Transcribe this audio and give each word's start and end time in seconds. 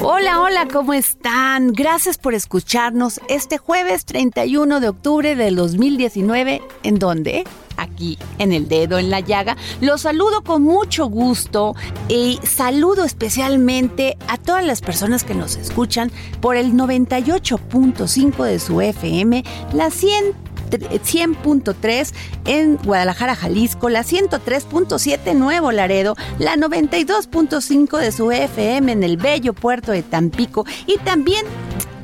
Hola, 0.00 0.40
hola, 0.40 0.68
¿cómo 0.72 0.94
están? 0.94 1.72
Gracias 1.72 2.16
por 2.16 2.34
escucharnos 2.34 3.20
este 3.28 3.58
jueves 3.58 4.04
31 4.04 4.78
de 4.78 4.88
octubre 4.88 5.34
del 5.34 5.56
2019. 5.56 6.62
¿En 6.84 7.00
dónde? 7.00 7.42
Aquí, 7.76 8.16
en 8.38 8.52
el 8.52 8.68
dedo 8.68 9.00
en 9.00 9.10
la 9.10 9.18
llaga. 9.18 9.56
Los 9.80 10.02
saludo 10.02 10.44
con 10.44 10.62
mucho 10.62 11.06
gusto 11.06 11.74
y 12.08 12.38
saludo 12.44 13.04
especialmente 13.04 14.16
a 14.28 14.36
todas 14.36 14.64
las 14.64 14.82
personas 14.82 15.24
que 15.24 15.34
nos 15.34 15.56
escuchan 15.56 16.12
por 16.40 16.54
el 16.54 16.74
98.5 16.74 18.44
de 18.44 18.58
su 18.60 18.80
FM, 18.80 19.42
la 19.72 19.90
100 19.90 20.41
100.3 20.80 22.12
en 22.46 22.76
Guadalajara, 22.76 23.34
Jalisco, 23.36 23.88
la 23.88 24.02
103.7 24.02 25.34
Nuevo 25.34 25.72
Laredo, 25.72 26.16
la 26.38 26.56
92.5 26.56 27.98
de 27.98 28.12
su 28.12 28.30
FM 28.30 28.92
en 28.92 29.02
el 29.02 29.16
bello 29.16 29.52
puerto 29.52 29.92
de 29.92 30.02
Tampico 30.02 30.64
y 30.86 30.98
también, 30.98 31.44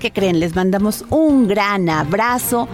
¿qué 0.01 0.13
creen? 0.13 0.41
Les 0.41 0.55
mandamos 0.55 1.05
un 1.11 1.49
gran 1.49 1.89
abrazo 1.89 2.69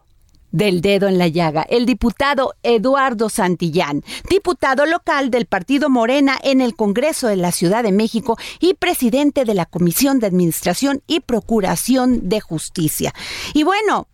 del 0.54 0.82
dedo 0.82 1.08
en 1.08 1.18
la 1.18 1.26
llaga, 1.26 1.66
el 1.68 1.84
diputado 1.84 2.54
Eduardo 2.62 3.28
Santillán, 3.28 4.04
diputado 4.30 4.86
local 4.86 5.32
del 5.32 5.46
Partido 5.46 5.90
Morena 5.90 6.38
en 6.44 6.60
el 6.60 6.76
Congreso 6.76 7.26
de 7.26 7.34
la 7.34 7.50
Ciudad 7.50 7.82
de 7.82 7.90
México 7.90 8.38
y 8.60 8.74
presidente 8.74 9.44
de 9.44 9.54
la 9.54 9.66
Comisión 9.66 10.20
de 10.20 10.28
Administración 10.28 11.02
y 11.08 11.18
Procuración 11.18 12.28
de 12.28 12.40
Justicia. 12.40 13.12
Y 13.52 13.64
bueno, 13.64 14.06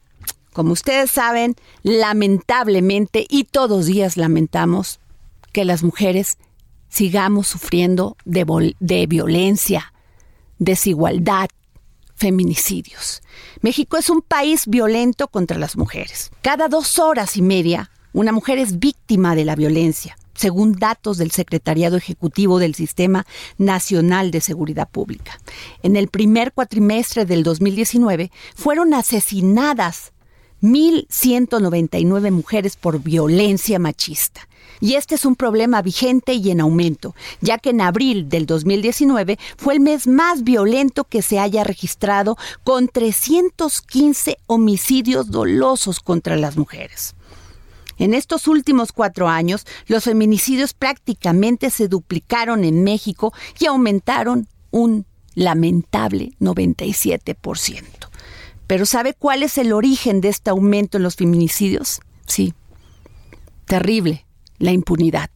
como 0.54 0.72
ustedes 0.72 1.10
saben, 1.10 1.56
lamentablemente, 1.82 3.26
y 3.28 3.44
todos 3.44 3.84
días 3.84 4.16
lamentamos, 4.16 4.98
que 5.52 5.66
las 5.66 5.82
mujeres 5.82 6.38
sigamos 6.88 7.48
sufriendo 7.48 8.16
de, 8.24 8.74
de 8.80 9.06
violencia, 9.06 9.92
desigualdad, 10.58 11.50
feminicidios. 12.20 13.22
México 13.62 13.97
es 13.97 14.10
un 14.10 14.20
país 14.20 14.66
violento 14.66 15.28
contra 15.28 15.58
las 15.58 15.76
mujeres. 15.76 16.31
Cada 16.42 16.69
dos 16.69 16.98
horas 16.98 17.38
y 17.38 17.42
media, 17.42 17.91
una 18.12 18.31
mujer 18.31 18.58
es 18.58 18.78
víctima 18.78 19.34
de 19.34 19.47
la 19.47 19.56
violencia, 19.56 20.19
según 20.34 20.75
datos 20.75 21.16
del 21.16 21.30
Secretariado 21.30 21.97
Ejecutivo 21.97 22.59
del 22.59 22.75
Sistema 22.75 23.26
Nacional 23.56 24.30
de 24.30 24.42
Seguridad 24.42 24.88
Pública. 24.91 25.41
En 25.82 25.97
el 25.97 26.09
primer 26.09 26.53
cuatrimestre 26.53 27.25
del 27.25 27.42
2019 27.42 28.30
fueron 28.54 28.92
asesinadas 28.92 30.12
1.199 30.62 32.31
mujeres 32.31 32.76
por 32.76 33.03
violencia 33.03 33.78
machista. 33.78 34.48
Y 34.81 34.94
este 34.94 35.15
es 35.15 35.26
un 35.26 35.37
problema 35.37 35.82
vigente 35.82 36.32
y 36.32 36.50
en 36.50 36.60
aumento, 36.60 37.15
ya 37.41 37.59
que 37.59 37.71
en 37.71 37.82
abril 37.82 38.28
del 38.31 38.47
2019 38.47 39.38
fue 39.56 39.75
el 39.75 39.81
mes 39.81 40.06
más 40.06 40.43
violento 40.43 41.04
que 41.04 41.21
se 41.21 41.38
haya 41.38 41.65
registrado 41.65 42.38
con 42.65 42.88
315 42.88 44.38
homicidios 44.47 45.31
dolosos 45.31 46.00
contra 46.00 46.37
las 46.37 46.56
mujeres. 46.56 47.15
En 47.98 48.15
estos 48.15 48.48
últimos 48.48 48.92
cuatro 48.92 49.28
años, 49.28 49.66
los 49.87 50.04
feminicidios 50.04 50.72
prácticamente 50.72 51.69
se 51.69 51.87
duplicaron 51.87 52.65
en 52.65 52.82
México 52.82 53.34
y 53.59 53.66
aumentaron 53.66 54.48
un 54.71 55.04
lamentable 55.34 56.32
97%. 56.41 58.09
Pero 58.70 58.86
¿sabe 58.86 59.14
cuál 59.14 59.42
es 59.42 59.58
el 59.58 59.72
origen 59.72 60.20
de 60.20 60.28
este 60.28 60.48
aumento 60.48 60.97
en 60.97 61.03
los 61.03 61.16
feminicidios? 61.16 62.00
Sí, 62.25 62.54
terrible, 63.64 64.25
la 64.60 64.70
impunidad. 64.70 65.28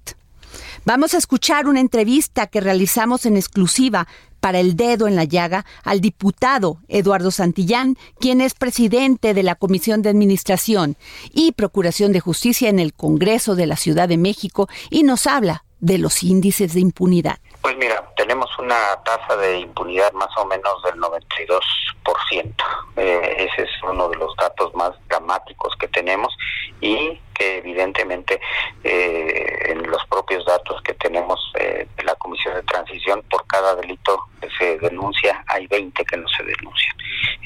Vamos 0.84 1.14
a 1.14 1.18
escuchar 1.18 1.66
una 1.66 1.80
entrevista 1.80 2.46
que 2.46 2.60
realizamos 2.60 3.26
en 3.26 3.36
exclusiva 3.36 4.06
para 4.38 4.60
el 4.60 4.76
dedo 4.76 5.08
en 5.08 5.16
la 5.16 5.24
llaga 5.24 5.66
al 5.82 6.00
diputado 6.00 6.78
Eduardo 6.86 7.32
Santillán, 7.32 7.98
quien 8.20 8.40
es 8.40 8.54
presidente 8.54 9.34
de 9.34 9.42
la 9.42 9.56
Comisión 9.56 10.00
de 10.02 10.10
Administración 10.10 10.96
y 11.32 11.50
Procuración 11.50 12.12
de 12.12 12.20
Justicia 12.20 12.68
en 12.68 12.78
el 12.78 12.94
Congreso 12.94 13.56
de 13.56 13.66
la 13.66 13.76
Ciudad 13.76 14.08
de 14.08 14.16
México 14.16 14.68
y 14.90 15.02
nos 15.02 15.26
habla 15.26 15.64
de 15.80 15.98
los 15.98 16.22
índices 16.22 16.72
de 16.72 16.78
impunidad. 16.78 17.40
Pues 17.64 17.78
mira, 17.78 18.06
tenemos 18.14 18.50
una 18.58 18.76
tasa 19.06 19.38
de 19.38 19.60
impunidad 19.60 20.12
más 20.12 20.28
o 20.36 20.44
menos 20.44 20.82
del 20.82 20.96
92%. 20.96 22.54
Eh, 22.94 23.48
ese 23.48 23.62
es 23.62 23.70
uno 23.82 24.10
de 24.10 24.18
los 24.18 24.36
datos 24.36 24.74
más 24.74 24.90
dramáticos 25.08 25.74
que 25.76 25.88
tenemos 25.88 26.36
y 26.82 27.18
que 27.32 27.56
evidentemente 27.56 28.38
eh, 28.82 29.70
en 29.70 29.90
los 29.90 30.04
propios 30.08 30.44
datos 30.44 30.82
que 30.82 30.92
tenemos 30.92 31.40
eh, 31.58 31.88
de 31.96 32.04
la 32.04 32.14
Comisión 32.16 32.54
de 32.54 32.62
Transición, 32.64 33.22
por 33.30 33.46
cada 33.46 33.74
delito 33.76 34.26
que 34.42 34.50
se 34.58 34.78
denuncia, 34.80 35.42
hay 35.46 35.66
20 35.66 36.04
que 36.04 36.18
no 36.18 36.28
se 36.28 36.42
denuncian. 36.42 36.96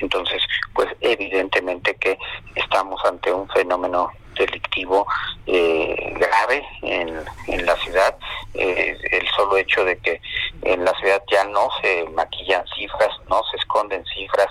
Entonces, 0.01 0.43
pues 0.75 0.89
evidentemente 1.01 1.95
que 1.95 2.19
estamos 2.57 3.01
ante 3.05 3.33
un 3.33 3.49
fenómeno 3.51 4.11
delictivo 4.39 5.07
eh, 5.47 6.15
grave 6.19 6.65
en, 6.83 7.25
en, 7.47 7.67
la 7.67 7.77
ciudad. 7.77 8.17
Eh, 8.55 8.97
el 9.11 9.29
solo 9.37 9.57
hecho 9.57 9.85
de 9.85 9.99
que 9.99 10.21
en 10.63 10.85
la 10.85 10.93
ciudad 10.95 11.23
ya 11.31 11.45
no 11.45 11.69
se 11.83 12.05
maquillan 12.15 12.65
cifras, 12.75 13.11
no 13.29 13.43
se 13.51 13.57
esconden 13.59 14.05
cifras. 14.07 14.49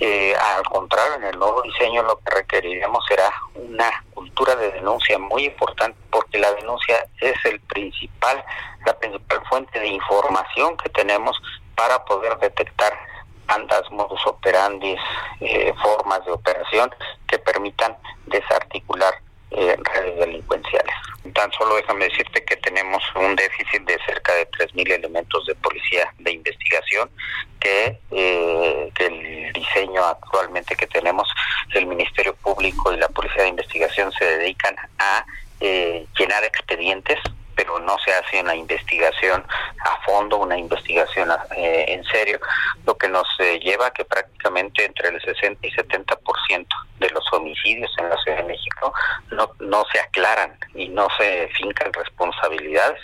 Eh, 0.00 0.34
al 0.56 0.62
contrario, 0.64 1.14
en 1.16 1.24
el 1.24 1.38
nuevo 1.38 1.62
diseño 1.62 2.02
lo 2.02 2.18
que 2.20 2.34
requeriremos 2.34 3.04
será 3.06 3.30
una 3.54 4.04
cultura 4.14 4.56
de 4.56 4.72
denuncia 4.72 5.18
muy 5.18 5.44
importante 5.44 5.98
porque 6.10 6.38
la 6.38 6.52
denuncia 6.52 7.06
es 7.20 7.44
el 7.44 7.60
principal, 7.60 8.42
la 8.86 8.98
principal 8.98 9.42
fuente 9.48 9.78
de 9.78 9.88
información 9.88 10.76
que 10.78 10.88
tenemos 10.90 11.40
para 11.74 12.04
poder 12.04 12.38
detectar 12.38 13.09
bandas, 13.50 13.90
modus 13.90 14.24
operandi, 14.26 14.96
eh, 15.40 15.72
formas 15.82 16.24
de 16.24 16.32
operación 16.32 16.90
que 17.26 17.38
permitan 17.38 17.96
desarticular 18.26 19.14
eh, 19.50 19.76
redes 19.94 20.18
delincuenciales. 20.18 20.94
Tan 21.34 21.52
solo 21.52 21.76
déjame 21.76 22.06
decirte 22.06 22.44
que 22.44 22.56
tenemos 22.56 23.02
un 23.14 23.34
déficit 23.36 23.82
de 23.82 23.98
cerca 24.06 24.32
de 24.34 24.48
3.000 24.50 24.92
elementos 24.92 25.44
de 25.46 25.54
policía 25.56 26.12
de 26.18 26.32
investigación 26.32 27.10
que 27.60 27.98
eh, 28.10 28.90
diseño 29.52 30.04
actualmente 30.04 30.76
que 30.76 30.86
tenemos, 30.86 31.28
el 31.74 31.86
Ministerio 31.86 32.34
Público 32.36 32.92
y 32.92 32.96
la 32.96 33.08
Policía 33.08 33.42
de 33.42 33.48
Investigación 33.48 34.12
se 34.12 34.24
dedican 34.24 34.76
a 34.98 35.24
eh, 35.60 36.06
llenar 36.18 36.44
expedientes 36.44 37.18
pero 37.60 37.78
no 37.78 37.98
se 37.98 38.10
hace 38.10 38.40
una 38.40 38.54
investigación 38.54 39.44
a 39.84 40.02
fondo, 40.06 40.38
una 40.38 40.56
investigación 40.56 41.28
eh, 41.54 41.84
en 41.88 42.02
serio, 42.04 42.40
lo 42.86 42.96
que 42.96 43.06
nos 43.06 43.26
eh, 43.38 43.60
lleva 43.60 43.88
a 43.88 43.90
que 43.90 44.02
prácticamente 44.06 44.86
entre 44.86 45.10
el 45.10 45.20
60 45.20 45.66
y 45.66 45.70
70% 45.70 46.66
de 47.00 47.10
los 47.10 47.22
homicidios 47.34 47.90
en 47.98 48.08
la 48.08 48.16
Ciudad 48.22 48.38
de 48.38 48.44
México 48.44 48.94
no, 49.32 49.50
no 49.58 49.84
se 49.92 50.00
aclaran 50.00 50.56
y 50.74 50.88
no 50.88 51.06
se 51.18 51.48
fincan 51.48 51.92
responsabilidades. 51.92 52.98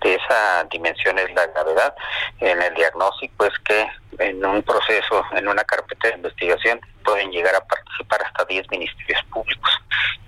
De 0.00 0.14
esa 0.14 0.64
dimensión 0.70 1.18
es 1.18 1.30
la 1.34 1.46
gravedad. 1.48 1.94
En 2.40 2.62
el 2.62 2.72
diagnóstico 2.74 3.44
es 3.44 3.58
que 3.58 3.86
en 4.18 4.44
un 4.44 4.62
proceso, 4.62 5.24
en 5.32 5.48
una 5.48 5.64
carpeta 5.64 6.08
de 6.08 6.14
investigación, 6.14 6.80
pueden 7.04 7.30
llegar 7.30 7.54
a 7.54 7.64
participar 7.64 8.22
hasta 8.22 8.44
10 8.44 8.70
ministerios 8.70 9.24
públicos. 9.30 9.70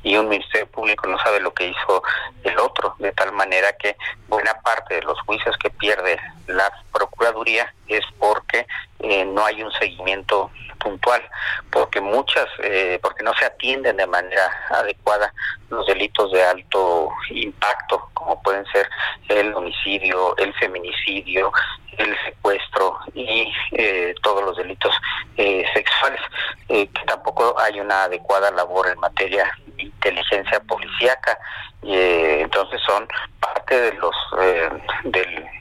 Y 0.02 0.16
un 0.16 0.28
ministerio 0.28 0.66
público 0.68 1.06
no 1.06 1.18
sabe 1.18 1.40
lo 1.40 1.52
que 1.52 1.68
hizo 1.68 2.02
el 2.44 2.58
otro, 2.58 2.94
de 2.98 3.12
tal 3.12 3.32
manera 3.32 3.72
que 3.74 3.96
buena 4.28 4.54
parte 4.62 4.94
de 4.94 5.02
los 5.02 5.20
juicios 5.22 5.56
que 5.58 5.70
pierde 5.70 6.18
la 6.56 6.72
Procuraduría 6.92 7.72
es 7.88 8.04
porque 8.18 8.66
eh, 9.00 9.24
no 9.24 9.44
hay 9.44 9.62
un 9.62 9.72
seguimiento 9.72 10.50
puntual, 10.80 11.22
porque 11.70 12.00
muchas, 12.00 12.46
eh, 12.62 12.98
porque 13.00 13.22
no 13.22 13.32
se 13.34 13.44
atienden 13.44 13.96
de 13.96 14.06
manera 14.06 14.50
adecuada 14.70 15.32
los 15.68 15.86
delitos 15.86 16.32
de 16.32 16.42
alto 16.42 17.10
impacto, 17.30 18.10
como 18.14 18.42
pueden 18.42 18.64
ser 18.66 18.88
el 19.28 19.54
homicidio, 19.54 20.36
el 20.38 20.52
feminicidio, 20.54 21.52
el 21.96 22.16
secuestro 22.24 22.98
y 23.14 23.52
eh, 23.72 24.14
todos 24.22 24.42
los 24.44 24.56
delitos 24.56 24.94
eh, 25.36 25.64
sexuales, 25.74 26.20
que 26.66 26.88
tampoco 27.06 27.54
hay 27.58 27.78
una 27.78 28.04
adecuada 28.04 28.50
labor 28.50 28.88
en 28.88 28.98
materia 28.98 29.50
de 29.76 29.84
inteligencia 29.84 30.60
policíaca. 30.60 31.38
entonces 31.82 32.80
son 32.86 33.06
parte 33.38 33.80
de 33.80 33.92
los 33.94 34.14
del, 34.38 34.82
del 35.12 35.59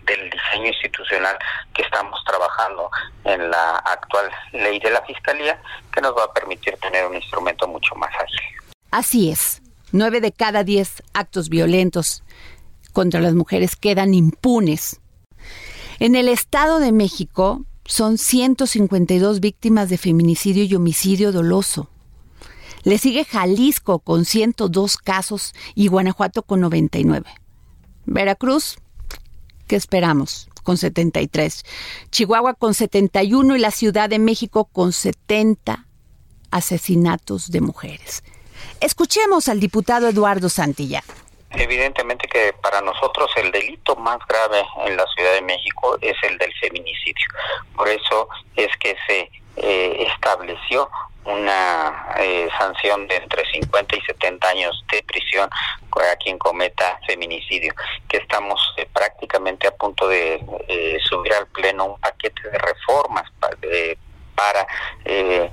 institucional 0.65 1.37
que 1.73 1.83
estamos 1.83 2.19
trabajando 2.25 2.89
en 3.23 3.49
la 3.49 3.77
actual 3.77 4.29
ley 4.53 4.79
de 4.79 4.91
la 4.91 5.01
Fiscalía, 5.03 5.61
que 5.91 6.01
nos 6.01 6.15
va 6.15 6.25
a 6.25 6.33
permitir 6.33 6.75
tener 6.77 7.05
un 7.05 7.15
instrumento 7.15 7.67
mucho 7.67 7.95
más 7.95 8.11
ágil. 8.15 8.73
Así 8.91 9.29
es. 9.29 9.61
Nueve 9.91 10.21
de 10.21 10.31
cada 10.31 10.63
diez 10.63 11.03
actos 11.13 11.49
violentos 11.49 12.23
contra 12.93 13.19
las 13.19 13.33
mujeres 13.33 13.75
quedan 13.75 14.13
impunes. 14.13 15.01
En 15.99 16.15
el 16.15 16.29
Estado 16.29 16.79
de 16.79 16.91
México 16.91 17.65
son 17.85 18.17
152 18.17 19.39
víctimas 19.39 19.89
de 19.89 19.97
feminicidio 19.97 20.63
y 20.63 20.75
homicidio 20.75 21.31
doloso. 21.31 21.89
Le 22.83 22.97
sigue 22.97 23.25
Jalisco 23.25 23.99
con 23.99 24.25
102 24.25 24.97
casos 24.97 25.53
y 25.75 25.87
Guanajuato 25.87 26.43
con 26.43 26.61
99. 26.61 27.25
Veracruz, 28.05 28.77
¿qué 29.67 29.75
esperamos? 29.75 30.48
Con 30.63 30.77
73. 30.77 31.63
Chihuahua 32.11 32.53
con 32.53 32.73
71 32.73 33.55
y 33.55 33.59
la 33.59 33.71
Ciudad 33.71 34.09
de 34.09 34.19
México 34.19 34.65
con 34.65 34.93
70 34.93 35.85
asesinatos 36.51 37.51
de 37.51 37.61
mujeres. 37.61 38.23
Escuchemos 38.81 39.47
al 39.49 39.59
diputado 39.59 40.07
Eduardo 40.07 40.49
Santilla. 40.49 41.03
Evidentemente 41.51 42.27
que 42.27 42.53
para 42.61 42.81
nosotros 42.81 43.29
el 43.37 43.51
delito 43.51 43.95
más 43.95 44.19
grave 44.27 44.63
en 44.85 44.95
la 44.95 45.05
Ciudad 45.15 45.33
de 45.33 45.41
México 45.41 45.97
es 46.01 46.15
el 46.23 46.37
del 46.37 46.53
feminicidio. 46.59 47.25
Por 47.75 47.89
eso 47.89 48.29
es 48.55 48.69
que 48.79 48.95
se 49.07 49.31
eh, 49.57 50.07
estableció 50.13 50.89
una 51.29 52.13
eh, 52.19 52.49
sanción 52.57 53.07
de 53.07 53.17
entre 53.17 53.49
50 53.51 53.95
y 53.95 54.01
70 54.01 54.47
años 54.47 54.85
de 54.91 55.03
prisión 55.03 55.49
a 55.99 56.15
quien 56.15 56.37
cometa 56.37 56.97
feminicidio, 57.05 57.73
que 58.07 58.17
estamos 58.17 58.59
eh, 58.77 58.87
prácticamente 58.93 59.67
a 59.67 59.71
punto 59.71 60.07
de 60.07 60.39
subir 61.03 61.33
al 61.33 61.47
Pleno 61.47 61.85
un 61.85 61.99
paquete 61.99 62.49
de 62.49 62.57
reformas 62.57 63.29
para, 64.39 64.65
para 65.03 65.49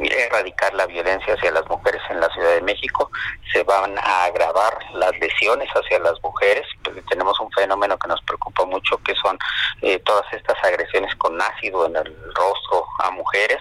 erradicar 0.00 0.72
la 0.74 0.86
violencia 0.86 1.34
hacia 1.34 1.50
las 1.50 1.68
mujeres 1.68 2.00
en 2.10 2.20
la 2.20 2.28
Ciudad 2.30 2.54
de 2.54 2.62
México, 2.62 3.10
se 3.52 3.62
van 3.64 3.98
a 3.98 4.24
agravar 4.24 4.78
las 4.94 5.12
lesiones 5.18 5.68
hacia 5.70 5.98
las 5.98 6.22
mujeres, 6.22 6.66
tenemos 7.08 7.38
un 7.40 7.50
fenómeno 7.52 7.98
que 7.98 8.08
nos 8.08 8.20
preocupa 8.22 8.64
mucho, 8.64 8.96
que 9.04 9.14
son 9.16 9.38
eh, 9.82 9.98
todas 10.00 10.24
estas 10.32 10.56
agresiones 10.64 11.14
con 11.16 11.40
ácido 11.40 11.86
en 11.86 11.96
el 11.96 12.16
rostro 12.34 12.86
a 13.00 13.10
mujeres, 13.10 13.58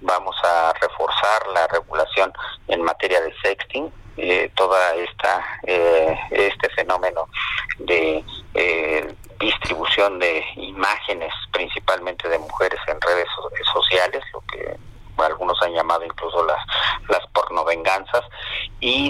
vamos 0.00 0.36
a 0.44 0.72
reforzar 0.80 1.46
la 1.54 1.66
regulación 1.68 2.32
en 2.68 2.82
materia 2.82 3.20
de 3.20 3.34
sexting, 3.42 3.92
eh, 4.16 4.50
toda 4.56 4.94
esta 4.94 5.44
eh, 5.62 6.18
este 6.30 6.68
fenómeno 6.70 7.28
de 7.78 8.24
distribución 9.38 10.18
de 10.18 10.44
imágenes 10.56 11.32
principalmente 11.52 12.28
de 12.28 12.40
mujeres 12.40 12.80
en 12.88 13.00
redes 13.00 13.28
sociales, 13.72 14.20
lo 14.32 14.40
que 14.40 14.76
algunos 15.24 15.60
han 15.62 15.72
llamado 15.72 16.04
incluso 16.04 16.44
las, 16.44 16.58
las 17.08 17.26
pornovenganzas, 17.28 18.24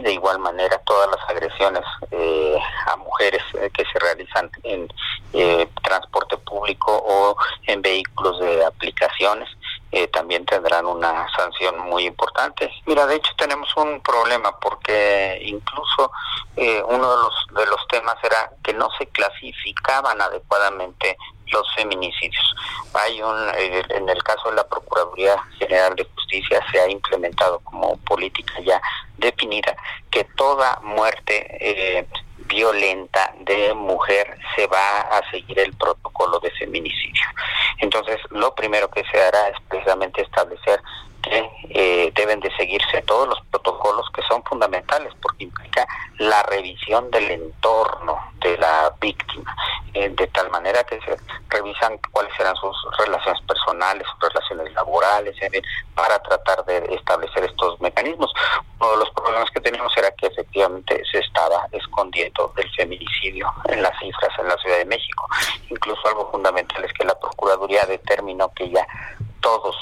de 0.01 0.13
igual 0.13 0.39
manera 0.39 0.79
todas 0.85 1.09
las 1.11 1.29
agresiones 1.29 1.83
eh, 2.11 2.59
a 2.87 2.97
mujeres 2.97 3.43
eh, 3.55 3.71
que 3.73 3.85
se 3.85 3.99
realizan 3.99 4.51
en 4.63 4.89
eh, 5.33 5.69
transporte 5.83 6.37
público 6.39 6.93
o 6.93 7.37
en 7.67 7.83
vehículos 7.83 8.39
de 8.41 8.65
aplicaciones. 8.65 9.49
también 10.13 10.45
tendrán 10.45 10.85
una 10.87 11.27
sanción 11.35 11.79
muy 11.91 12.05
importante. 12.07 12.71
Mira, 12.87 13.07
de 13.07 13.17
hecho 13.17 13.33
tenemos 13.37 13.69
un 13.77 14.01
problema 14.01 14.59
porque 14.61 15.28
incluso 15.59 16.11
uno 16.57 17.11
de 17.11 17.23
los 17.23 17.47
de 17.51 17.67
los 17.67 17.87
temas 17.89 18.17
era 18.23 18.51
que 18.63 18.73
no 18.75 18.89
se 18.99 19.07
clasificaban 19.07 20.21
adecuadamente 20.21 21.17
los 21.53 21.67
feminicidios. 21.75 22.55
Hay 22.95 23.23
un, 23.23 23.37
en 23.57 24.09
el 24.09 24.23
caso 24.23 24.51
de 24.51 24.57
la 24.57 24.69
Procuraduría 24.69 25.37
General 25.59 25.95
de 25.95 26.07
Justicia 26.15 26.61
se 26.71 26.81
ha 26.81 26.89
implementado 26.89 27.61
como 27.61 27.97
política 27.99 28.55
ya 28.65 28.81
definida 29.17 29.77
que 30.11 30.25
toda 30.25 30.79
muerte 30.83 31.47
eh, 31.61 32.07
violenta 32.49 33.33
de 33.41 33.75
mujer 33.75 34.39
se 34.57 34.67
va 34.67 35.01
a 35.01 35.31
seguir 35.31 35.59
el 35.59 35.73
protocolo 35.75 36.41
de 36.41 36.51
feminicidio. 36.53 37.25
Entonces, 37.79 38.19
lo 38.31 38.55
primero 38.55 38.91
que 38.91 39.05
se 39.05 39.21
hará 39.21 39.49
es 39.49 39.57
precisamente 39.69 40.23
establecer 40.23 40.81
que 41.23 41.51
eh, 41.71 42.13
deben 42.15 42.41
de 42.41 42.55
seguirse 42.57 43.03
todos 43.03 43.29
los 43.29 43.41
protocolos 43.51 44.07
que 44.15 44.23
son 44.23 44.43
fundamentales 44.45 45.13
porque 45.21 45.45
implica 45.45 45.87
la 46.19 46.43
revisión 46.45 47.11
del 47.11 47.31
entorno 47.31 48.19
de 48.41 48.57
la 48.59 48.93
víctima, 49.01 49.55
eh, 49.95 50.09
de 50.09 50.27
tal 50.29 50.51
manera 50.51 50.85
que 50.85 51.01
se 51.01 51.17
revisan 51.49 51.99
cuáles 52.13 52.33
serán 52.37 52.55
sus 52.57 52.77
relaciones 52.99 53.43
personales, 53.43 54.07
sus 54.13 54.29
relaciones 54.29 54.73
laborales, 54.75 55.37
para 55.95 56.19
tratar 56.23 56.65
de 56.65 56.95
establecer 56.95 57.45
estos 57.45 57.81
mecanismos. 57.81 58.33
Uno 58.81 58.93
de 58.93 58.97
los 58.99 59.11
problemas 59.11 59.51
que 59.51 59.61
teníamos 59.61 59.93
era 59.97 60.11
que 60.13 60.27
efectivamente 60.27 61.03
se 61.11 61.19
estaba 61.19 61.67
escondiendo 61.73 62.53
el 62.57 62.71
feminicidio 62.75 63.53
en 63.67 63.83
las 63.83 63.99
cifras 63.99 64.31
en 64.39 64.49
la 64.49 64.57
Ciudad 64.59 64.79
de 64.79 64.85
México. 64.85 65.27
Incluso 65.69 66.09
algo 66.09 66.31
fundamental 66.31 66.85
es 66.85 66.93
que 66.93 67.05
la 67.05 67.19
Procuraduría 67.19 67.85
determinó 67.87 68.53
que 68.55 68.71
ya 68.71 68.87
todos 69.41 69.77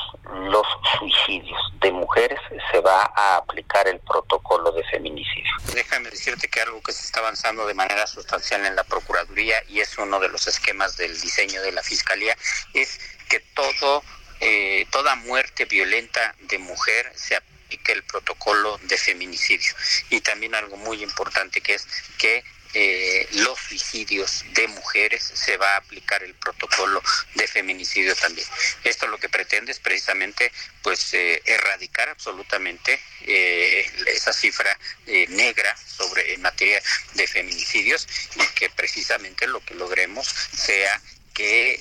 los 0.48 0.66
suicidios 0.98 1.60
de 1.80 1.92
mujeres 1.92 2.38
se 2.70 2.80
va 2.80 3.12
a 3.14 3.36
aplicar 3.36 3.88
el 3.88 4.00
protocolo 4.00 4.72
de 4.72 4.84
feminicidio. 4.84 5.52
Déjame 5.74 6.10
decirte 6.10 6.48
que 6.48 6.60
algo 6.60 6.82
que 6.82 6.92
se 6.92 7.06
está 7.06 7.20
avanzando 7.20 7.66
de 7.66 7.74
manera 7.74 8.06
sustancial 8.06 8.64
en 8.66 8.76
la 8.76 8.84
Procuraduría 8.84 9.56
y 9.68 9.80
es 9.80 9.96
uno 9.98 10.20
de 10.20 10.28
los 10.28 10.46
esquemas 10.46 10.96
del 10.96 11.18
diseño 11.20 11.62
de 11.62 11.72
la 11.72 11.82
Fiscalía 11.82 12.36
es 12.74 12.98
que 13.28 13.40
todo 13.54 14.02
eh, 14.40 14.86
toda 14.90 15.14
muerte 15.16 15.64
violenta 15.64 16.34
de 16.40 16.58
mujer 16.58 17.10
se 17.14 17.36
aplique 17.36 17.92
el 17.92 18.02
protocolo 18.04 18.78
de 18.82 18.98
feminicidio 18.98 19.72
y 20.10 20.20
también 20.20 20.54
algo 20.54 20.76
muy 20.76 21.02
importante 21.02 21.62
que 21.62 21.74
es 21.74 21.86
que 22.18 22.44
eh, 22.78 23.26
los 23.32 23.58
suicidios 23.58 24.44
de 24.52 24.68
mujeres 24.68 25.22
se 25.22 25.56
va 25.56 25.72
a 25.72 25.76
aplicar 25.78 26.22
el 26.22 26.34
protocolo 26.34 27.02
de 27.34 27.48
feminicidio 27.48 28.14
también. 28.16 28.46
Esto 28.84 29.06
lo 29.06 29.16
que 29.16 29.30
pretende 29.30 29.72
es 29.72 29.78
precisamente 29.78 30.52
pues 30.82 31.14
eh, 31.14 31.40
erradicar 31.46 32.10
absolutamente 32.10 33.00
eh, 33.22 33.90
esa 34.08 34.30
cifra 34.34 34.78
negra 35.06 35.74
sobre 35.74 36.34
en 36.34 36.42
materia 36.42 36.82
de 37.14 37.26
feminicidios 37.26 38.06
y 38.34 38.46
que 38.48 38.68
precisamente 38.68 39.46
lo 39.46 39.64
que 39.64 39.74
logremos 39.74 40.28
sea 40.28 41.00
que 41.32 41.80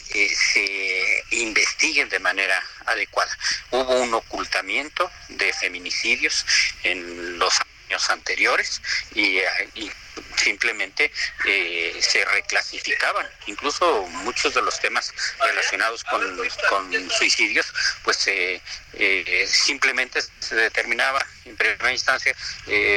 se 0.54 1.24
investiguen 1.32 2.08
de 2.08 2.20
manera 2.20 2.64
adecuada. 2.86 3.38
Hubo 3.72 4.00
un 4.02 4.14
ocultamiento 4.14 5.12
de 5.28 5.52
feminicidios 5.52 6.46
en 6.84 7.38
los 7.38 7.60
años 7.90 8.10
anteriores 8.10 8.82
y, 9.14 9.40
y 9.76 9.92
simplemente 10.36 11.12
eh, 11.46 11.98
se 12.02 12.24
reclasificaban. 12.26 13.28
Incluso 13.48 14.04
muchos 14.08 14.54
de 14.54 14.62
los 14.62 14.80
temas 14.80 15.14
relacionados 15.40 16.04
con, 16.04 16.26
suicidios, 17.10 17.74
pues 18.04 18.28
eh, 18.28 18.62
simplemente 19.48 20.20
se 20.40 20.56
determinaba 20.56 21.26
en 21.46 21.56
primera 21.56 21.92
instancia 21.92 22.36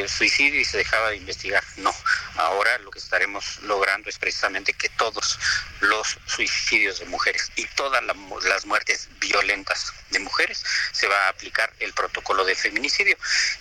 suicidio 0.07 0.61
y 0.61 0.65
se 0.65 0.79
dejaba 0.79 1.11
de 1.11 1.17
investigar. 1.17 1.63
No, 1.77 1.95
ahora 2.37 2.79
lo 2.79 2.91
que 2.91 2.99
estaremos 2.99 3.59
logrando 3.63 4.09
es 4.09 4.19
precisamente 4.19 4.73
que 4.73 4.89
todos 4.91 5.39
los 5.81 6.19
suicidios 6.27 7.01
de 7.01 7.07
mujeres 7.07 7.51
y 7.57 7.67
todas 7.77 8.03
las 8.03 8.67
muertes 8.67 9.09
violentas 9.19 9.93
de 10.11 10.19
mujeres 10.21 10.65
se 10.93 11.07
va 11.07 11.27
a 11.27 11.29
aplicar 11.29 11.73
el 11.81 11.93
protocolo 11.93 12.45
de 12.45 12.55
feminicidio, 12.55 13.17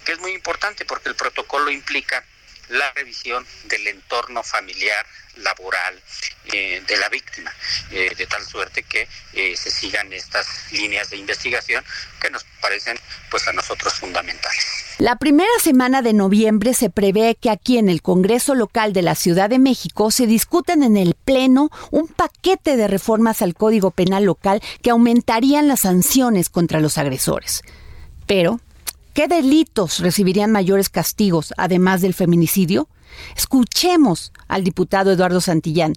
que 0.05 0.13
es 0.13 0.19
muy 0.19 0.31
importante 0.31 0.85
porque 0.85 1.09
el 1.09 1.15
protocolo 1.15 1.69
implica 1.71 2.23
la 2.69 2.91
revisión 2.93 3.45
del 3.65 3.87
entorno 3.87 4.43
familiar, 4.43 5.05
laboral 5.37 6.01
eh, 6.51 6.81
de 6.87 6.97
la 6.97 7.09
víctima, 7.09 7.51
eh, 7.91 8.13
de 8.17 8.25
tal 8.25 8.43
suerte 8.43 8.83
que 8.83 9.07
eh, 9.33 9.55
se 9.55 9.69
sigan 9.69 10.11
estas 10.13 10.47
líneas 10.71 11.09
de 11.09 11.17
investigación 11.17 11.83
que 12.19 12.29
nos 12.31 12.43
parecen 12.61 12.97
pues 13.29 13.47
a 13.47 13.53
nosotros 13.53 13.93
fundamentales. 13.93 14.65
La 14.97 15.17
primera 15.17 15.49
semana 15.61 16.01
de 16.01 16.13
noviembre 16.13 16.73
se 16.73 16.89
prevé 16.89 17.37
que 17.39 17.51
aquí 17.51 17.77
en 17.77 17.87
el 17.87 18.01
Congreso 18.01 18.55
local 18.55 18.93
de 18.93 19.03
la 19.03 19.13
Ciudad 19.13 19.49
de 19.49 19.59
México 19.59 20.09
se 20.09 20.25
discuten 20.25 20.81
en 20.81 20.97
el 20.97 21.13
Pleno 21.13 21.69
un 21.91 22.07
paquete 22.07 22.77
de 22.77 22.87
reformas 22.87 23.41
al 23.41 23.53
Código 23.53 23.91
Penal 23.91 24.23
local 24.23 24.61
que 24.81 24.89
aumentarían 24.89 25.67
las 25.67 25.81
sanciones 25.81 26.49
contra 26.49 26.79
los 26.79 26.97
agresores. 26.97 27.61
Pero 28.25 28.59
¿Qué 29.17 29.27
delitos 29.27 29.97
recibirían 29.97 30.51
mayores 30.51 30.89
castigos 30.89 31.51
además 31.57 32.01
del 32.01 32.13
feminicidio? 32.13 32.87
Escuchemos 33.35 34.31
al 34.47 34.63
diputado 34.63 35.11
Eduardo 35.11 35.41
Santillán, 35.41 35.93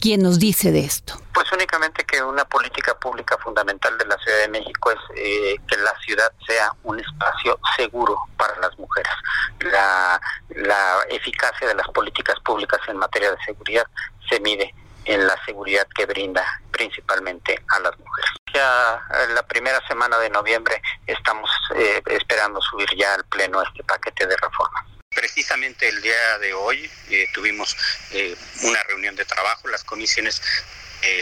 quien 0.00 0.20
nos 0.20 0.40
dice 0.40 0.72
de 0.72 0.80
esto. 0.80 1.14
Pues 1.32 1.46
únicamente 1.52 2.02
que 2.04 2.20
una 2.24 2.44
política 2.44 2.98
pública 2.98 3.38
fundamental 3.38 3.96
de 3.98 4.06
la 4.06 4.18
Ciudad 4.18 4.38
de 4.38 4.48
México 4.48 4.90
es 4.90 4.98
eh, 5.14 5.54
que 5.68 5.76
la 5.76 5.96
ciudad 6.04 6.32
sea 6.44 6.72
un 6.82 6.98
espacio 6.98 7.56
seguro 7.76 8.18
para 8.36 8.58
las 8.58 8.76
mujeres. 8.80 9.12
La, 9.60 10.20
la 10.56 10.96
eficacia 11.10 11.68
de 11.68 11.74
las 11.76 11.86
políticas 11.90 12.34
públicas 12.44 12.80
en 12.88 12.96
materia 12.96 13.30
de 13.30 13.38
seguridad 13.46 13.86
se 14.28 14.40
mide 14.40 14.74
en 15.04 15.26
la 15.26 15.36
seguridad 15.44 15.86
que 15.94 16.06
brinda 16.06 16.44
principalmente 16.70 17.58
a 17.68 17.80
las 17.80 17.98
mujeres. 17.98 18.30
Ya 18.52 19.00
en 19.24 19.34
la 19.34 19.42
primera 19.46 19.80
semana 19.86 20.18
de 20.18 20.30
noviembre 20.30 20.80
estamos 21.06 21.50
eh, 21.74 22.02
esperando 22.06 22.60
subir 22.60 22.88
ya 22.96 23.14
al 23.14 23.24
Pleno 23.24 23.62
este 23.62 23.82
paquete 23.84 24.26
de 24.26 24.36
reforma. 24.36 24.86
Precisamente 25.14 25.88
el 25.88 26.02
día 26.02 26.38
de 26.38 26.54
hoy 26.54 26.90
eh, 27.10 27.26
tuvimos 27.32 27.76
eh, 28.12 28.36
una 28.62 28.82
reunión 28.84 29.14
de 29.14 29.24
trabajo, 29.24 29.68
las 29.68 29.84
comisiones 29.84 30.42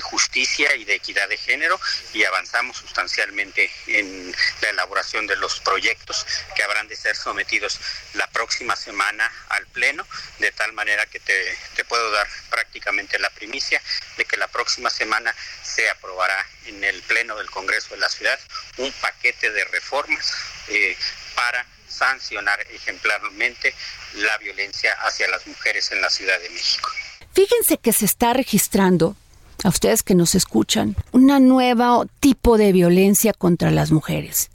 justicia 0.01 0.75
y 0.77 0.85
de 0.85 0.95
equidad 0.95 1.29
de 1.29 1.37
género 1.37 1.81
y 2.13 2.25
avanzamos 2.25 2.77
sustancialmente 2.77 3.71
en 3.87 4.35
la 4.61 4.71
elaboración 4.71 5.27
de 5.27 5.37
los 5.37 5.61
proyectos 5.61 6.27
que 6.55 6.63
habrán 6.63 6.89
de 6.89 6.97
ser 6.97 7.17
sometidos 7.17 7.79
la 8.15 8.27
próxima 8.29 8.77
semana 8.77 9.31
al 9.49 9.67
Pleno, 9.67 10.07
de 10.39 10.53
tal 10.53 10.73
manera 10.73 11.07
que 11.07 11.21
te, 11.21 11.59
te 11.75 11.85
puedo 11.85 12.11
dar 12.11 12.29
prácticamente 12.51 13.19
la 13.19 13.31
primicia 13.31 13.81
de 14.17 14.25
que 14.25 14.37
la 14.37 14.49
próxima 14.49 14.91
semana 14.91 15.35
se 15.63 15.89
aprobará 15.89 16.47
en 16.67 16.83
el 16.85 17.03
Pleno 17.03 17.37
del 17.37 17.51
Congreso 17.51 17.95
de 17.95 18.01
la 18.01 18.09
Ciudad 18.09 18.39
un 18.79 18.93
paquete 18.93 19.51
de 19.51 19.65
reformas 19.65 20.35
eh, 20.69 20.97
para 21.35 21.67
sancionar 21.89 22.61
ejemplarmente 22.71 23.75
la 24.15 24.37
violencia 24.39 24.93
hacia 25.03 25.29
las 25.29 25.47
mujeres 25.47 25.93
en 25.93 26.01
la 26.01 26.11
Ciudad 26.11 26.39
de 26.41 26.51
México. 26.51 26.91
Fíjense 27.35 27.79
que 27.79 27.93
se 27.93 28.05
está 28.05 28.33
registrando 28.33 29.17
a 29.65 29.69
ustedes 29.69 30.03
que 30.03 30.15
nos 30.15 30.35
escuchan, 30.35 30.97
un 31.13 31.27
nuevo 31.49 32.07
tipo 32.21 32.59
de 32.59 32.73
violencia 32.73 33.33
contra 33.33 33.71
las 33.71 33.93
mujeres. 33.93 34.51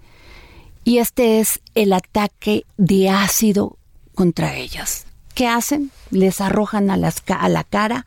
Y 0.84 1.00
este 1.00 1.40
es 1.40 1.60
el 1.76 1.94
ataque 1.94 2.66
de 2.78 3.10
ácido 3.10 3.78
contra 4.16 4.56
ellas. 4.56 5.06
¿Qué 5.34 5.48
hacen? 5.48 5.92
Les 6.12 6.42
arrojan 6.42 6.90
a, 6.90 6.98
las, 6.98 7.24
a 7.28 7.50
la 7.50 7.64
cara 7.64 8.06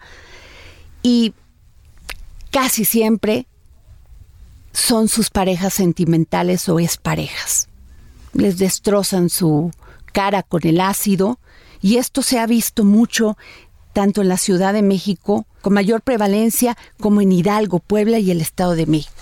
y 1.03 1.35
casi 2.51 2.85
siempre 2.85 3.47
son 4.73 5.09
sus 5.09 5.31
parejas 5.31 5.75
sentimentales 5.75 6.69
o 6.69 6.81
exparejas. 6.81 7.69
Les 8.33 8.59
destrozan 8.59 9.31
su 9.31 9.71
cara 10.13 10.43
con 10.43 10.67
el 10.67 10.81
ácido 10.81 11.39
y 11.81 11.97
esto 11.97 12.23
se 12.23 12.39
ha 12.39 12.47
visto 12.47 12.85
mucho 12.85 13.37
tanto 13.93 14.23
en 14.23 14.29
la 14.29 14.37
Ciudad 14.37 14.73
de 14.73 14.83
México 14.83 15.47
con 15.61 15.75
mayor 15.75 16.03
prevalencia 16.03 16.77
como 17.01 17.21
en 17.21 17.33
Hidalgo, 17.33 17.81
Puebla 17.81 18.19
y 18.19 18.31
el 18.31 18.41
Estado 18.41 18.75
de 18.75 18.87
México. 18.87 19.13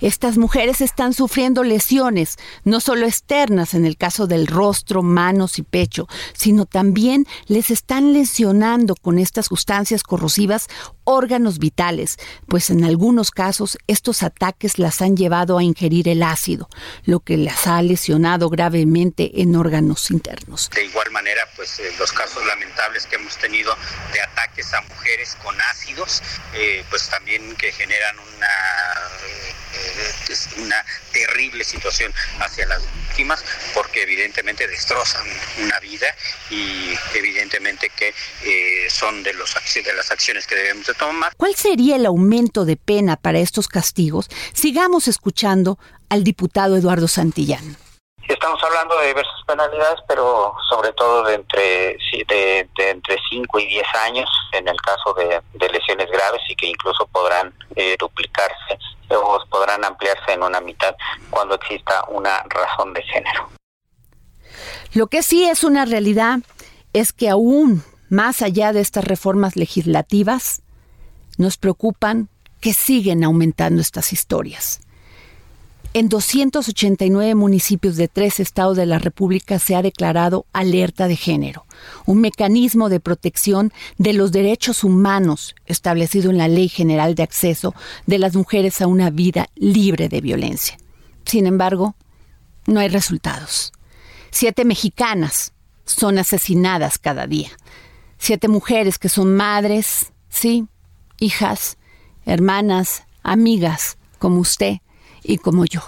Estas 0.00 0.38
mujeres 0.38 0.80
están 0.80 1.14
sufriendo 1.14 1.64
lesiones, 1.64 2.36
no 2.64 2.80
solo 2.80 3.06
externas 3.06 3.74
en 3.74 3.84
el 3.84 3.96
caso 3.96 4.26
del 4.26 4.46
rostro, 4.46 5.02
manos 5.02 5.58
y 5.58 5.62
pecho, 5.62 6.08
sino 6.34 6.66
también 6.66 7.26
les 7.46 7.70
están 7.70 8.12
lesionando 8.12 8.94
con 8.94 9.18
estas 9.18 9.46
sustancias 9.46 10.02
corrosivas 10.02 10.68
órganos 11.04 11.58
vitales, 11.58 12.18
pues 12.48 12.68
en 12.68 12.84
algunos 12.84 13.30
casos 13.30 13.78
estos 13.86 14.22
ataques 14.22 14.78
las 14.78 15.00
han 15.00 15.16
llevado 15.16 15.56
a 15.56 15.62
ingerir 15.62 16.06
el 16.06 16.22
ácido, 16.22 16.68
lo 17.04 17.20
que 17.20 17.38
las 17.38 17.66
ha 17.66 17.80
lesionado 17.80 18.50
gravemente 18.50 19.40
en 19.40 19.56
órganos 19.56 20.10
internos. 20.10 20.68
De 20.74 20.84
igual 20.84 21.10
manera, 21.10 21.42
pues 21.56 21.78
eh, 21.78 21.90
los 21.98 22.12
casos 22.12 22.44
lamentables 22.46 23.06
que 23.06 23.16
hemos 23.16 23.38
tenido 23.38 23.74
de 24.12 24.20
ataques 24.20 24.72
a 24.74 24.82
mujeres 24.82 25.36
con 25.42 25.54
ácido, 25.70 25.87
eh, 26.54 26.84
pues 26.90 27.08
también 27.08 27.54
que 27.56 27.72
generan 27.72 28.16
una, 28.18 28.46
eh, 29.26 30.34
una 30.58 30.84
terrible 31.12 31.64
situación 31.64 32.12
hacia 32.40 32.66
las 32.66 32.82
víctimas, 33.08 33.44
porque 33.74 34.02
evidentemente 34.02 34.66
destrozan 34.66 35.26
una 35.62 35.78
vida 35.80 36.06
y 36.50 36.94
evidentemente 37.14 37.90
que 37.90 38.14
eh, 38.44 38.90
son 38.90 39.22
de, 39.22 39.32
los, 39.34 39.54
de 39.74 39.92
las 39.94 40.10
acciones 40.10 40.46
que 40.46 40.54
debemos 40.54 40.86
de 40.86 40.94
tomar. 40.94 41.32
¿Cuál 41.36 41.54
sería 41.54 41.96
el 41.96 42.06
aumento 42.06 42.64
de 42.64 42.76
pena 42.76 43.16
para 43.16 43.38
estos 43.38 43.68
castigos? 43.68 44.28
Sigamos 44.52 45.08
escuchando 45.08 45.78
al 46.08 46.24
diputado 46.24 46.76
Eduardo 46.76 47.08
Santillán. 47.08 47.76
Estamos 48.28 48.62
hablando 48.62 48.98
de 48.98 49.08
diversas 49.08 49.42
penalidades, 49.46 50.00
pero 50.06 50.54
sobre 50.68 50.92
todo 50.92 51.24
de 51.24 51.34
entre 51.34 51.98
de, 52.28 52.68
entre 52.76 53.16
5 53.30 53.58
y 53.58 53.66
10 53.66 53.86
años 54.06 54.28
en 54.52 54.68
el 54.68 54.76
caso 54.76 55.14
de, 55.14 55.40
lesiones 55.68 56.10
graves 56.10 56.42
y 56.48 56.54
que 56.54 56.66
incluso 56.66 57.06
podrán 57.06 57.52
eh, 57.74 57.96
duplicarse 57.98 58.78
o 59.10 59.42
podrán 59.50 59.84
ampliarse 59.84 60.32
en 60.32 60.42
una 60.42 60.60
mitad 60.60 60.94
cuando 61.30 61.54
exista 61.54 62.04
una 62.08 62.44
razón 62.48 62.92
de 62.92 63.02
género. 63.02 63.48
Lo 64.92 65.06
que 65.06 65.22
sí 65.22 65.48
es 65.48 65.64
una 65.64 65.86
realidad 65.86 66.38
es 66.92 67.12
que 67.12 67.30
aún 67.30 67.82
más 68.08 68.42
allá 68.42 68.72
de 68.72 68.80
estas 68.80 69.04
reformas 69.04 69.56
legislativas, 69.56 70.62
nos 71.36 71.56
preocupan 71.56 72.28
que 72.60 72.72
siguen 72.72 73.22
aumentando 73.22 73.80
estas 73.80 74.12
historias. 74.12 74.80
En 75.98 76.08
289 76.08 77.34
municipios 77.34 77.96
de 77.96 78.06
tres 78.06 78.38
estados 78.38 78.76
de 78.76 78.86
la 78.86 79.00
República 79.00 79.58
se 79.58 79.74
ha 79.74 79.82
declarado 79.82 80.46
alerta 80.52 81.08
de 81.08 81.16
género, 81.16 81.66
un 82.06 82.20
mecanismo 82.20 82.88
de 82.88 83.00
protección 83.00 83.72
de 83.96 84.12
los 84.12 84.30
derechos 84.30 84.84
humanos 84.84 85.56
establecido 85.66 86.30
en 86.30 86.38
la 86.38 86.46
Ley 86.46 86.68
General 86.68 87.16
de 87.16 87.24
Acceso 87.24 87.74
de 88.06 88.20
las 88.20 88.36
Mujeres 88.36 88.80
a 88.80 88.86
una 88.86 89.10
vida 89.10 89.48
libre 89.56 90.08
de 90.08 90.20
violencia. 90.20 90.78
Sin 91.24 91.48
embargo, 91.48 91.96
no 92.66 92.78
hay 92.78 92.90
resultados. 92.90 93.72
Siete 94.30 94.64
mexicanas 94.64 95.52
son 95.84 96.18
asesinadas 96.18 97.00
cada 97.00 97.26
día. 97.26 97.50
Siete 98.18 98.46
mujeres 98.46 99.00
que 99.00 99.08
son 99.08 99.34
madres, 99.34 100.12
sí, 100.28 100.68
hijas, 101.18 101.76
hermanas, 102.24 103.02
amigas, 103.24 103.98
como 104.20 104.38
usted, 104.38 104.76
y 105.22 105.38
como 105.38 105.64
yo. 105.64 105.82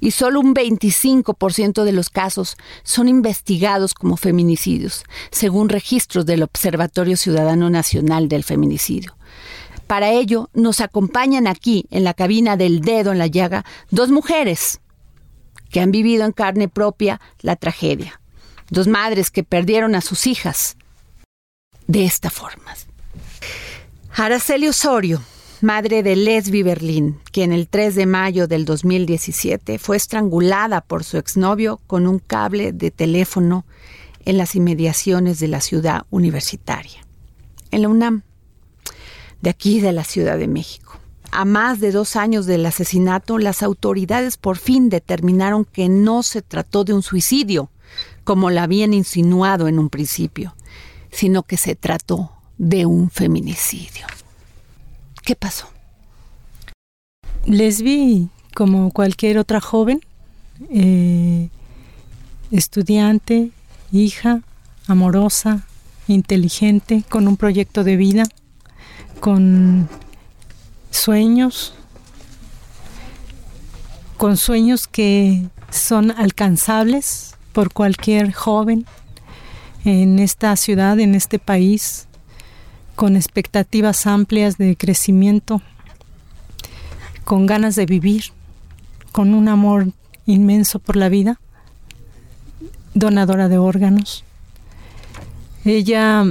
Y 0.00 0.10
solo 0.10 0.40
un 0.40 0.54
25% 0.54 1.84
de 1.84 1.92
los 1.92 2.10
casos 2.10 2.56
son 2.82 3.08
investigados 3.08 3.94
como 3.94 4.16
feminicidios, 4.16 5.04
según 5.30 5.68
registros 5.68 6.26
del 6.26 6.42
Observatorio 6.42 7.16
Ciudadano 7.16 7.70
Nacional 7.70 8.28
del 8.28 8.44
Feminicidio. 8.44 9.16
Para 9.86 10.10
ello, 10.10 10.50
nos 10.52 10.80
acompañan 10.80 11.46
aquí, 11.46 11.86
en 11.90 12.04
la 12.04 12.12
cabina 12.12 12.56
del 12.56 12.80
dedo 12.80 13.12
en 13.12 13.18
la 13.18 13.28
llaga, 13.28 13.64
dos 13.90 14.10
mujeres 14.10 14.80
que 15.70 15.80
han 15.80 15.90
vivido 15.90 16.24
en 16.24 16.32
carne 16.32 16.68
propia 16.68 17.20
la 17.40 17.56
tragedia. 17.56 18.20
Dos 18.68 18.88
madres 18.88 19.30
que 19.30 19.44
perdieron 19.44 19.94
a 19.94 20.00
sus 20.00 20.26
hijas 20.26 20.76
de 21.86 22.04
esta 22.04 22.30
forma. 22.30 22.74
Araceli 24.12 24.66
Osorio, 24.66 25.22
madre 25.62 26.02
de 26.02 26.16
Lesbi 26.16 26.62
Berlín, 26.62 27.18
quien 27.32 27.52
el 27.52 27.68
3 27.68 27.94
de 27.94 28.06
mayo 28.06 28.46
del 28.46 28.64
2017 28.64 29.78
fue 29.78 29.96
estrangulada 29.96 30.80
por 30.80 31.04
su 31.04 31.16
exnovio 31.18 31.80
con 31.86 32.06
un 32.06 32.18
cable 32.18 32.72
de 32.72 32.90
teléfono 32.90 33.64
en 34.24 34.38
las 34.38 34.54
inmediaciones 34.54 35.38
de 35.38 35.48
la 35.48 35.60
ciudad 35.60 36.04
universitaria, 36.10 37.06
en 37.70 37.82
la 37.82 37.88
UNAM, 37.88 38.22
de 39.40 39.50
aquí 39.50 39.80
de 39.80 39.92
la 39.92 40.04
Ciudad 40.04 40.38
de 40.38 40.48
México. 40.48 40.98
A 41.30 41.44
más 41.44 41.80
de 41.80 41.92
dos 41.92 42.16
años 42.16 42.46
del 42.46 42.64
asesinato, 42.66 43.38
las 43.38 43.62
autoridades 43.62 44.36
por 44.36 44.56
fin 44.56 44.88
determinaron 44.88 45.64
que 45.64 45.88
no 45.88 46.22
se 46.22 46.42
trató 46.42 46.84
de 46.84 46.92
un 46.92 47.02
suicidio, 47.02 47.70
como 48.24 48.50
la 48.50 48.64
habían 48.64 48.94
insinuado 48.94 49.68
en 49.68 49.78
un 49.78 49.90
principio, 49.90 50.56
sino 51.10 51.42
que 51.42 51.56
se 51.56 51.74
trató 51.76 52.32
de 52.58 52.86
un 52.86 53.10
feminicidio. 53.10 54.06
¿Qué 55.26 55.34
pasó? 55.34 55.66
Les 57.46 57.82
vi 57.82 58.28
como 58.54 58.92
cualquier 58.92 59.38
otra 59.38 59.60
joven, 59.60 59.98
eh, 60.70 61.48
estudiante, 62.52 63.50
hija, 63.90 64.42
amorosa, 64.86 65.66
inteligente, 66.06 67.02
con 67.08 67.26
un 67.26 67.36
proyecto 67.36 67.82
de 67.82 67.96
vida, 67.96 68.22
con 69.18 69.88
sueños, 70.92 71.74
con 74.18 74.36
sueños 74.36 74.86
que 74.86 75.48
son 75.70 76.12
alcanzables 76.12 77.34
por 77.52 77.72
cualquier 77.72 78.32
joven 78.32 78.86
en 79.84 80.20
esta 80.20 80.54
ciudad, 80.54 81.00
en 81.00 81.16
este 81.16 81.40
país, 81.40 82.05
con 82.96 83.14
expectativas 83.14 84.06
amplias 84.06 84.56
de 84.56 84.74
crecimiento, 84.76 85.60
con 87.24 87.46
ganas 87.46 87.76
de 87.76 87.86
vivir, 87.86 88.24
con 89.12 89.34
un 89.34 89.48
amor 89.48 89.88
inmenso 90.24 90.78
por 90.78 90.96
la 90.96 91.08
vida, 91.08 91.38
donadora 92.94 93.48
de 93.48 93.58
órganos. 93.58 94.24
Ella 95.64 96.24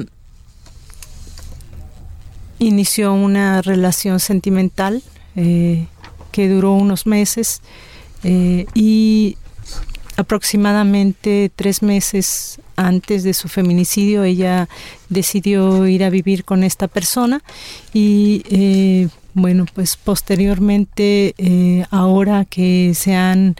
inició 2.57 3.13
una 3.13 3.62
relación 3.62 4.19
sentimental 4.19 5.03
eh, 5.36 5.88
que 6.31 6.50
duró 6.50 6.74
unos 6.74 7.05
meses 7.05 7.62
eh, 8.24 8.65
y 8.74 9.38
aproximadamente 10.17 11.51
tres 11.55 11.81
meses 11.81 12.60
antes 12.75 13.24
de 13.24 13.34
su 13.34 13.48
feminicidio 13.48 14.24
ella 14.24 14.67
decidió 15.10 15.88
ir 15.88 16.03
a 16.03 16.10
vivir 16.10 16.45
con 16.45 16.63
esta 16.63 16.88
persona 16.88 17.41
y 17.93 18.43
eh, 18.50 19.10
bueno 19.34 19.65
pues 19.74 19.98
posteriormente 19.98 21.36
ahora 21.91 22.45
que 22.45 22.93
se 22.95 23.15
han 23.15 23.55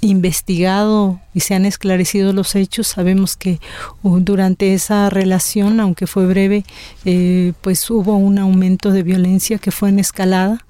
investigado 0.00 1.20
y 1.34 1.40
se 1.40 1.54
han 1.54 1.66
esclarecido 1.66 2.32
los 2.32 2.54
hechos, 2.54 2.86
sabemos 2.86 3.36
que 3.36 3.60
uh, 4.02 4.20
durante 4.20 4.74
esa 4.74 5.10
relación, 5.10 5.80
aunque 5.80 6.06
fue 6.06 6.26
breve, 6.26 6.64
eh, 7.04 7.52
pues 7.60 7.88
hubo 7.90 8.16
un 8.16 8.38
aumento 8.38 8.90
de 8.92 9.02
violencia 9.02 9.58
que 9.58 9.70
fue 9.70 9.88
en 9.88 9.98
escalada 9.98 10.64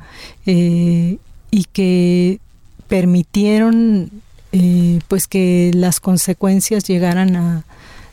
eh, 0.47 1.19
y 1.51 1.65
que 1.65 2.41
permitieron 2.89 4.11
eh, 4.53 5.01
pues 5.09 5.27
que 5.27 5.71
las 5.75 6.01
consecuencias 6.01 6.85
llegaran 6.85 7.37
a 7.37 7.65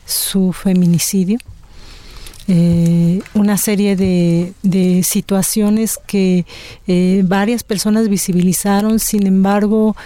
su 0.04 0.52
feminicidio. 0.52 1.38
Eh, 2.48 3.22
una 3.34 3.56
serie 3.58 3.96
de, 3.96 5.02
situaciones 5.02 5.98
que 6.06 6.46
eh, 6.86 7.22
varias 7.24 7.64
personas 7.64 8.08
visibilizaron, 8.08 9.00
sin 9.00 9.26
embargo, 9.26 9.96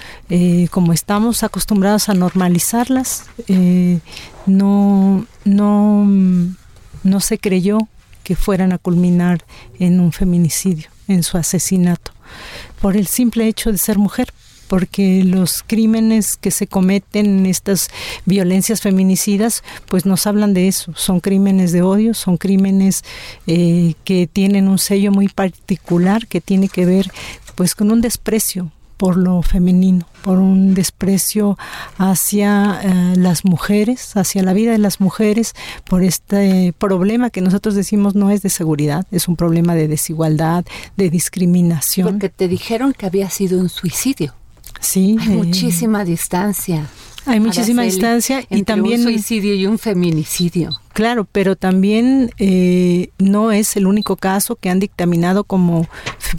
como 0.70 0.92
estamos 0.92 1.42
acostumbrados 1.42 2.08
a 2.08 2.14
normalizarlas, 2.14 3.24
no, 4.46 5.26
no, 5.44 6.08
no 7.02 7.20
se 7.20 7.38
creyó 7.38 7.78
que 8.22 8.36
fueran 8.36 8.72
a 8.72 8.78
culminar 8.78 9.44
en 9.78 10.00
un 10.00 10.12
feminicidio, 10.12 10.88
en 11.08 11.22
su 11.22 11.36
asesinato, 11.36 12.12
por 12.80 12.96
el 12.96 13.06
simple 13.06 13.48
hecho 13.48 13.72
de 13.72 13.78
ser 13.78 13.98
mujer 13.98 14.32
porque 14.70 15.24
los 15.24 15.64
crímenes 15.66 16.36
que 16.36 16.52
se 16.52 16.68
cometen 16.68 17.40
en 17.40 17.46
estas 17.46 17.88
violencias 18.24 18.80
feminicidas, 18.80 19.64
pues 19.86 20.06
nos 20.06 20.28
hablan 20.28 20.54
de 20.54 20.68
eso. 20.68 20.92
Son 20.94 21.18
crímenes 21.18 21.72
de 21.72 21.82
odio, 21.82 22.14
son 22.14 22.36
crímenes 22.36 23.02
eh, 23.48 23.94
que 24.04 24.28
tienen 24.28 24.68
un 24.68 24.78
sello 24.78 25.10
muy 25.10 25.26
particular 25.26 26.28
que 26.28 26.40
tiene 26.40 26.68
que 26.68 26.86
ver 26.86 27.10
pues 27.56 27.74
con 27.74 27.90
un 27.90 28.00
desprecio 28.00 28.70
por 28.96 29.16
lo 29.16 29.42
femenino, 29.42 30.06
por 30.22 30.38
un 30.38 30.74
desprecio 30.74 31.58
hacia 31.98 32.80
eh, 32.84 33.16
las 33.16 33.44
mujeres, 33.44 34.16
hacia 34.16 34.44
la 34.44 34.52
vida 34.52 34.70
de 34.70 34.78
las 34.78 35.00
mujeres, 35.00 35.54
por 35.84 36.04
este 36.04 36.72
problema 36.78 37.30
que 37.30 37.40
nosotros 37.40 37.74
decimos 37.74 38.14
no 38.14 38.30
es 38.30 38.42
de 38.42 38.50
seguridad, 38.50 39.04
es 39.10 39.26
un 39.26 39.34
problema 39.34 39.74
de 39.74 39.88
desigualdad, 39.88 40.64
de 40.96 41.10
discriminación. 41.10 42.06
Porque 42.06 42.28
te 42.28 42.46
dijeron 42.46 42.92
que 42.92 43.06
había 43.06 43.30
sido 43.30 43.58
un 43.58 43.68
suicidio. 43.68 44.34
Sí. 44.80 45.16
Hay 45.20 45.28
muchísima 45.28 46.04
distancia. 46.04 46.86
Hay 47.26 47.38
muchísima 47.38 47.82
distancia 47.82 48.44
y 48.48 48.62
también 48.62 49.00
un 49.00 49.12
suicidio 49.12 49.54
y 49.54 49.66
un 49.66 49.78
feminicidio. 49.78 50.70
Claro, 50.92 51.24
pero 51.30 51.54
también 51.54 52.32
eh, 52.38 53.10
no 53.18 53.52
es 53.52 53.76
el 53.76 53.86
único 53.86 54.16
caso 54.16 54.56
que 54.56 54.70
han 54.70 54.80
dictaminado 54.80 55.44
como, 55.44 55.86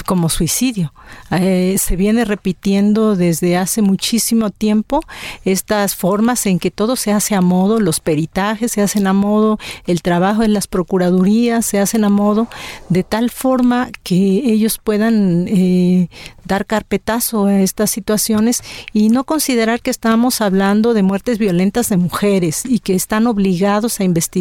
como 0.05 0.27
suicidio. 0.27 0.93
Eh, 1.31 1.77
se 1.77 1.95
viene 1.95 2.25
repitiendo 2.25 3.15
desde 3.15 3.55
hace 3.55 3.81
muchísimo 3.81 4.49
tiempo 4.49 5.01
estas 5.45 5.95
formas 5.95 6.45
en 6.45 6.59
que 6.59 6.71
todo 6.71 6.95
se 6.95 7.13
hace 7.13 7.35
a 7.35 7.41
modo, 7.41 7.79
los 7.79 8.01
peritajes 8.01 8.73
se 8.73 8.81
hacen 8.81 9.07
a 9.07 9.13
modo, 9.13 9.57
el 9.87 10.01
trabajo 10.01 10.43
en 10.43 10.53
las 10.53 10.67
procuradurías 10.67 11.65
se 11.65 11.79
hacen 11.79 12.03
a 12.03 12.09
modo, 12.09 12.47
de 12.89 13.03
tal 13.03 13.29
forma 13.29 13.89
que 14.03 14.15
ellos 14.15 14.79
puedan 14.81 15.47
eh, 15.47 16.09
dar 16.43 16.65
carpetazo 16.65 17.45
a 17.45 17.61
estas 17.61 17.91
situaciones 17.91 18.63
y 18.91 19.09
no 19.09 19.23
considerar 19.23 19.81
que 19.81 19.91
estamos 19.91 20.41
hablando 20.41 20.93
de 20.93 21.03
muertes 21.03 21.37
violentas 21.37 21.89
de 21.89 21.97
mujeres 21.97 22.65
y 22.65 22.79
que 22.79 22.95
están 22.95 23.27
obligados 23.27 23.99
a 23.99 24.03
investigar 24.03 24.40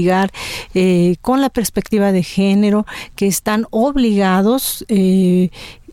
eh, 0.74 1.16
con 1.20 1.40
la 1.40 1.50
perspectiva 1.50 2.12
de 2.12 2.22
género, 2.22 2.86
que 3.16 3.26
están 3.26 3.66
obligados 3.70 4.84
eh, 4.88 5.50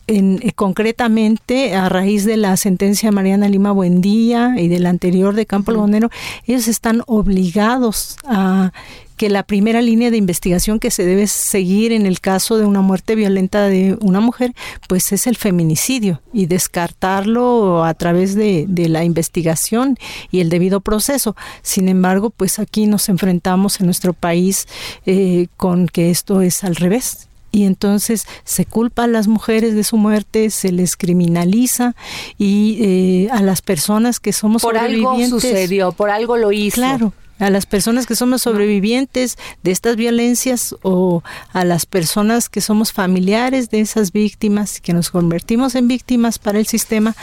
en, 0.08 0.40
eh, 0.42 0.52
concretamente 0.52 1.74
a 1.76 1.88
raíz 1.88 2.24
de 2.24 2.36
la 2.36 2.56
sentencia 2.56 3.10
de 3.10 3.14
Mariana 3.14 3.48
Lima 3.48 3.70
Buendía 3.70 4.54
y 4.58 4.66
del 4.66 4.86
anterior 4.86 5.34
de 5.34 5.46
Campo 5.46 5.70
Albonero, 5.70 6.10
ellos 6.46 6.66
están 6.66 7.02
obligados 7.06 8.16
a 8.24 8.72
que 9.18 9.28
la 9.28 9.42
primera 9.42 9.82
línea 9.82 10.10
de 10.10 10.16
investigación 10.16 10.78
que 10.78 10.90
se 10.90 11.04
debe 11.04 11.26
seguir 11.26 11.92
en 11.92 12.06
el 12.06 12.20
caso 12.20 12.56
de 12.56 12.64
una 12.64 12.80
muerte 12.80 13.16
violenta 13.16 13.66
de 13.66 13.98
una 14.00 14.20
mujer, 14.20 14.54
pues 14.88 15.12
es 15.12 15.26
el 15.26 15.36
feminicidio 15.36 16.22
y 16.32 16.46
descartarlo 16.46 17.84
a 17.84 17.92
través 17.94 18.34
de, 18.34 18.66
la 18.88 19.04
investigación 19.04 19.98
y 20.30 20.40
el 20.40 20.48
debido 20.48 20.80
proceso. 20.80 21.36
Sin 21.62 21.88
embargo, 21.88 22.30
pues 22.30 22.60
aquí 22.60 22.86
nos 22.86 23.08
enfrentamos 23.08 23.80
en 23.80 23.86
nuestro 23.86 24.12
país 24.14 24.66
eh, 25.04 25.48
con 25.56 25.88
que 25.88 26.10
esto 26.10 26.40
es 26.40 26.62
al 26.62 26.76
revés 26.76 27.27
y 27.50 27.64
entonces 27.64 28.26
se 28.44 28.64
culpa 28.66 29.04
a 29.04 29.06
las 29.06 29.28
mujeres 29.28 29.74
de 29.74 29.84
su 29.84 29.96
muerte, 29.96 30.50
se 30.50 30.72
les 30.72 30.96
criminaliza 30.96 31.94
y 32.36 32.78
eh, 32.80 33.28
a 33.30 33.42
las 33.42 33.62
personas 33.62 34.20
que 34.20 34.32
somos 34.32 34.62
por 34.62 34.76
algo 34.76 35.16
sucedió, 35.28 35.92
por 35.92 36.10
algo 36.10 36.36
lo 36.36 36.52
hizo. 36.52 36.76
Claro, 36.76 37.12
a 37.38 37.50
las 37.50 37.66
personas 37.66 38.06
que 38.06 38.16
somos 38.16 38.42
sobrevivientes 38.42 39.38
de 39.62 39.70
estas 39.70 39.96
violencias 39.96 40.74
o 40.82 41.22
a 41.52 41.64
las 41.64 41.86
personas 41.86 42.48
que 42.48 42.60
somos 42.60 42.92
familiares 42.92 43.70
de 43.70 43.80
esas 43.80 44.12
víctimas, 44.12 44.80
que 44.80 44.92
nos 44.92 45.10
convertimos 45.10 45.74
en 45.74 45.88
víctimas 45.88 46.38
para 46.38 46.58
el 46.58 46.66
sistema, 46.66 47.14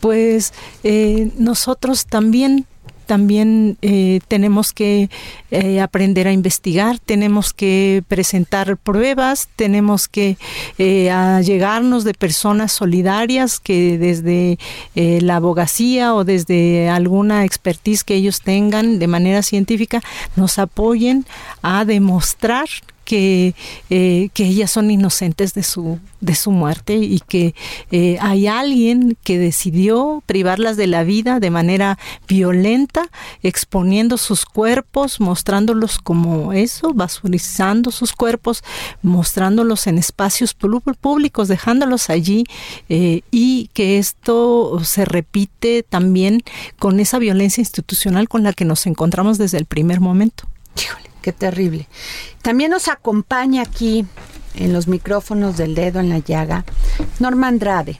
pues 0.00 0.52
eh, 0.84 1.30
nosotros 1.38 2.06
también 2.06 2.66
también 3.06 3.76
eh, 3.82 4.20
tenemos 4.28 4.72
que 4.72 5.10
eh, 5.50 5.80
aprender 5.80 6.26
a 6.26 6.32
investigar, 6.32 6.98
tenemos 6.98 7.52
que 7.52 8.02
presentar 8.08 8.76
pruebas, 8.76 9.48
tenemos 9.56 10.08
que 10.08 10.36
eh, 10.78 11.10
de 12.04 12.14
personas 12.14 12.72
solidarias 12.72 13.60
que 13.60 13.98
desde 13.98 14.58
eh, 14.94 15.20
la 15.20 15.36
abogacía 15.36 16.14
o 16.14 16.24
desde 16.24 16.88
alguna 16.88 17.44
expertise 17.44 18.04
que 18.04 18.14
ellos 18.14 18.40
tengan 18.40 18.98
de 18.98 19.06
manera 19.06 19.42
científica 19.42 20.02
nos 20.36 20.58
apoyen 20.58 21.26
a 21.62 21.84
demostrar 21.84 22.68
que, 23.04 23.54
eh, 23.90 24.28
que 24.34 24.44
ellas 24.44 24.70
son 24.70 24.90
inocentes 24.90 25.54
de 25.54 25.62
su, 25.62 25.98
de 26.20 26.34
su 26.34 26.50
muerte 26.50 26.94
y 26.94 27.20
que 27.20 27.54
eh, 27.90 28.16
hay 28.20 28.46
alguien 28.46 29.16
que 29.24 29.38
decidió 29.38 30.22
privarlas 30.26 30.76
de 30.76 30.86
la 30.86 31.04
vida 31.04 31.40
de 31.40 31.50
manera 31.50 31.98
violenta, 32.28 33.08
exponiendo 33.42 34.16
sus 34.18 34.44
cuerpos, 34.44 35.20
mostrándolos 35.20 35.98
como 35.98 36.52
eso, 36.52 36.94
basurizando 36.94 37.90
sus 37.90 38.12
cuerpos, 38.12 38.62
mostrándolos 39.02 39.86
en 39.86 39.98
espacios 39.98 40.54
públicos, 40.54 41.48
dejándolos 41.48 42.10
allí 42.10 42.44
eh, 42.88 43.22
y 43.30 43.68
que 43.74 43.98
esto 43.98 44.80
se 44.84 45.04
repite 45.04 45.82
también 45.82 46.42
con 46.78 47.00
esa 47.00 47.18
violencia 47.18 47.60
institucional 47.60 48.28
con 48.28 48.42
la 48.42 48.52
que 48.52 48.64
nos 48.64 48.86
encontramos 48.86 49.38
desde 49.38 49.58
el 49.58 49.66
primer 49.66 50.00
momento. 50.00 50.44
Qué 51.22 51.32
terrible. 51.32 51.88
También 52.42 52.70
nos 52.70 52.88
acompaña 52.88 53.62
aquí 53.62 54.04
en 54.54 54.72
los 54.72 54.88
micrófonos 54.88 55.56
del 55.56 55.74
dedo 55.74 56.00
en 56.00 56.10
la 56.10 56.18
llaga 56.18 56.64
Norma 57.18 57.48
Andrade. 57.48 57.98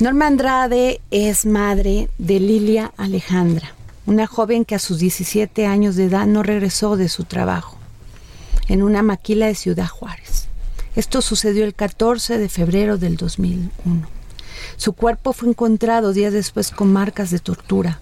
Norma 0.00 0.26
Andrade 0.26 1.00
es 1.10 1.44
madre 1.44 2.08
de 2.18 2.40
Lilia 2.40 2.92
Alejandra, 2.96 3.74
una 4.06 4.26
joven 4.26 4.64
que 4.64 4.74
a 4.74 4.78
sus 4.78 4.98
17 4.98 5.66
años 5.66 5.96
de 5.96 6.04
edad 6.04 6.26
no 6.26 6.42
regresó 6.42 6.96
de 6.96 7.08
su 7.08 7.24
trabajo 7.24 7.76
en 8.68 8.82
una 8.82 9.02
maquila 9.02 9.46
de 9.46 9.54
Ciudad 9.54 9.88
Juárez. 9.88 10.48
Esto 10.96 11.20
sucedió 11.20 11.64
el 11.64 11.74
14 11.74 12.38
de 12.38 12.48
febrero 12.48 12.96
del 12.96 13.16
2001. 13.16 14.08
Su 14.76 14.92
cuerpo 14.94 15.32
fue 15.32 15.50
encontrado 15.50 16.12
días 16.12 16.32
después 16.32 16.70
con 16.70 16.92
marcas 16.92 17.30
de 17.30 17.38
tortura. 17.38 18.00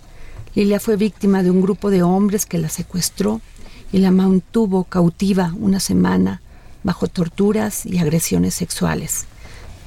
Lilia 0.55 0.79
fue 0.79 0.97
víctima 0.97 1.43
de 1.43 1.51
un 1.51 1.61
grupo 1.61 1.91
de 1.91 2.03
hombres 2.03 2.47
que 2.47 2.59
la 2.59 2.69
secuestró 2.69 3.41
y 3.93 3.99
la 3.99 4.11
mantuvo 4.11 4.85
cautiva 4.85 5.53
una 5.59 5.81
semana 5.81 6.43
bajo 6.83 7.09
torturas 7.09 7.87
y 7.87 7.99
agresiones 7.99 8.55
sexuales, 8.55 9.25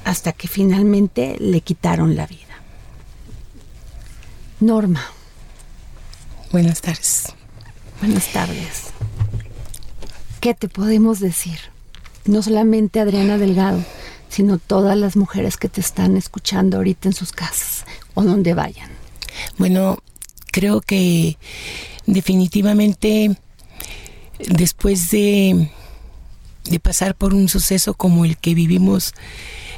hasta 0.04 0.32
que 0.32 0.48
finalmente 0.48 1.36
le 1.38 1.60
quitaron 1.60 2.16
la 2.16 2.26
vida. 2.26 2.44
Norma. 4.60 5.02
Buenas 6.52 6.80
tardes. 6.80 7.32
Buenas 8.00 8.32
tardes. 8.32 8.88
¿Qué 10.40 10.54
te 10.54 10.68
podemos 10.68 11.20
decir? 11.20 11.58
No 12.24 12.42
solamente 12.42 13.00
Adriana 13.00 13.38
Delgado, 13.38 13.82
sino 14.28 14.58
todas 14.58 14.96
las 14.96 15.16
mujeres 15.16 15.56
que 15.56 15.68
te 15.68 15.80
están 15.80 16.16
escuchando 16.16 16.76
ahorita 16.76 17.08
en 17.08 17.14
sus 17.14 17.32
casas 17.32 17.84
o 18.14 18.22
donde 18.22 18.54
vayan. 18.54 18.90
Bueno, 19.58 19.98
creo 20.58 20.80
que 20.80 21.38
definitivamente 22.06 23.36
después 24.48 25.08
de, 25.10 25.70
de 26.64 26.80
pasar 26.80 27.14
por 27.14 27.32
un 27.32 27.48
suceso 27.48 27.94
como 27.94 28.24
el 28.24 28.36
que 28.36 28.54
vivimos 28.54 29.14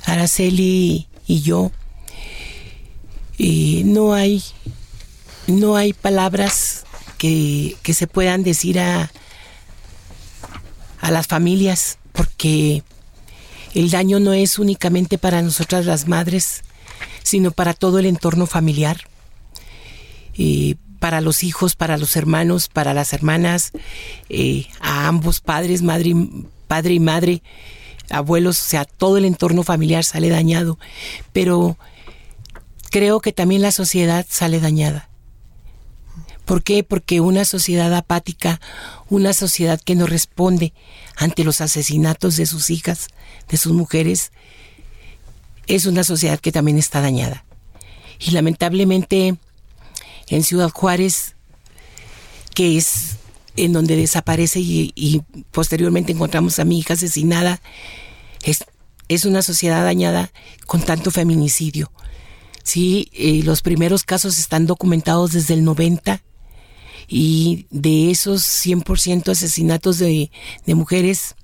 Araceli 0.06 1.06
y 1.26 1.42
yo, 1.42 1.70
eh, 3.38 3.82
no 3.84 4.14
hay 4.14 4.42
no 5.46 5.76
hay 5.76 5.92
palabras 5.92 6.86
que, 7.18 7.76
que 7.82 7.92
se 7.92 8.06
puedan 8.06 8.42
decir 8.42 8.80
a, 8.80 9.12
a 11.02 11.10
las 11.10 11.26
familias 11.26 11.98
porque 12.12 12.82
el 13.74 13.90
daño 13.90 14.18
no 14.18 14.32
es 14.32 14.58
únicamente 14.58 15.18
para 15.18 15.42
nosotras 15.42 15.84
las 15.84 16.08
madres, 16.08 16.62
sino 17.22 17.50
para 17.50 17.74
todo 17.74 17.98
el 17.98 18.06
entorno 18.06 18.46
familiar, 18.46 19.09
eh, 20.42 20.76
para 21.00 21.20
los 21.20 21.44
hijos, 21.44 21.76
para 21.76 21.98
los 21.98 22.16
hermanos, 22.16 22.68
para 22.68 22.94
las 22.94 23.12
hermanas, 23.12 23.72
eh, 24.30 24.68
a 24.80 25.06
ambos 25.06 25.40
padres, 25.40 25.82
madre 25.82 26.14
padre 26.66 26.94
y 26.94 27.00
madre, 27.00 27.42
abuelos, 28.08 28.58
o 28.58 28.64
sea, 28.64 28.86
todo 28.86 29.18
el 29.18 29.26
entorno 29.26 29.64
familiar 29.64 30.02
sale 30.02 30.30
dañado. 30.30 30.78
Pero 31.34 31.76
creo 32.90 33.20
que 33.20 33.32
también 33.32 33.60
la 33.60 33.70
sociedad 33.70 34.24
sale 34.30 34.60
dañada. 34.60 35.10
¿Por 36.46 36.62
qué? 36.62 36.84
Porque 36.84 37.20
una 37.20 37.44
sociedad 37.44 37.92
apática, 37.92 38.62
una 39.10 39.34
sociedad 39.34 39.78
que 39.78 39.94
no 39.94 40.06
responde 40.06 40.72
ante 41.16 41.44
los 41.44 41.60
asesinatos 41.60 42.36
de 42.36 42.46
sus 42.46 42.70
hijas, 42.70 43.08
de 43.50 43.58
sus 43.58 43.72
mujeres, 43.72 44.32
es 45.66 45.84
una 45.84 46.02
sociedad 46.02 46.40
que 46.40 46.50
también 46.50 46.78
está 46.78 47.02
dañada. 47.02 47.44
Y 48.18 48.30
lamentablemente 48.30 49.36
en 50.30 50.42
Ciudad 50.42 50.70
Juárez, 50.70 51.34
que 52.54 52.76
es 52.76 53.16
en 53.56 53.72
donde 53.72 53.96
desaparece 53.96 54.60
y, 54.60 55.22
posteriormente 55.50 56.12
encontramos 56.12 56.58
a 56.58 56.64
mi 56.64 56.78
hija 56.78 56.94
asesinada, 56.94 57.60
es, 58.42 58.64
es 59.08 59.24
una 59.24 59.42
sociedad 59.42 59.84
dañada 59.84 60.32
con 60.66 60.80
tanto 60.82 61.10
feminicidio. 61.10 61.92
Sí, 62.62 63.10
eh, 63.12 63.42
los 63.42 63.62
primeros 63.62 64.04
casos 64.04 64.38
están 64.38 64.66
documentados 64.66 65.32
desde 65.32 65.54
el 65.54 65.64
90 65.64 66.22
y 67.08 67.66
de 67.70 68.10
esos 68.10 68.42
100% 68.42 69.30
asesinatos 69.30 69.98
de, 69.98 70.30
de 70.64 70.74
mujeres, 70.74 71.34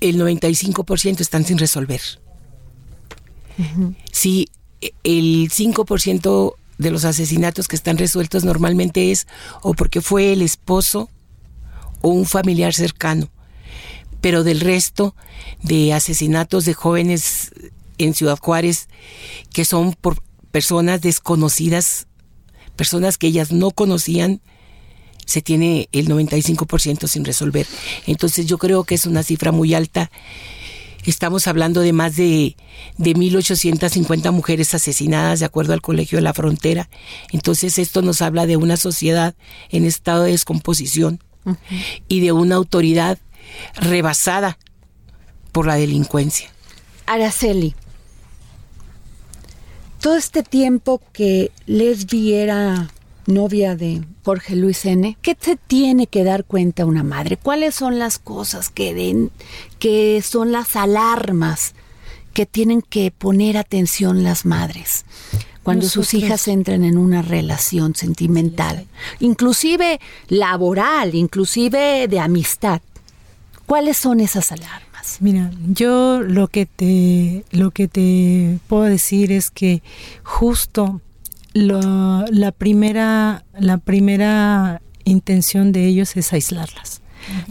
el 0.00 0.18
95% 0.18 1.20
están 1.20 1.44
sin 1.44 1.58
resolver. 1.58 2.00
Sí, 4.10 4.48
el 5.04 5.50
5% 5.50 6.54
de 6.78 6.90
los 6.90 7.04
asesinatos 7.04 7.68
que 7.68 7.76
están 7.76 7.98
resueltos 7.98 8.44
normalmente 8.44 9.10
es 9.10 9.26
o 9.62 9.74
porque 9.74 10.00
fue 10.00 10.32
el 10.32 10.42
esposo 10.42 11.10
o 12.00 12.08
un 12.08 12.26
familiar 12.26 12.74
cercano. 12.74 13.28
Pero 14.20 14.44
del 14.44 14.60
resto 14.60 15.14
de 15.62 15.92
asesinatos 15.92 16.64
de 16.64 16.74
jóvenes 16.74 17.52
en 17.98 18.14
Ciudad 18.14 18.38
Juárez 18.40 18.88
que 19.52 19.64
son 19.64 19.94
por 19.94 20.22
personas 20.50 21.00
desconocidas 21.00 22.06
personas 22.80 23.18
que 23.18 23.26
ellas 23.26 23.52
no 23.52 23.72
conocían, 23.72 24.40
se 25.26 25.42
tiene 25.42 25.90
el 25.92 26.08
95% 26.08 27.08
sin 27.08 27.26
resolver. 27.26 27.66
Entonces 28.06 28.46
yo 28.46 28.56
creo 28.56 28.84
que 28.84 28.94
es 28.94 29.04
una 29.04 29.22
cifra 29.22 29.52
muy 29.52 29.74
alta. 29.74 30.10
Estamos 31.04 31.46
hablando 31.46 31.80
de 31.80 31.92
más 31.92 32.16
de, 32.16 32.56
de 32.98 33.14
1.850 33.14 34.32
mujeres 34.32 34.74
asesinadas 34.74 35.40
de 35.40 35.46
acuerdo 35.46 35.72
al 35.72 35.82
Colegio 35.82 36.18
de 36.18 36.22
la 36.22 36.34
Frontera. 36.34 36.88
Entonces 37.32 37.78
esto 37.78 38.02
nos 38.02 38.22
habla 38.22 38.46
de 38.46 38.56
una 38.56 38.76
sociedad 38.76 39.34
en 39.70 39.84
estado 39.84 40.24
de 40.24 40.32
descomposición 40.32 41.20
y 42.08 42.20
de 42.20 42.32
una 42.32 42.56
autoridad 42.56 43.18
rebasada 43.74 44.58
por 45.52 45.66
la 45.66 45.76
delincuencia. 45.76 46.50
Araceli, 47.06 47.74
todo 50.00 50.16
este 50.16 50.42
tiempo 50.42 51.00
que 51.12 51.50
Lesbi 51.66 52.34
era 52.34 52.90
novia 53.26 53.76
de 53.76 54.02
Jorge 54.24 54.56
Luis 54.56 54.84
N., 54.84 55.16
¿qué 55.22 55.36
se 55.40 55.56
tiene 55.56 56.06
que 56.06 56.24
dar 56.24 56.44
cuenta 56.44 56.86
una 56.86 57.02
madre? 57.02 57.36
¿Cuáles 57.36 57.74
son 57.74 57.98
las 57.98 58.18
cosas 58.18 58.70
que 58.70 58.94
den, 58.94 59.30
que 59.78 60.22
son 60.22 60.52
las 60.52 60.76
alarmas 60.76 61.74
que 62.32 62.46
tienen 62.46 62.82
que 62.82 63.10
poner 63.10 63.56
atención 63.56 64.22
las 64.22 64.44
madres? 64.44 65.04
Cuando 65.62 65.86
sus 65.86 66.14
hijas 66.14 66.48
entran 66.48 66.84
en 66.84 66.96
una 66.96 67.22
relación 67.22 67.94
sentimental, 67.94 68.86
inclusive 69.20 70.00
laboral, 70.28 71.14
inclusive 71.14 72.08
de 72.08 72.18
amistad. 72.18 72.80
¿Cuáles 73.66 73.98
son 73.98 74.20
esas 74.20 74.52
alarmas? 74.52 75.18
Mira, 75.20 75.50
yo 75.68 76.20
lo 76.20 76.48
que 76.48 76.66
te 76.66 77.44
lo 77.50 77.70
que 77.70 77.88
te 77.88 78.58
puedo 78.68 78.84
decir 78.84 79.32
es 79.32 79.50
que 79.50 79.82
justo 80.22 81.00
la 81.52 82.52
primera 82.52 83.44
la 83.58 83.78
primera 83.78 84.80
intención 85.04 85.72
de 85.72 85.86
ellos 85.86 86.16
es 86.16 86.32
aislarlas. 86.32 87.02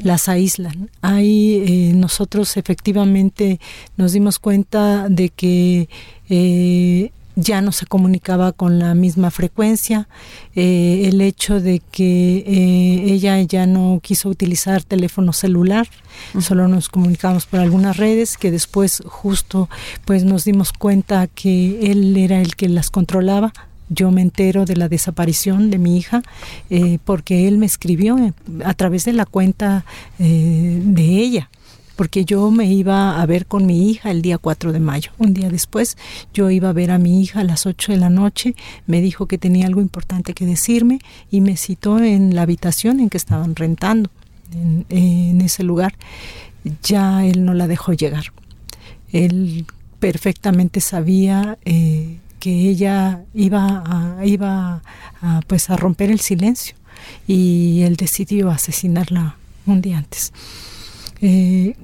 Las 0.02 0.28
aíslan. 0.28 0.90
Ahí 1.02 1.64
eh, 1.66 1.94
nosotros 1.94 2.58
efectivamente 2.58 3.60
nos 3.98 4.14
dimos 4.14 4.40
cuenta 4.40 5.08
de 5.10 5.30
que 5.30 5.90
eh, 6.30 7.12
ya 7.40 7.62
no 7.62 7.72
se 7.72 7.86
comunicaba 7.86 8.52
con 8.52 8.80
la 8.80 8.94
misma 8.94 9.32
frecuencia, 9.32 10.08
eh, 10.56 11.04
el 11.06 11.22
hecho 11.22 11.62
de 11.62 11.82
que 11.92 12.38
eh, 12.46 13.14
ella 13.14 13.42
ya 13.42 13.66
no 13.66 14.00
quiso 14.04 14.30
utilizar 14.30 14.84
teléfono 14.84 15.32
celular, 15.34 15.88
solo 16.40 16.68
nos 16.68 16.90
comunicábamos 16.90 17.46
por 17.46 17.62
algunas 17.62 17.98
redes, 17.98 18.38
que 18.38 18.52
después 18.52 19.02
justo 19.06 19.70
pues 20.06 20.26
nos 20.26 20.44
dimos 20.44 20.74
cuenta 20.74 21.28
que 21.28 21.92
él 21.92 22.18
era 22.18 22.42
el 22.42 22.56
que 22.56 22.68
las 22.68 22.90
controlaba. 22.90 23.54
Yo 23.90 24.12
me 24.12 24.22
entero 24.22 24.66
de 24.66 24.76
la 24.76 24.88
desaparición 24.88 25.70
de 25.70 25.78
mi 25.78 25.98
hija 25.98 26.22
eh, 26.70 27.00
porque 27.04 27.48
él 27.48 27.58
me 27.58 27.66
escribió 27.66 28.18
a 28.64 28.74
través 28.74 29.06
de 29.06 29.14
la 29.14 29.26
cuenta 29.26 29.86
de 30.18 31.04
ella 31.04 31.50
porque 32.00 32.24
yo 32.24 32.50
me 32.50 32.64
iba 32.64 33.22
a 33.22 33.26
ver 33.26 33.46
con 33.46 33.66
mi 33.66 33.90
hija 33.92 34.10
el 34.10 34.22
día 34.22 34.38
4 34.38 34.72
de 34.72 34.80
mayo. 34.80 35.12
Un 35.18 35.34
día 35.34 35.50
después 35.50 35.98
yo 36.34 36.50
iba 36.50 36.70
a 36.70 36.72
ver 36.72 36.92
a 36.92 36.98
mi 36.98 37.22
hija 37.22 37.42
a 37.42 37.44
las 37.44 37.66
8 37.66 37.92
de 37.92 37.98
la 37.98 38.10
noche, 38.10 38.56
me 38.88 39.02
dijo 39.02 39.26
que 39.26 39.38
tenía 39.38 39.68
algo 39.68 39.82
importante 39.82 40.34
que 40.34 40.46
decirme 40.46 41.00
y 41.30 41.42
me 41.42 41.58
citó 41.58 42.00
en 42.00 42.36
la 42.36 42.44
habitación 42.44 43.02
en 43.02 43.10
que 43.10 43.18
estaban 43.18 43.54
rentando 43.54 44.10
en, 44.90 45.42
ese 45.42 45.64
lugar. 45.64 45.94
Ya 46.84 47.26
él 47.26 47.44
no 47.44 47.54
la 47.54 47.68
dejó 47.68 47.92
llegar. 47.92 48.32
Él 49.12 49.66
perfectamente 50.00 50.80
sabía 50.80 51.58
eh, 51.66 52.20
que 52.40 52.70
ella 52.70 53.24
iba 53.34 53.84
a, 53.86 54.26
iba 54.26 54.82
a, 55.22 55.42
pues 55.48 55.70
a 55.70 55.78
romper 55.78 56.10
el 56.10 56.20
silencio 56.20 56.76
y 57.28 57.82
él 57.84 57.96
decidió 57.96 58.50
asesinarla 58.50 59.36
un 59.66 59.82
día 59.82 59.98
antes. 59.98 60.34
Eh, 61.22 61.76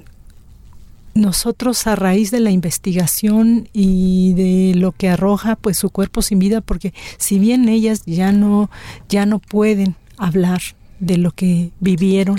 nosotros 1.16 1.88
a 1.88 1.96
raíz 1.96 2.30
de 2.30 2.42
la 2.42 2.52
investigación 2.52 3.70
y 3.72 4.34
de 4.34 4.78
lo 4.78 4.92
que 4.92 5.08
arroja 5.08 5.56
pues 5.56 5.78
su 5.78 5.90
cuerpo 5.90 6.22
sin 6.22 6.40
vida 6.40 6.60
porque 6.60 6.94
si 7.18 7.40
bien 7.40 7.70
ellas 7.70 8.04
ya 8.06 8.34
no 8.34 8.70
ya 9.08 9.26
no 9.26 9.40
pueden 9.40 9.96
hablar 10.18 10.62
de 11.00 11.18
lo 11.18 11.32
que 11.32 11.72
vivieron 11.80 12.38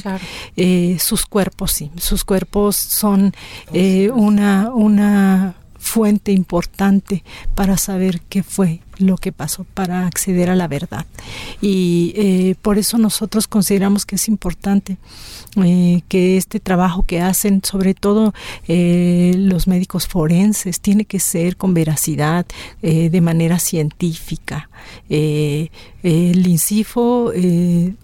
eh, 0.56 0.98
sus 1.00 1.24
cuerpos 1.24 1.72
sí. 1.72 1.90
Sus 1.96 2.24
cuerpos 2.24 2.76
son 2.76 3.34
eh, 3.72 4.10
una 4.14 4.70
una 4.74 5.54
fuente 5.86 6.32
importante 6.32 7.22
para 7.54 7.76
saber 7.76 8.20
qué 8.28 8.42
fue 8.42 8.80
lo 8.98 9.16
que 9.16 9.30
pasó, 9.30 9.64
para 9.72 10.06
acceder 10.06 10.50
a 10.50 10.56
la 10.56 10.66
verdad. 10.66 11.06
Y 11.62 12.12
eh, 12.16 12.54
por 12.60 12.76
eso 12.76 12.98
nosotros 12.98 13.46
consideramos 13.46 14.04
que 14.04 14.16
es 14.16 14.26
importante 14.26 14.96
eh, 15.62 16.02
que 16.08 16.36
este 16.36 16.58
trabajo 16.58 17.04
que 17.04 17.20
hacen, 17.20 17.62
sobre 17.62 17.94
todo 17.94 18.34
eh, 18.66 19.34
los 19.38 19.68
médicos 19.68 20.08
forenses, 20.08 20.80
tiene 20.80 21.04
que 21.04 21.20
ser 21.20 21.56
con 21.56 21.72
veracidad, 21.72 22.46
de 22.82 23.20
manera 23.20 23.58
científica. 23.58 24.68
el 25.08 25.70
INCIFO 26.46 27.32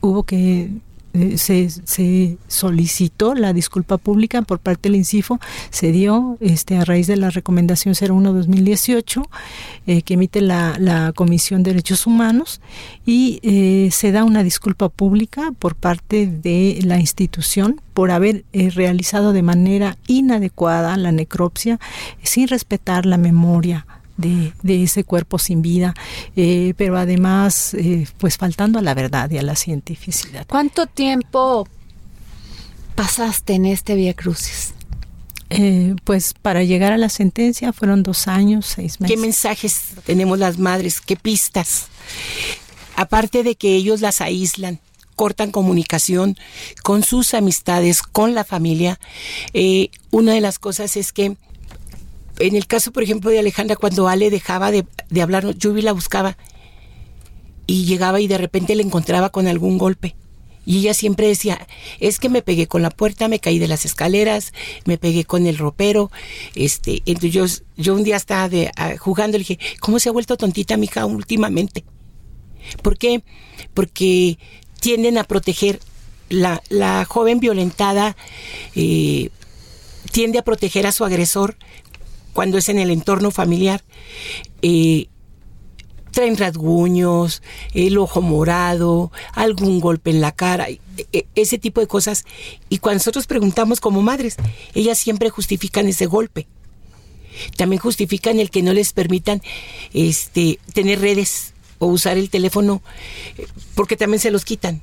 hubo 0.00 0.22
que 0.24 0.70
eh, 1.14 1.36
se, 1.36 2.38
solicitó 2.48 3.34
la 3.34 3.52
disculpa 3.52 3.98
pública 3.98 4.40
por 4.42 4.58
parte 4.58 4.88
del 4.88 4.96
INCIFO, 4.96 5.38
se 5.70 5.92
dio 5.92 6.38
este, 6.40 6.76
a 6.76 6.84
raíz 6.84 7.06
de 7.06 7.16
la 7.16 7.28
recomendación 7.28 7.94
01-2018 7.94 9.26
eh, 9.86 10.02
que 10.02 10.14
emite 10.14 10.40
la, 10.40 11.12
Comisión 11.14 11.62
de 11.62 11.72
Derechos 11.72 12.06
Humanos 12.06 12.60
y 13.04 13.40
eh, 13.42 13.90
se 13.92 14.12
da 14.12 14.24
una 14.24 14.42
disculpa 14.42 14.88
pública 14.88 15.52
por 15.58 15.74
parte 15.74 16.26
de 16.26 16.78
la 16.84 16.98
institución 16.98 17.80
por 17.92 18.10
haber 18.10 18.44
realizado 18.52 19.32
de 19.32 19.42
manera 19.42 19.98
inadecuada 20.06 20.96
la 20.96 21.12
necropsia 21.12 21.78
sin 22.22 22.48
respetar 22.48 23.04
la 23.04 23.18
memoria 23.18 23.86
de, 24.16 24.52
ese 24.82 25.04
cuerpo 25.04 25.38
sin 25.38 25.62
vida, 25.62 25.94
eh, 26.36 26.74
pero 26.76 26.96
además, 26.98 27.74
eh, 27.74 28.06
pues 28.18 28.36
faltando 28.36 28.78
a 28.78 28.82
la 28.82 28.94
verdad 28.94 29.30
y 29.30 29.38
a 29.38 29.42
la 29.42 29.56
cientificidad. 29.56 30.46
¿Cuánto 30.48 30.86
tiempo 30.86 31.66
pasaste 32.94 33.54
en 33.54 33.66
este 33.66 33.94
Vía 33.94 34.14
Crucis? 34.14 34.74
Eh, 35.50 35.94
pues 36.04 36.34
para 36.40 36.62
llegar 36.62 36.92
a 36.92 36.96
la 36.96 37.10
sentencia 37.10 37.72
fueron 37.72 38.02
dos 38.02 38.26
años, 38.26 38.66
seis 38.66 39.00
meses. 39.00 39.14
¿Qué 39.14 39.20
mensajes 39.20 39.80
tenemos 40.06 40.38
las 40.38 40.58
madres? 40.58 41.00
¿Qué 41.00 41.16
pistas? 41.16 41.88
Aparte 42.96 43.42
de 43.42 43.54
que 43.54 43.74
ellos 43.74 44.00
las 44.00 44.20
aíslan, 44.22 44.80
cortan 45.14 45.50
comunicación 45.50 46.38
con 46.82 47.02
sus 47.02 47.34
amistades, 47.34 48.02
con 48.02 48.34
la 48.34 48.44
familia, 48.44 48.98
una 50.10 50.32
de 50.32 50.40
las 50.40 50.58
cosas 50.58 50.96
es 50.96 51.12
que 51.12 51.36
en 52.38 52.56
el 52.56 52.66
caso, 52.66 52.92
por 52.92 53.02
ejemplo, 53.02 53.30
de 53.30 53.38
Alejandra, 53.38 53.76
cuando 53.76 54.08
Ale 54.08 54.30
dejaba 54.30 54.70
de, 54.70 54.86
de 55.10 55.22
hablar, 55.22 55.54
yo 55.56 55.72
la 55.74 55.92
buscaba 55.92 56.36
y 57.66 57.84
llegaba 57.84 58.20
y 58.20 58.26
de 58.26 58.38
repente 58.38 58.74
la 58.74 58.82
encontraba 58.82 59.30
con 59.30 59.46
algún 59.46 59.78
golpe. 59.78 60.16
Y 60.64 60.78
ella 60.78 60.94
siempre 60.94 61.26
decía, 61.26 61.66
es 61.98 62.20
que 62.20 62.28
me 62.28 62.42
pegué 62.42 62.68
con 62.68 62.82
la 62.82 62.90
puerta, 62.90 63.26
me 63.26 63.40
caí 63.40 63.58
de 63.58 63.66
las 63.66 63.84
escaleras, 63.84 64.52
me 64.84 64.96
pegué 64.96 65.24
con 65.24 65.46
el 65.46 65.58
ropero. 65.58 66.10
Este, 66.54 67.02
entonces 67.04 67.64
yo, 67.76 67.94
un 67.94 68.04
día 68.04 68.16
estaba 68.16 68.48
de, 68.48 68.70
jugando 68.98 69.36
y 69.36 69.40
le 69.40 69.46
dije, 69.46 69.58
¿cómo 69.80 69.98
se 69.98 70.08
ha 70.08 70.12
vuelto 70.12 70.36
tontita 70.36 70.76
mi 70.76 70.86
hija 70.86 71.04
últimamente? 71.04 71.84
¿Por 72.80 72.96
qué? 72.96 73.22
Porque 73.74 74.38
tienden 74.78 75.18
a 75.18 75.24
proteger 75.24 75.80
la, 76.28 76.62
la 76.68 77.04
joven 77.06 77.40
violentada, 77.40 78.16
eh, 78.76 79.30
tiende 80.12 80.38
a 80.38 80.44
proteger 80.44 80.86
a 80.86 80.92
su 80.92 81.04
agresor 81.04 81.56
cuando 82.32 82.58
es 82.58 82.68
en 82.68 82.78
el 82.78 82.90
entorno 82.90 83.30
familiar, 83.30 83.82
eh, 84.62 85.08
traen 86.12 86.36
rasguños, 86.36 87.42
el 87.74 87.98
ojo 87.98 88.22
morado, 88.22 89.10
algún 89.32 89.80
golpe 89.80 90.10
en 90.10 90.20
la 90.20 90.30
cara, 90.30 90.68
e, 90.68 90.78
e, 91.12 91.26
ese 91.34 91.58
tipo 91.58 91.80
de 91.80 91.88
cosas. 91.88 92.24
Y 92.68 92.78
cuando 92.78 92.98
nosotros 92.98 93.26
preguntamos 93.26 93.80
como 93.80 94.02
madres, 94.02 94.36
ellas 94.74 94.98
siempre 94.98 95.30
justifican 95.30 95.88
ese 95.88 96.06
golpe. 96.06 96.46
También 97.56 97.80
justifican 97.80 98.38
el 98.38 98.50
que 98.50 98.62
no 98.62 98.72
les 98.74 98.92
permitan 98.92 99.42
este, 99.94 100.60
tener 100.74 101.00
redes 101.00 101.54
o 101.78 101.86
usar 101.86 102.18
el 102.18 102.30
teléfono, 102.30 102.82
eh, 103.38 103.46
porque 103.74 103.96
también 103.96 104.20
se 104.20 104.30
los 104.30 104.44
quitan. 104.44 104.82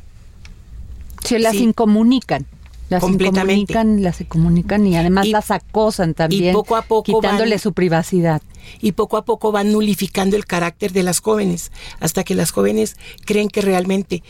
Se 1.23 1.39
las 1.39 1.55
incomunican. 1.55 2.47
Las 2.89 3.01
comunican, 3.01 4.01
las 4.01 4.23
comunican 4.27 4.87
y 4.87 4.97
además 4.97 5.27
las 5.27 5.51
acosan 5.51 6.15
también, 6.15 6.53
poco 6.53 6.75
a 6.75 6.81
poco 6.81 7.03
quitándole 7.03 7.59
su 7.59 7.73
privacidad. 7.73 8.41
Y 8.81 8.93
poco 8.93 9.17
a 9.17 9.25
poco 9.25 9.51
van 9.51 9.71
nulificando 9.71 10.35
el 10.35 10.45
carácter 10.45 10.91
de 10.91 11.03
las 11.03 11.21
jóvenes, 11.21 11.71
hasta 11.99 12.23
que 12.23 12.35
las 12.35 12.51
jóvenes 12.51 12.97
creen 13.25 13.47
que 13.47 13.61
realmente 13.61 14.23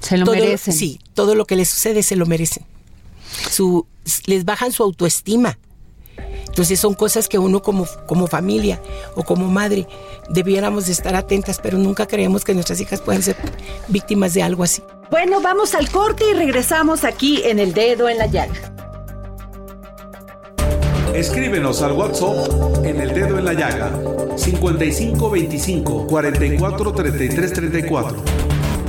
se 0.00 0.16
lo 0.16 0.26
merecen. 0.26 0.74
Sí, 0.74 1.00
todo 1.14 1.34
lo 1.34 1.44
que 1.44 1.56
les 1.56 1.68
sucede 1.68 2.02
se 2.02 2.16
lo 2.16 2.26
merecen. 2.26 2.64
Su, 3.50 3.86
les 4.26 4.44
bajan 4.44 4.70
su 4.70 4.82
autoestima. 4.82 5.58
Entonces 6.46 6.78
son 6.78 6.94
cosas 6.94 7.28
que 7.28 7.38
uno 7.38 7.62
como, 7.62 7.86
como 8.06 8.26
familia 8.26 8.80
o 9.14 9.24
como 9.24 9.48
madre 9.48 9.86
debiéramos 10.28 10.86
de 10.86 10.92
estar 10.92 11.14
atentas, 11.14 11.58
pero 11.62 11.78
nunca 11.78 12.06
creemos 12.06 12.44
que 12.44 12.54
nuestras 12.54 12.80
hijas 12.80 13.00
puedan 13.00 13.22
ser 13.22 13.36
víctimas 13.88 14.34
de 14.34 14.42
algo 14.42 14.62
así. 14.62 14.82
Bueno, 15.10 15.40
vamos 15.40 15.74
al 15.74 15.90
corte 15.90 16.24
y 16.30 16.34
regresamos 16.34 17.04
aquí 17.04 17.42
en 17.44 17.58
El 17.58 17.74
Dedo 17.74 18.08
en 18.08 18.18
la 18.18 18.26
Llaga. 18.26 18.54
Escríbenos 21.14 21.80
al 21.82 21.92
WhatsApp 21.92 22.84
en 22.84 23.00
El 23.00 23.14
Dedo 23.14 23.38
en 23.38 23.44
la 23.44 23.52
Llaga 23.52 23.92
5525 24.36 26.06
44 26.08 26.92
33 26.92 27.52
34 27.52 28.16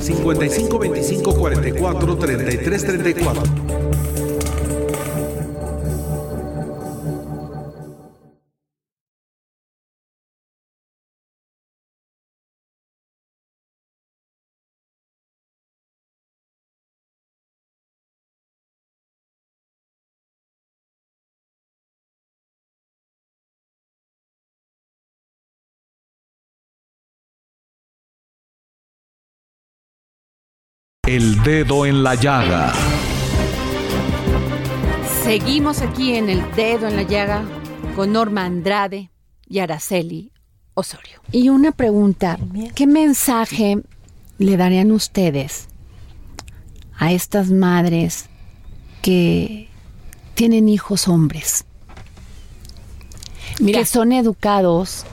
5525 0.00 1.34
44 1.36 2.16
33 2.16 2.84
34 2.84 3.75
dedo 31.46 31.86
en 31.86 32.02
la 32.02 32.16
llaga. 32.16 32.72
Seguimos 35.22 35.80
aquí 35.80 36.16
en 36.16 36.28
El 36.28 36.42
dedo 36.56 36.88
en 36.88 36.96
la 36.96 37.04
llaga 37.04 37.44
con 37.94 38.12
Norma 38.12 38.44
Andrade 38.44 39.12
y 39.48 39.60
Araceli 39.60 40.32
Osorio. 40.74 41.20
Y 41.30 41.50
una 41.50 41.70
pregunta, 41.70 42.36
¿qué 42.74 42.88
mensaje 42.88 43.78
le 44.38 44.56
darían 44.56 44.90
ustedes 44.90 45.68
a 46.98 47.12
estas 47.12 47.52
madres 47.52 48.26
que 49.00 49.68
tienen 50.34 50.68
hijos 50.68 51.06
hombres? 51.06 51.64
que 53.64 53.86
son 53.86 54.10
educados 54.10 55.04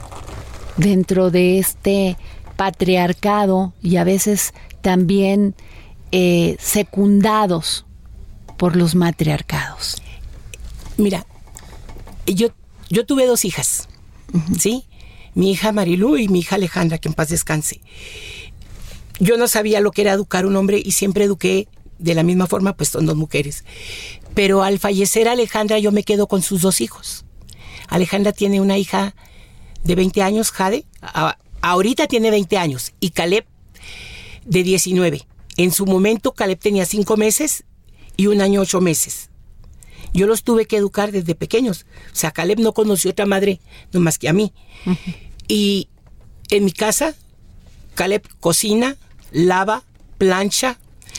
dentro 0.76 1.30
de 1.30 1.60
este 1.60 2.16
patriarcado 2.56 3.72
y 3.80 3.96
a 3.98 4.04
veces 4.04 4.52
también 4.82 5.54
eh, 6.12 6.56
secundados 6.58 7.86
por 8.56 8.76
los 8.76 8.94
matriarcados? 8.94 9.96
Mira, 10.96 11.26
yo, 12.26 12.48
yo 12.88 13.04
tuve 13.04 13.26
dos 13.26 13.44
hijas, 13.44 13.88
¿sí? 14.58 14.84
Mi 15.34 15.50
hija 15.50 15.72
Marilu 15.72 16.16
y 16.16 16.28
mi 16.28 16.40
hija 16.40 16.56
Alejandra, 16.56 16.98
que 16.98 17.08
en 17.08 17.14
paz 17.14 17.28
descanse. 17.28 17.80
Yo 19.18 19.36
no 19.36 19.48
sabía 19.48 19.80
lo 19.80 19.90
que 19.90 20.02
era 20.02 20.12
educar 20.12 20.46
un 20.46 20.56
hombre 20.56 20.80
y 20.84 20.92
siempre 20.92 21.24
eduqué 21.24 21.68
de 21.98 22.14
la 22.14 22.22
misma 22.22 22.46
forma, 22.46 22.76
pues 22.76 22.90
son 22.90 23.06
dos 23.06 23.16
mujeres. 23.16 23.64
Pero 24.34 24.62
al 24.62 24.78
fallecer 24.78 25.28
Alejandra, 25.28 25.78
yo 25.78 25.92
me 25.92 26.02
quedo 26.02 26.26
con 26.26 26.42
sus 26.42 26.62
dos 26.62 26.80
hijos. 26.80 27.24
Alejandra 27.88 28.32
tiene 28.32 28.60
una 28.60 28.78
hija 28.78 29.14
de 29.84 29.94
20 29.94 30.22
años, 30.22 30.50
Jade, 30.50 30.86
ahorita 31.60 32.06
tiene 32.06 32.30
20 32.30 32.56
años, 32.56 32.92
y 33.00 33.10
Caleb 33.10 33.44
de 34.44 34.62
19. 34.62 35.26
En 35.56 35.70
su 35.72 35.86
momento, 35.86 36.32
Caleb 36.32 36.58
tenía 36.58 36.86
5 36.86 37.16
meses 37.16 37.64
y 38.16 38.26
un 38.26 38.40
año 38.40 38.60
8 38.60 38.80
meses. 38.80 39.30
Yo 40.12 40.26
los 40.26 40.44
tuve 40.44 40.66
que 40.66 40.76
educar 40.76 41.10
desde 41.10 41.34
pequeños. 41.34 41.86
O 42.12 42.16
sea, 42.16 42.30
Caleb 42.30 42.60
no 42.60 42.72
conoció 42.72 43.10
otra 43.10 43.26
madre 43.26 43.60
no 43.92 44.00
más 44.00 44.18
que 44.18 44.28
a 44.28 44.32
mí. 44.32 44.52
Y 45.48 45.88
en 46.50 46.64
mi 46.64 46.72
casa, 46.72 47.14
Caleb 47.94 48.22
cocina, 48.40 48.96
lava, 49.32 49.82
plancha, 50.18 50.78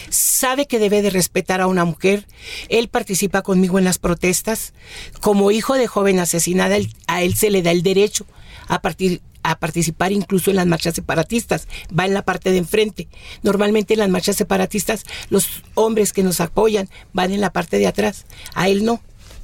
sabe 0.09 0.65
que 0.65 0.79
debe 0.79 1.01
de 1.01 1.09
respetar 1.09 1.61
a 1.61 1.67
una 1.67 1.85
mujer. 1.85 2.25
Él 2.69 2.87
participa 2.87 3.41
conmigo 3.41 3.79
en 3.79 3.85
las 3.85 3.97
protestas. 3.97 4.73
Como 5.19 5.51
hijo 5.51 5.75
de 5.75 5.87
joven 5.87 6.19
asesinada, 6.19 6.77
a 7.07 7.23
él 7.23 7.35
se 7.35 7.49
le 7.49 7.61
da 7.61 7.71
el 7.71 7.83
derecho 7.83 8.25
a, 8.67 8.81
partir, 8.81 9.21
a 9.45 9.59
participar 9.59 10.11
incluso 10.11 10.49
en 10.49 10.55
las 10.55 10.65
marchas 10.65 10.95
separatistas. 10.95 11.67
Va 11.97 12.05
en 12.05 12.13
la 12.13 12.23
parte 12.23 12.51
de 12.51 12.57
enfrente. 12.57 13.07
Normalmente 13.43 13.93
en 13.93 13.99
las 13.99 14.09
marchas 14.09 14.35
separatistas 14.35 15.03
los 15.29 15.63
hombres 15.75 16.13
que 16.13 16.23
nos 16.23 16.41
apoyan 16.41 16.89
van 17.13 17.31
en 17.31 17.41
la 17.41 17.53
parte 17.53 17.77
de 17.77 17.87
atrás. 17.87 18.25
A 18.55 18.69
él 18.69 18.83
no. 18.83 19.01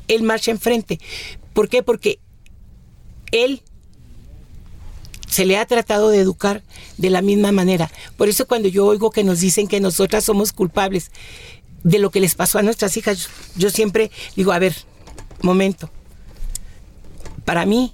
Él 0.07 0.23
marcha 0.23 0.51
enfrente. 0.51 0.99
¿Por 1.53 1.69
qué? 1.69 1.83
Porque 1.83 2.19
él 3.31 3.61
se 5.27 5.45
le 5.45 5.57
ha 5.57 5.65
tratado 5.65 6.09
de 6.09 6.19
educar 6.19 6.63
de 6.97 7.09
la 7.09 7.21
misma 7.21 7.51
manera. 7.51 7.91
Por 8.17 8.27
eso 8.27 8.47
cuando 8.47 8.67
yo 8.67 8.85
oigo 8.85 9.11
que 9.11 9.23
nos 9.23 9.39
dicen 9.39 9.67
que 9.67 9.79
nosotras 9.79 10.25
somos 10.25 10.51
culpables 10.51 11.11
de 11.83 11.99
lo 11.99 12.09
que 12.09 12.19
les 12.19 12.35
pasó 12.35 12.59
a 12.59 12.63
nuestras 12.63 12.97
hijas, 12.97 13.29
yo, 13.55 13.69
siempre 13.69 14.11
digo, 14.35 14.51
a 14.51 14.59
ver, 14.59 14.75
momento. 15.41 15.89
Para 17.45 17.65
mí, 17.65 17.93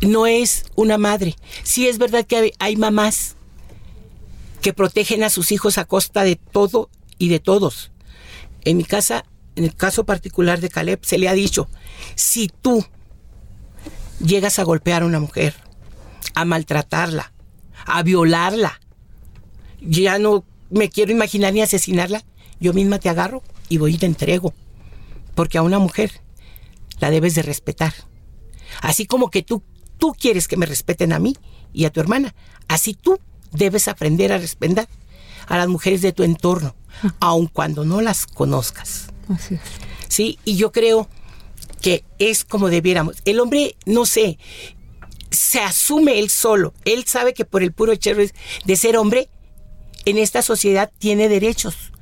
no 0.00 0.26
es 0.26 0.66
una 0.76 0.98
madre. 0.98 1.36
Sí 1.62 1.88
es 1.88 1.98
verdad 1.98 2.24
que 2.24 2.52
hay, 2.58 2.76
mamás 2.76 3.36
que 4.62 4.72
protegen 4.72 5.22
a 5.22 5.30
sus 5.30 5.52
hijos 5.52 5.78
a 5.78 5.84
costa 5.84 6.24
de 6.24 6.36
todo 6.36 6.90
y 7.18 7.28
de 7.28 7.38
todos. 7.38 7.92
En 8.64 8.76
mi 8.76 8.84
casa, 8.84 9.24
en 9.56 9.64
el 9.64 9.74
caso 9.74 10.04
particular 10.04 10.60
de 10.60 10.68
Caleb, 10.68 11.00
se 11.02 11.18
le 11.18 11.28
ha 11.28 11.34
dicho, 11.34 11.68
si 12.14 12.48
tú 12.48 12.84
llegas 14.24 14.58
a 14.58 14.64
golpear 14.64 15.02
a 15.02 15.06
una 15.06 15.20
mujer, 15.20 15.54
a 16.34 16.44
maltratarla, 16.44 17.32
a 17.86 18.02
violarla, 18.02 18.80
ya 19.80 20.18
no 20.18 20.44
me 20.70 20.90
quiero 20.90 21.12
imaginar 21.12 21.52
ni 21.52 21.62
asesinarla, 21.62 22.24
yo 22.60 22.72
misma 22.72 22.98
te 22.98 23.08
agarro 23.08 23.42
y 23.68 23.78
voy 23.78 23.94
y 23.94 23.98
te 23.98 24.06
entrego. 24.06 24.54
Porque 25.34 25.58
a 25.58 25.62
una 25.62 25.78
mujer 25.78 26.20
la 26.98 27.10
debes 27.10 27.34
de 27.36 27.42
respetar. 27.42 27.94
Así 28.82 29.06
como 29.06 29.30
que 29.30 29.42
tú 29.42 29.62
tú 29.98 30.14
quieres 30.18 30.48
que 30.48 30.56
me 30.56 30.66
respeten 30.66 31.12
a 31.12 31.18
mí 31.18 31.36
y 31.72 31.84
a 31.84 31.90
tu 31.90 32.00
hermana. 32.00 32.34
Así 32.68 32.94
tú 32.94 33.18
debes 33.52 33.88
aprender 33.88 34.32
a 34.32 34.38
respetar 34.38 34.88
a 35.46 35.56
las 35.56 35.68
mujeres 35.68 36.02
de 36.02 36.12
tu 36.12 36.22
entorno, 36.22 36.74
aun 37.20 37.46
cuando 37.46 37.84
no 37.84 38.00
las 38.00 38.26
conozcas. 38.26 39.08
Así 39.28 39.58
Sí, 40.08 40.38
y 40.44 40.56
yo 40.56 40.72
creo 40.72 41.08
que 41.80 42.04
es 42.18 42.44
como 42.44 42.70
debiéramos. 42.70 43.16
El 43.24 43.40
hombre, 43.40 43.76
no 43.84 44.06
sé, 44.06 44.38
se 45.30 45.60
asume 45.60 46.18
él 46.18 46.30
solo. 46.30 46.72
Él 46.84 47.04
sabe 47.06 47.34
que 47.34 47.44
por 47.44 47.62
el 47.62 47.72
puro 47.72 47.92
hecho 47.92 48.12
de 48.14 48.76
ser 48.76 48.96
hombre, 48.96 49.28
en 50.06 50.16
esta 50.16 50.40
sociedad 50.42 50.90
tiene 50.98 51.28
derechos 51.28 51.92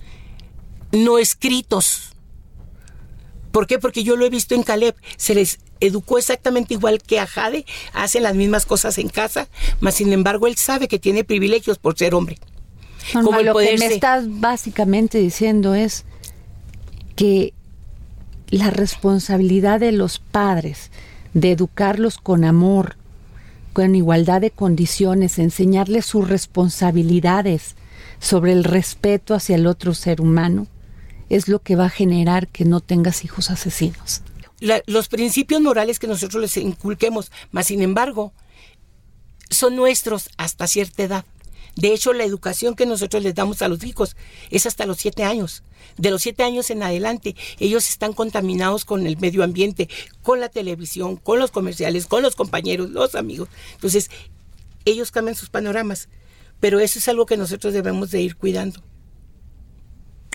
no 0.92 1.18
escritos. 1.18 2.15
¿Por 3.57 3.66
qué? 3.66 3.79
Porque 3.79 4.05
yo 4.05 4.16
lo 4.16 4.27
he 4.27 4.29
visto 4.29 4.55
en 4.55 4.62
Caleb. 4.62 4.95
Se 5.16 5.35
les 5.35 5.61
educó 5.81 6.19
exactamente 6.19 6.75
igual 6.75 7.01
que 7.01 7.19
a 7.19 7.27
Jade, 7.27 7.64
hacen 7.95 8.25
las 8.25 8.35
mismas 8.35 8.66
cosas 8.66 8.99
en 8.99 9.09
casa, 9.09 9.49
mas 9.81 9.95
sin 9.95 10.12
embargo 10.12 10.47
él 10.47 10.57
sabe 10.57 10.88
que 10.88 10.99
tiene 10.99 11.25
privilegios 11.25 11.79
por 11.79 11.97
ser 11.97 12.14
hombre. 12.14 12.37
Como 13.14 13.40
lo 13.40 13.55
que 13.55 13.79
me 13.79 13.87
estás 13.87 14.25
básicamente 14.29 15.16
diciendo 15.16 15.75
es 15.75 16.05
que 17.14 17.55
la 18.51 18.69
responsabilidad 18.69 19.81
de 19.81 19.92
los 19.92 20.19
padres 20.19 20.90
de 21.33 21.53
educarlos 21.53 22.19
con 22.19 22.45
amor, 22.45 22.97
con 23.73 23.95
igualdad 23.95 24.42
de 24.42 24.51
condiciones, 24.51 25.38
enseñarles 25.38 26.05
sus 26.05 26.29
responsabilidades 26.29 27.75
sobre 28.19 28.53
el 28.53 28.64
respeto 28.64 29.33
hacia 29.33 29.57
el 29.57 29.66
otro 29.66 29.95
ser 29.95 30.21
humano, 30.21 30.66
es 31.29 31.49
lo 31.49 31.61
que 31.61 31.77
va 31.77 31.87
a 31.87 31.91
generar 31.91 32.49
que 32.49 32.65
no 32.65 32.81
tengas 32.81 33.25
hijos 33.25 33.51
asesinos 33.51 34.23
los 34.87 35.09
principios 35.09 35.61
morales 35.61 35.99
que 35.99 36.07
nosotros 36.07 36.41
les 36.41 36.57
inculquemos, 36.57 37.31
más 37.51 37.67
sin 37.67 37.83
embargo, 37.83 38.33
son 39.51 39.77
nuestros 39.77 40.31
hasta 40.37 40.67
cierta 40.67 41.03
edad. 41.03 41.25
De 41.77 41.93
hecho, 41.93 42.15
la 42.15 42.25
educación 42.25 42.75
que 42.75 42.87
nosotros 42.87 43.23
les 43.23 43.35
damos 43.35 43.61
a 43.61 43.69
los 43.69 43.85
hijos 43.85 44.17
es 44.51 44.65
hasta 44.65 44.87
los 44.87 44.97
siete 44.97 45.25
años. 45.25 45.62
De 45.99 46.11
los 46.11 46.23
siete 46.23 46.43
años 46.43 46.71
en 46.71 46.83
adelante, 46.83 47.37
ellos 47.59 47.89
están 47.91 48.15
contaminados 48.15 48.87
con 48.87 49.07
el 49.07 49.19
medio 49.19 49.45
ambiente, 49.45 49.91
con 50.23 50.41
la 50.41 50.49
televisión, 50.49 51.17
con 51.17 51.39
los 51.39 51.51
comerciales, 51.51 52.07
con 52.07 52.23
los 52.23 52.35
compañeros, 52.35 52.91
los 52.91 53.15
amigos. 53.15 53.51
Entonces, 53.75 54.11
ellos 54.87 55.11
cambian 55.11 55.37
sus 55.37 55.51
panoramas. 55.51 56.09
Pero 56.61 56.81
eso 56.81 56.99
es 56.99 57.07
algo 57.09 57.27
que 57.27 57.37
nosotros 57.37 57.75
debemos 57.75 58.11
de 58.11 58.23
ir 58.23 58.37
cuidando. 58.37 58.83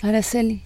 Araceli. 0.04 0.62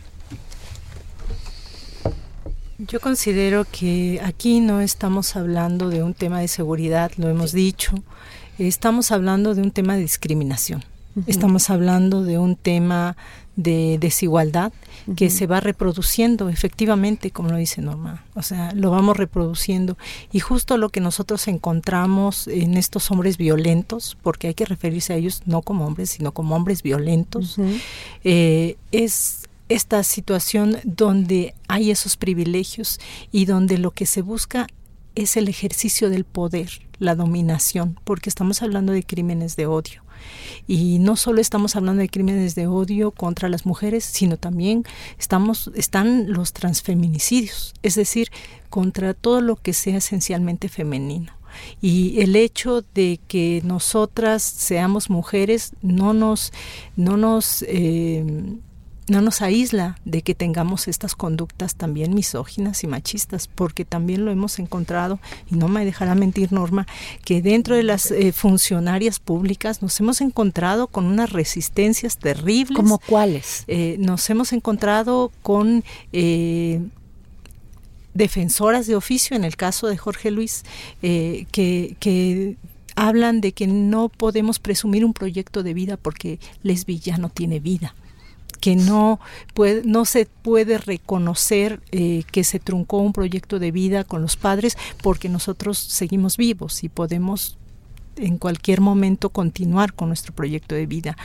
Yo 2.77 2.99
considero 2.99 3.65
que 3.65 4.19
aquí 4.21 4.59
no 4.59 4.81
estamos 4.81 5.37
hablando 5.37 5.89
de 5.89 6.03
un 6.03 6.13
tema 6.13 6.41
de 6.41 6.49
seguridad, 6.49 7.09
lo 7.15 7.29
hemos 7.29 7.53
dicho, 7.53 7.95
estamos 8.59 9.11
hablando 9.11 9.55
de 9.55 9.61
un 9.61 9.71
tema 9.71 9.95
de 9.95 10.01
discriminación, 10.01 10.83
estamos 11.25 11.69
hablando 11.69 12.23
de 12.23 12.37
un 12.37 12.57
tema 12.57 13.15
de 13.55 13.97
desigualdad 14.01 14.73
que 15.15 15.29
se 15.29 15.47
va 15.47 15.61
reproduciendo 15.61 16.49
efectivamente, 16.49 17.31
como 17.31 17.49
lo 17.49 17.55
dice 17.55 17.81
Norma, 17.81 18.25
o 18.33 18.41
sea, 18.41 18.73
lo 18.73 18.91
vamos 18.91 19.15
reproduciendo. 19.15 19.97
Y 20.33 20.39
justo 20.41 20.77
lo 20.77 20.89
que 20.89 20.99
nosotros 20.99 21.47
encontramos 21.47 22.49
en 22.49 22.75
estos 22.75 23.09
hombres 23.09 23.37
violentos, 23.37 24.17
porque 24.21 24.47
hay 24.47 24.53
que 24.53 24.65
referirse 24.65 25.13
a 25.13 25.15
ellos 25.15 25.43
no 25.45 25.61
como 25.61 25.85
hombres, 25.87 26.09
sino 26.09 26.33
como 26.33 26.57
hombres 26.57 26.83
violentos, 26.83 27.55
eh, 28.25 28.75
es 28.91 29.47
esta 29.69 30.03
situación 30.03 30.77
donde 30.83 31.55
hay 31.67 31.91
esos 31.91 32.17
privilegios 32.17 32.99
y 33.31 33.45
donde 33.45 33.77
lo 33.77 33.91
que 33.91 34.05
se 34.05 34.21
busca 34.21 34.67
es 35.15 35.37
el 35.37 35.47
ejercicio 35.47 36.09
del 36.09 36.25
poder, 36.25 36.69
la 36.99 37.15
dominación, 37.15 37.99
porque 38.03 38.29
estamos 38.29 38.61
hablando 38.61 38.93
de 38.93 39.03
crímenes 39.03 39.55
de 39.55 39.65
odio. 39.65 40.03
Y 40.67 40.99
no 40.99 41.15
solo 41.15 41.41
estamos 41.41 41.75
hablando 41.75 42.01
de 42.01 42.09
crímenes 42.09 42.55
de 42.55 42.67
odio 42.67 43.11
contra 43.11 43.49
las 43.49 43.65
mujeres, 43.65 44.03
sino 44.03 44.37
también 44.37 44.83
estamos, 45.19 45.71
están 45.75 46.31
los 46.31 46.53
transfeminicidios, 46.53 47.73
es 47.83 47.95
decir, 47.95 48.29
contra 48.69 49.13
todo 49.13 49.41
lo 49.41 49.55
que 49.55 49.73
sea 49.73 49.97
esencialmente 49.97 50.69
femenino. 50.69 51.33
Y 51.81 52.19
el 52.21 52.35
hecho 52.35 52.83
de 52.93 53.19
que 53.27 53.61
nosotras 53.63 54.43
seamos 54.43 55.09
mujeres 55.09 55.71
no 55.81 56.13
nos, 56.13 56.51
no 56.97 57.15
nos 57.15 57.63
eh, 57.67 58.25
no 59.07 59.21
nos 59.21 59.41
aísla 59.41 59.99
de 60.05 60.21
que 60.21 60.33
tengamos 60.33 60.87
estas 60.87 61.15
conductas 61.15 61.75
también 61.75 62.13
misóginas 62.13 62.83
y 62.83 62.87
machistas, 62.87 63.47
porque 63.47 63.85
también 63.85 64.25
lo 64.25 64.31
hemos 64.31 64.57
encontrado, 64.59 65.19
y 65.49 65.55
no 65.55 65.67
me 65.67 65.85
dejará 65.85 66.15
mentir 66.15 66.51
Norma, 66.51 66.87
que 67.23 67.41
dentro 67.41 67.75
de 67.75 67.83
las 67.83 68.09
eh, 68.11 68.31
funcionarias 68.31 69.19
públicas 69.19 69.81
nos 69.81 69.99
hemos 69.99 70.21
encontrado 70.21 70.87
con 70.87 71.05
unas 71.05 71.31
resistencias 71.31 72.17
terribles. 72.17 72.75
¿Como 72.75 72.99
cuáles? 72.99 73.63
Eh, 73.67 73.97
nos 73.99 74.29
hemos 74.29 74.53
encontrado 74.53 75.31
con... 75.41 75.83
Eh, 76.11 76.81
defensoras 78.13 78.87
de 78.87 78.95
oficio, 78.95 79.35
en 79.35 79.43
el 79.43 79.57
caso 79.57 79.87
de 79.87 79.97
Jorge 79.97 80.31
Luis, 80.31 80.63
que, 81.01 81.45
que 81.99 82.55
hablan 82.95 83.41
de 83.41 83.51
que 83.51 83.67
no 83.67 84.07
podemos 84.07 84.57
presumir 84.59 85.03
un 85.03 85.11
proyecto 85.11 85.63
de 85.63 85.73
vida 85.73 85.97
porque 85.97 86.39
lesbilla 86.63 87.17
no 87.17 87.27
tiene 87.27 87.59
vida 87.59 87.93
que 88.65 88.75
no, 88.75 89.19
no 89.83 90.05
se 90.05 90.25
puede 90.25 90.79
reconocer 90.79 91.81
eh, 91.91 92.23
que 92.31 92.43
se 92.43 92.59
truncó 92.59 92.97
un 92.97 93.13
proyecto 93.13 93.59
de 93.59 93.69
vida 93.69 94.03
con 94.03 94.23
los 94.23 94.37
padres 94.37 94.75
porque 95.03 95.29
nosotros 95.29 95.77
seguimos 95.77 96.35
vivos 96.35 96.83
y 96.83 96.89
podemos 96.89 97.59
en 98.17 98.39
cualquier 98.39 98.81
momento 98.81 99.29
continuar 99.29 99.93
con 99.93 100.07
nuestro 100.07 100.33
proyecto 100.33 100.73
de 100.73 100.87
vida, 100.87 101.15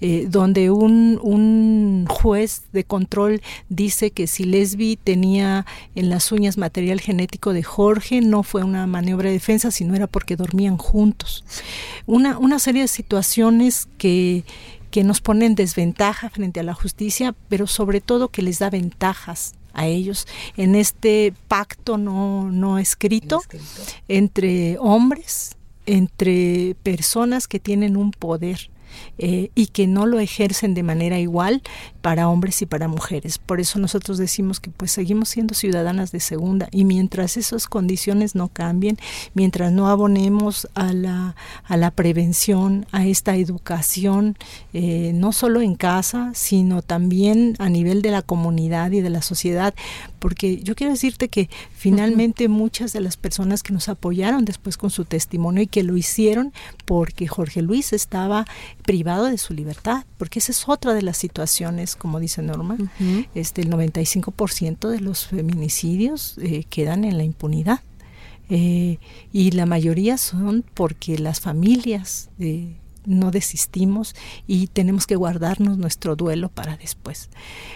eh, 0.00 0.26
donde 0.30 0.70
un, 0.70 1.18
un, 1.22 2.06
juez 2.08 2.62
de 2.72 2.84
control 2.84 3.42
dice 3.68 4.12
que 4.12 4.26
si 4.26 4.44
Lesbi 4.44 4.96
tenía 4.96 5.66
en 5.94 6.08
las 6.08 6.32
uñas 6.32 6.56
material 6.56 7.00
genético 7.00 7.52
de 7.52 7.62
Jorge, 7.62 8.20
no 8.20 8.42
fue 8.42 8.64
una 8.64 8.86
maniobra 8.86 9.28
de 9.28 9.34
defensa, 9.34 9.70
sino 9.70 9.94
era 9.94 10.06
porque 10.06 10.36
dormían 10.36 10.78
juntos. 10.78 11.44
Una, 12.06 12.38
una 12.38 12.58
serie 12.58 12.82
de 12.82 12.88
situaciones 12.88 13.88
que 13.98 14.44
que 14.96 15.04
nos 15.04 15.20
pone 15.20 15.44
en 15.44 15.54
desventaja 15.54 16.30
frente 16.30 16.60
a 16.60 16.62
la 16.62 16.72
justicia, 16.72 17.34
pero 17.50 17.66
sobre 17.66 18.00
todo 18.00 18.28
que 18.28 18.40
les 18.40 18.60
da 18.60 18.70
ventajas 18.70 19.52
a 19.74 19.84
ellos 19.84 20.26
en 20.56 20.74
este 20.74 21.34
pacto 21.48 21.98
no, 21.98 22.50
no 22.50 22.78
escrito, 22.78 23.42
entre 24.08 24.78
hombres, 24.78 25.54
entre 25.84 26.76
personas 26.82 27.46
que 27.46 27.60
tienen 27.60 27.98
un 27.98 28.10
poder 28.10 28.70
eh, 29.18 29.50
y 29.54 29.68
que 29.68 29.86
no 29.86 30.06
lo 30.06 30.18
ejercen 30.20 30.74
de 30.74 30.82
manera 30.82 31.18
igual 31.18 31.62
para 32.02 32.28
hombres 32.28 32.62
y 32.62 32.66
para 32.66 32.88
mujeres. 32.88 33.38
Por 33.38 33.60
eso 33.60 33.78
nosotros 33.78 34.18
decimos 34.18 34.60
que 34.60 34.70
pues 34.70 34.92
seguimos 34.92 35.28
siendo 35.28 35.54
ciudadanas 35.54 36.12
de 36.12 36.20
segunda 36.20 36.68
y 36.70 36.84
mientras 36.84 37.36
esas 37.36 37.66
condiciones 37.66 38.34
no 38.34 38.48
cambien, 38.48 38.96
mientras 39.34 39.72
no 39.72 39.88
abonemos 39.88 40.68
a 40.74 40.92
la, 40.92 41.34
a 41.64 41.76
la 41.76 41.90
prevención, 41.90 42.86
a 42.92 43.06
esta 43.06 43.36
educación, 43.36 44.36
eh, 44.72 45.12
no 45.14 45.32
solo 45.32 45.60
en 45.60 45.74
casa, 45.74 46.30
sino 46.34 46.82
también 46.82 47.56
a 47.58 47.68
nivel 47.68 48.02
de 48.02 48.10
la 48.10 48.22
comunidad 48.22 48.92
y 48.92 49.00
de 49.00 49.10
la 49.10 49.22
sociedad, 49.22 49.74
porque 50.18 50.62
yo 50.62 50.74
quiero 50.74 50.92
decirte 50.92 51.28
que 51.28 51.48
finalmente 51.74 52.48
muchas 52.48 52.92
de 52.92 53.00
las 53.00 53.16
personas 53.16 53.62
que 53.62 53.72
nos 53.72 53.88
apoyaron 53.88 54.44
después 54.44 54.76
con 54.76 54.90
su 54.90 55.04
testimonio 55.04 55.62
y 55.62 55.66
que 55.66 55.82
lo 55.82 55.96
hicieron 55.96 56.52
porque 56.84 57.26
Jorge 57.26 57.62
Luis 57.62 57.92
estaba 57.92 58.46
privado 58.86 59.24
de 59.26 59.36
su 59.36 59.52
libertad, 59.52 60.06
porque 60.16 60.38
esa 60.38 60.52
es 60.52 60.68
otra 60.68 60.94
de 60.94 61.02
las 61.02 61.18
situaciones, 61.18 61.96
como 61.96 62.20
dice 62.20 62.40
Norma, 62.40 62.78
este, 63.34 63.60
el 63.60 63.70
95% 63.70 64.88
de 64.88 65.00
los 65.00 65.26
feminicidios 65.26 66.38
eh, 66.38 66.64
quedan 66.70 67.04
en 67.04 67.18
la 67.18 67.24
impunidad. 67.24 67.80
Eh, 68.48 68.98
y 69.32 69.50
la 69.50 69.66
mayoría 69.66 70.16
son 70.18 70.64
porque 70.74 71.18
las 71.18 71.40
familias 71.40 72.30
eh, 72.38 72.76
no 73.04 73.32
desistimos 73.32 74.14
y 74.46 74.68
tenemos 74.68 75.08
que 75.08 75.16
guardarnos 75.16 75.78
nuestro 75.78 76.14
duelo 76.14 76.48
para 76.48 76.76
después. 76.76 77.28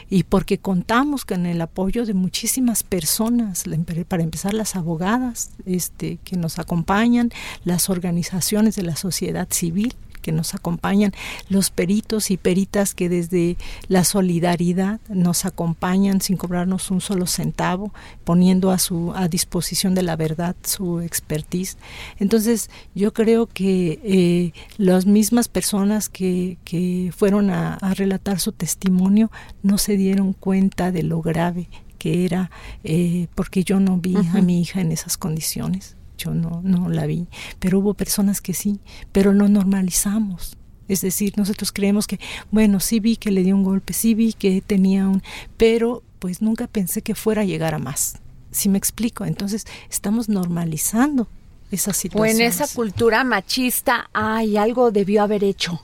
Y 0.09 0.23
porque 0.23 0.59
contamos 0.59 1.25
con 1.25 1.45
el 1.45 1.61
apoyo 1.61 2.07
de 2.07 2.15
muchísimas 2.15 2.85
personas, 2.85 3.65
para 4.07 4.23
empezar 4.23 4.55
las 4.55 4.77
abogadas 4.77 5.51
este, 5.67 6.19
que 6.23 6.37
nos 6.37 6.61
acompañan, 6.61 7.31
las 7.65 7.91
organizaciones 7.91 8.77
de 8.77 8.83
la 8.85 8.95
sociedad 8.95 9.49
civil 9.51 9.97
que 10.21 10.33
nos 10.33 10.55
acompañan, 10.55 11.13
los 11.49 11.71
peritos 11.71 12.31
y 12.31 12.37
peritas 12.37 12.95
que 12.95 13.09
desde 13.09 13.57
la 13.89 14.05
solidaridad 14.05 15.01
nos 15.09 15.45
acompañan 15.45 16.21
sin 16.21 16.37
cobrarnos 16.37 16.91
un 16.91 17.01
solo 17.01 17.27
centavo, 17.27 17.93
poniendo 18.25 18.71
a 18.71 18.79
su 18.79 19.13
a 19.15 19.29
disposición 19.29 19.95
de 19.95 20.03
la 20.03 20.17
verdad 20.17 20.55
su 20.63 21.01
expertise. 21.01 21.77
Entonces, 22.19 22.71
yo 22.95 23.13
creo 23.13 23.47
que 23.47 24.01
eh, 24.05 24.53
las 24.77 25.07
mismas 25.07 25.49
personas 25.49 26.09
que, 26.09 26.59
que 26.65 27.13
fueron 27.17 27.51
a, 27.51 27.79
relatar 27.95 28.39
su 28.39 28.53
testimonio 28.53 29.31
no 29.63 29.79
se 29.79 29.97
dieron 29.97 30.33
cuenta 30.33 30.93
de 30.93 31.03
lo 31.03 31.23
grave 31.23 31.69
que 31.99 32.25
era, 32.25 32.51
eh, 32.83 33.27
porque 33.35 33.63
yo 33.63 33.79
no 33.79 33.99
vi 33.99 34.17
a 34.17 34.41
mi 34.41 34.63
hija 34.63 34.81
en 34.81 34.91
esas 34.91 35.19
condiciones 35.19 35.97
yo 36.21 36.35
no, 36.35 36.61
no 36.63 36.89
la 36.89 37.07
vi, 37.07 37.29
pero 37.59 37.79
hubo 37.79 37.95
personas 37.95 38.41
que 38.41 38.55
sí, 38.55 38.81
pero 39.13 39.33
lo 39.33 39.49
normalizamos. 39.49 40.57
Es 40.89 41.01
decir, 41.01 41.35
nosotros 41.37 41.73
creemos 41.73 42.07
que, 42.07 42.19
bueno, 42.51 42.81
sí 42.81 43.01
vi 43.01 43.17
que 43.17 43.31
le 43.31 43.43
dio 43.43 43.55
un 43.55 43.63
golpe, 43.63 43.93
sí 43.93 44.15
vi 44.15 44.33
que 44.33 44.61
tenía 44.61 45.09
un, 45.09 45.23
pero 45.57 46.03
pues 46.19 46.43
nunca 46.43 46.67
pensé 46.67 47.03
que 47.03 47.15
fuera 47.15 47.43
a 47.43 47.45
llegar 47.45 47.75
a 47.75 47.79
más. 47.79 48.19
Si 48.51 48.69
me 48.69 48.77
explico, 48.77 49.25
entonces 49.25 49.67
estamos 49.89 50.29
normalizando 50.29 51.29
esa 51.71 51.93
situación. 51.93 52.37
O 52.37 52.41
en 52.41 52.47
esa 52.47 52.67
cultura 52.67 53.23
machista, 53.25 54.11
ay, 54.13 54.57
algo 54.57 54.91
debió 54.91 55.23
haber 55.23 55.45
hecho. 55.45 55.81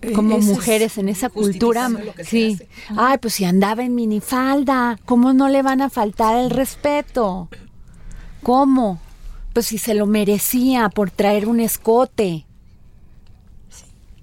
Eh, 0.00 0.12
Como 0.12 0.38
mujeres 0.38 0.96
en 0.96 1.10
esa 1.10 1.28
cultura, 1.28 1.90
sí. 2.24 2.58
Ay, 2.96 3.18
pues 3.18 3.34
si 3.34 3.44
andaba 3.44 3.84
en 3.84 3.94
minifalda, 3.94 4.98
¿cómo 5.04 5.34
no 5.34 5.50
le 5.50 5.60
van 5.60 5.82
a 5.82 5.90
faltar 5.90 6.38
el 6.42 6.48
respeto? 6.48 7.50
¿Cómo? 8.42 8.98
Pues 9.52 9.66
si 9.66 9.78
se 9.78 9.94
lo 9.94 10.06
merecía 10.06 10.88
por 10.88 11.10
traer 11.10 11.48
un 11.48 11.60
escote. 11.60 12.46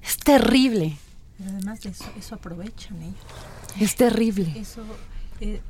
Es 0.01 0.17
terrible. 0.17 0.97
Pero 1.37 1.51
además 1.51 1.81
de 1.81 1.89
eso, 1.89 2.05
eso 2.17 2.35
aprovechan 2.35 3.01
ellos. 3.01 3.15
Es 3.79 3.95
terrible. 3.95 4.53
Eso, 4.57 4.81
eh, 5.41 5.61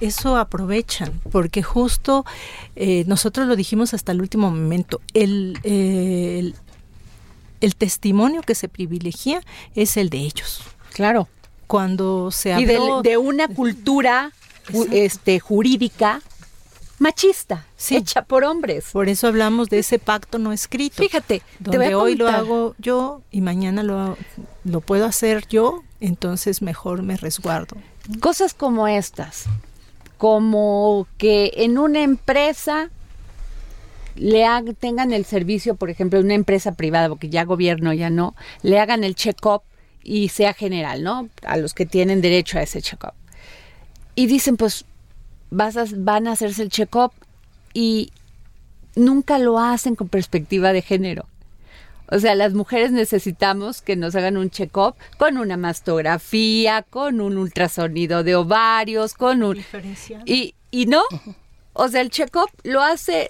eso 0.00 0.36
aprovechan, 0.36 1.20
porque 1.30 1.62
justo 1.62 2.24
eh, 2.76 3.04
nosotros 3.06 3.46
lo 3.46 3.56
dijimos 3.56 3.92
hasta 3.94 4.12
el 4.12 4.20
último 4.20 4.50
momento, 4.50 5.00
el, 5.12 5.58
el, 5.64 6.54
testimonio 7.76 8.42
que 8.42 8.54
se 8.54 8.68
privilegia 8.68 9.42
es 9.74 9.96
el 9.96 10.08
de 10.08 10.18
ellos. 10.18 10.62
Claro. 10.92 11.28
Cuando 11.66 12.30
se 12.30 12.52
habló... 12.52 13.00
Y 13.00 13.02
de, 13.02 13.16
una 13.16 13.48
cultura 13.48 14.32
este, 14.92 15.40
jurídica 15.40 16.22
machista, 16.98 17.66
hecha 17.90 18.22
por 18.22 18.44
hombres. 18.44 18.86
Por 18.92 19.08
eso 19.08 19.26
hablamos 19.26 19.68
de 19.68 19.80
ese 19.80 19.98
pacto 19.98 20.38
no 20.38 20.52
escrito. 20.52 21.02
Fíjate, 21.02 21.42
donde 21.58 21.94
hoy 21.94 22.14
lo 22.16 22.28
hago 22.28 22.74
yo 22.78 23.22
y 23.30 23.40
mañana 23.40 23.82
lo, 23.82 24.16
lo 24.64 24.80
puedo 24.80 25.06
hacer 25.06 25.46
yo, 25.48 25.82
entonces 26.00 26.62
mejor 26.62 27.02
me 27.02 27.16
resguardo. 27.16 27.76
Cosas 28.20 28.54
como 28.54 28.88
estas, 28.88 29.44
como 30.18 31.06
que 31.18 31.52
en 31.56 31.78
una 31.78 32.02
empresa 32.02 32.90
le 34.16 34.46
tengan 34.78 35.12
el 35.12 35.24
servicio, 35.24 35.74
por 35.74 35.90
ejemplo, 35.90 36.18
en 36.18 36.26
una 36.26 36.34
empresa 36.34 36.72
privada, 36.72 37.08
porque 37.08 37.28
ya 37.28 37.44
gobierno 37.44 37.92
ya 37.92 38.10
no, 38.10 38.34
le 38.62 38.78
hagan 38.78 39.04
el 39.04 39.14
check-up 39.14 39.62
y 40.02 40.28
sea 40.28 40.52
general, 40.52 41.02
¿no? 41.02 41.28
A 41.42 41.56
los 41.56 41.74
que 41.74 41.86
tienen 41.86 42.20
derecho 42.20 42.58
a 42.58 42.62
ese 42.62 42.80
check-up. 42.82 43.14
Y 44.14 44.26
dicen, 44.26 44.56
pues 44.56 44.84
van 45.54 46.28
a 46.28 46.32
hacerse 46.32 46.62
el 46.62 46.68
check-up 46.68 47.12
y 47.72 48.10
nunca 48.96 49.38
lo 49.38 49.58
hacen 49.58 49.96
con 49.96 50.08
perspectiva 50.08 50.72
de 50.72 50.82
género. 50.82 51.26
O 52.08 52.18
sea, 52.18 52.34
las 52.34 52.52
mujeres 52.52 52.92
necesitamos 52.92 53.80
que 53.80 53.96
nos 53.96 54.14
hagan 54.14 54.36
un 54.36 54.50
check-up 54.50 54.94
con 55.18 55.38
una 55.38 55.56
mastografía, 55.56 56.82
con 56.82 57.20
un 57.20 57.38
ultrasonido 57.38 58.22
de 58.22 58.36
ovarios, 58.36 59.14
con 59.14 59.42
un... 59.42 59.64
Y, 60.26 60.54
y 60.70 60.86
no. 60.86 61.02
O 61.72 61.88
sea, 61.88 62.02
el 62.02 62.10
check-up 62.10 62.50
lo 62.62 62.82
hace 62.82 63.28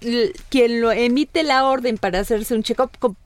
quien 0.48 0.80
lo 0.80 0.92
emite 0.92 1.44
la 1.44 1.66
orden 1.66 1.98
para 1.98 2.20
hacerse 2.20 2.54
un 2.54 2.62
check-up 2.62 2.90
con 2.98 3.16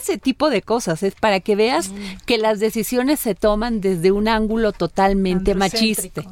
ese 0.00 0.18
tipo 0.18 0.50
de 0.50 0.62
cosas, 0.62 1.02
es 1.02 1.14
para 1.14 1.40
que 1.40 1.56
veas 1.56 1.90
mm. 1.90 1.94
que 2.26 2.38
las 2.38 2.60
decisiones 2.60 3.20
se 3.20 3.34
toman 3.34 3.80
desde 3.80 4.12
un 4.12 4.28
ángulo 4.28 4.72
totalmente 4.72 5.54
machista. 5.54 6.22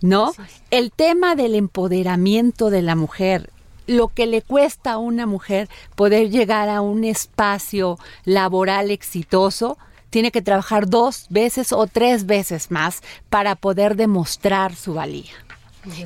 ¿No? 0.00 0.32
El 0.70 0.92
tema 0.92 1.34
del 1.34 1.54
empoderamiento 1.54 2.70
de 2.70 2.82
la 2.82 2.96
mujer, 2.96 3.50
lo 3.86 4.08
que 4.08 4.26
le 4.26 4.42
cuesta 4.42 4.92
a 4.92 4.98
una 4.98 5.26
mujer 5.26 5.68
poder 5.96 6.30
llegar 6.30 6.68
a 6.68 6.80
un 6.80 7.04
espacio 7.04 7.98
laboral 8.24 8.90
exitoso, 8.90 9.78
tiene 10.10 10.32
que 10.32 10.42
trabajar 10.42 10.88
dos 10.88 11.26
veces 11.30 11.72
o 11.72 11.86
tres 11.86 12.26
veces 12.26 12.70
más 12.70 13.00
para 13.30 13.56
poder 13.56 13.96
demostrar 13.96 14.74
su 14.74 14.94
valía. 14.94 15.32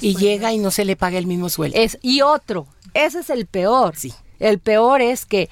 Y, 0.00 0.16
llega 0.16 0.52
y 0.52 0.58
no 0.58 0.70
se 0.70 0.84
le 0.84 0.94
paga 0.94 1.18
el 1.18 1.26
mismo 1.26 1.48
sueldo. 1.48 1.76
Es, 1.76 1.98
y 2.00 2.20
otro, 2.20 2.66
ese 2.92 3.20
es 3.20 3.30
el 3.30 3.46
peor. 3.46 3.96
Sí. 3.96 4.14
El 4.38 4.58
peor 4.58 5.00
es 5.00 5.26
que 5.26 5.48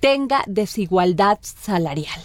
tenga 0.00 0.42
desigualdad 0.46 1.38
salarial. 1.42 2.20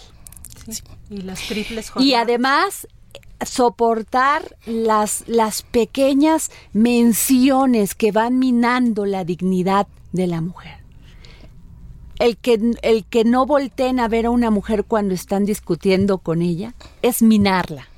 Y 1.09 1.21
las 1.21 1.41
triples 1.47 1.91
Y 1.99 2.15
además 2.15 2.87
soportar 3.45 4.55
las, 4.65 5.23
las 5.27 5.61
pequeñas 5.61 6.51
menciones 6.73 7.93
que 7.93 8.11
van 8.11 8.39
minando 8.39 9.05
la 9.05 9.25
dignidad 9.25 9.87
de 10.11 10.27
la 10.27 10.41
mujer. 10.41 10.79
El 12.17 12.37
que, 12.37 12.73
el 12.81 13.05
que 13.05 13.25
no 13.25 13.45
volteen 13.45 13.99
a 13.99 14.07
ver 14.07 14.27
a 14.27 14.29
una 14.29 14.49
mujer 14.49 14.85
cuando 14.85 15.13
están 15.13 15.45
discutiendo 15.45 16.17
con 16.19 16.41
ella 16.41 16.73
es 17.01 17.21
minarla. 17.21 17.89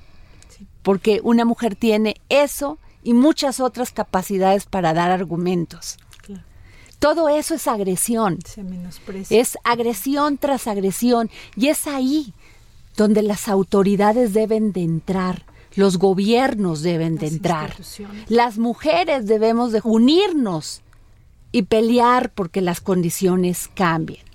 Porque 0.81 1.21
una 1.23 1.45
mujer 1.45 1.75
tiene 1.75 2.15
eso 2.29 2.79
y 3.03 3.13
muchas 3.13 3.59
otras 3.59 3.91
capacidades 3.91 4.65
para 4.65 4.93
dar 4.93 5.11
argumentos. 5.11 5.97
Todo 6.99 7.29
eso 7.29 7.55
es 7.55 7.67
agresión. 7.67 8.39
Es 9.29 9.57
agresión 9.63 10.37
tras 10.37 10.67
agresión. 10.67 11.29
Y 11.55 11.67
es 11.67 11.87
ahí 11.87 12.33
donde 12.95 13.21
las 13.21 13.47
autoridades 13.47 14.33
deben 14.33 14.73
de 14.73 14.81
entrar, 14.81 15.45
los 15.75 15.97
gobiernos 15.97 16.81
deben 16.81 17.17
de 17.17 17.27
entrar, 17.27 17.75
las 18.27 18.57
mujeres 18.57 19.27
debemos 19.27 19.71
de 19.71 19.81
unirnos 19.83 20.81
y 21.51 21.61
pelear 21.61 22.31
porque 22.31 22.61
las 22.61 22.81
condiciones 22.81 23.69
cambien. 23.73 24.25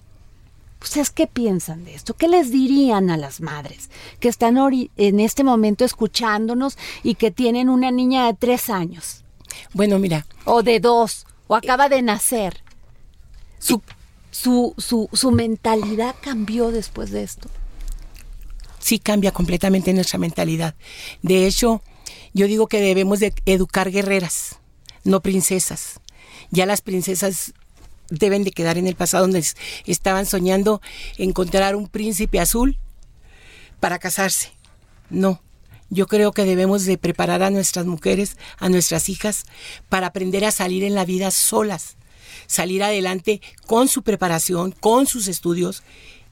¿Ustedes 0.80 1.10
qué 1.10 1.26
piensan 1.26 1.84
de 1.84 1.94
esto? 1.94 2.14
¿Qué 2.14 2.28
les 2.28 2.50
dirían 2.50 3.10
a 3.10 3.16
las 3.16 3.40
madres 3.40 3.90
que 4.18 4.28
están 4.28 4.56
en 4.96 5.20
este 5.20 5.44
momento 5.44 5.84
escuchándonos 5.84 6.76
y 7.02 7.14
que 7.14 7.30
tienen 7.30 7.68
una 7.68 7.90
niña 7.90 8.26
de 8.26 8.34
tres 8.34 8.68
años? 8.68 9.22
Bueno, 9.74 9.98
mira. 9.98 10.26
O 10.44 10.62
de 10.62 10.80
dos, 10.80 11.26
o 11.52 11.54
acaba 11.54 11.90
de 11.90 12.00
nacer. 12.00 12.62
Su, 13.58 13.82
su, 14.30 14.74
su, 14.78 15.10
su 15.12 15.30
mentalidad 15.32 16.14
cambió 16.22 16.70
después 16.70 17.10
de 17.10 17.22
esto. 17.22 17.50
sí 18.78 18.98
cambia 18.98 19.32
completamente 19.32 19.92
nuestra 19.92 20.18
mentalidad. 20.18 20.74
De 21.20 21.46
hecho, 21.46 21.82
yo 22.32 22.46
digo 22.46 22.68
que 22.68 22.80
debemos 22.80 23.20
de 23.20 23.34
educar 23.44 23.90
guerreras, 23.90 24.60
no 25.04 25.20
princesas. 25.20 26.00
Ya 26.50 26.64
las 26.64 26.80
princesas 26.80 27.52
deben 28.08 28.44
de 28.44 28.50
quedar 28.50 28.78
en 28.78 28.86
el 28.86 28.96
pasado 28.96 29.24
donde 29.24 29.44
estaban 29.84 30.24
soñando 30.24 30.80
encontrar 31.18 31.76
un 31.76 31.86
príncipe 31.86 32.40
azul 32.40 32.78
para 33.78 33.98
casarse. 33.98 34.52
No, 35.10 35.42
yo 35.92 36.06
creo 36.06 36.32
que 36.32 36.46
debemos 36.46 36.86
de 36.86 36.96
preparar 36.96 37.42
a 37.42 37.50
nuestras 37.50 37.84
mujeres, 37.84 38.38
a 38.56 38.70
nuestras 38.70 39.10
hijas, 39.10 39.44
para 39.90 40.06
aprender 40.06 40.42
a 40.46 40.50
salir 40.50 40.84
en 40.84 40.94
la 40.94 41.04
vida 41.04 41.30
solas, 41.30 41.96
salir 42.46 42.82
adelante 42.82 43.42
con 43.66 43.88
su 43.88 44.02
preparación, 44.02 44.72
con 44.72 45.06
sus 45.06 45.28
estudios 45.28 45.82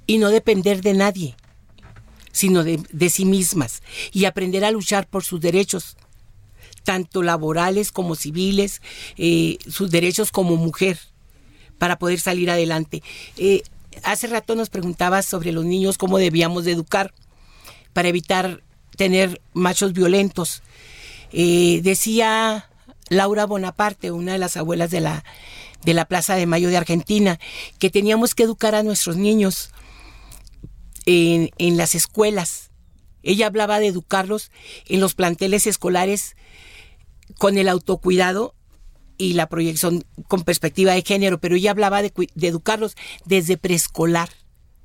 y 0.06 0.16
no 0.16 0.30
depender 0.30 0.80
de 0.80 0.94
nadie, 0.94 1.36
sino 2.32 2.64
de, 2.64 3.11
sí 3.11 3.26
mismas 3.26 3.82
y 4.12 4.24
aprender 4.24 4.64
a 4.64 4.70
luchar 4.70 5.06
por 5.06 5.24
sus 5.24 5.42
derechos, 5.42 5.98
tanto 6.82 7.22
laborales 7.22 7.92
como 7.92 8.14
civiles, 8.14 8.80
eh, 9.18 9.58
sus 9.68 9.90
derechos 9.90 10.32
como 10.32 10.56
mujer 10.56 10.98
para 11.76 11.98
poder 11.98 12.18
salir 12.18 12.50
adelante. 12.50 13.02
Eh, 13.36 13.62
hace 14.04 14.26
rato 14.26 14.54
nos 14.54 14.70
preguntabas 14.70 15.26
sobre 15.26 15.52
los 15.52 15.66
niños 15.66 15.98
cómo 15.98 16.16
debíamos 16.16 16.64
de 16.64 16.72
educar 16.72 17.12
para 17.92 18.08
evitar 18.08 18.62
tener 19.01 19.40
machos 19.55 19.94
violentos. 19.94 20.62
Eh, 21.32 21.80
decía 21.82 22.68
Laura 23.09 23.46
Bonaparte, 23.46 24.11
una 24.11 24.34
de 24.34 24.38
las 24.38 24.59
abuelas 24.59 24.90
de 24.90 25.01
la, 25.01 25.24
de 25.82 25.94
la 25.94 26.05
Plaza 26.05 26.34
de 26.34 26.44
Mayo 26.44 26.68
de 26.68 26.76
Argentina, 26.76 27.40
que 27.78 27.88
teníamos 27.88 28.34
que 28.34 28.42
educar 28.42 28.74
a 28.74 28.82
nuestros 28.82 29.16
niños 29.16 29.70
en, 31.07 31.48
en 31.57 31.78
las 31.78 31.94
escuelas. 31.94 32.72
Ella 33.22 33.46
hablaba 33.46 33.78
de 33.78 33.86
educarlos 33.86 34.51
en 34.84 35.01
los 35.01 35.14
planteles 35.14 35.66
escolares 35.66 36.36
con 37.38 37.57
el 37.57 37.70
autocuidado 37.70 38.55
y 39.16 39.32
la 39.32 39.48
proyección 39.48 40.05
con 40.28 40.42
perspectiva 40.42 40.92
de 40.92 41.01
género, 41.01 41.40
pero 41.40 41.57
ella 41.57 41.70
hablaba 41.70 42.03
de, 42.03 42.12
educarlos 42.38 42.96
desde 43.24 43.57
preescolar. 43.57 44.28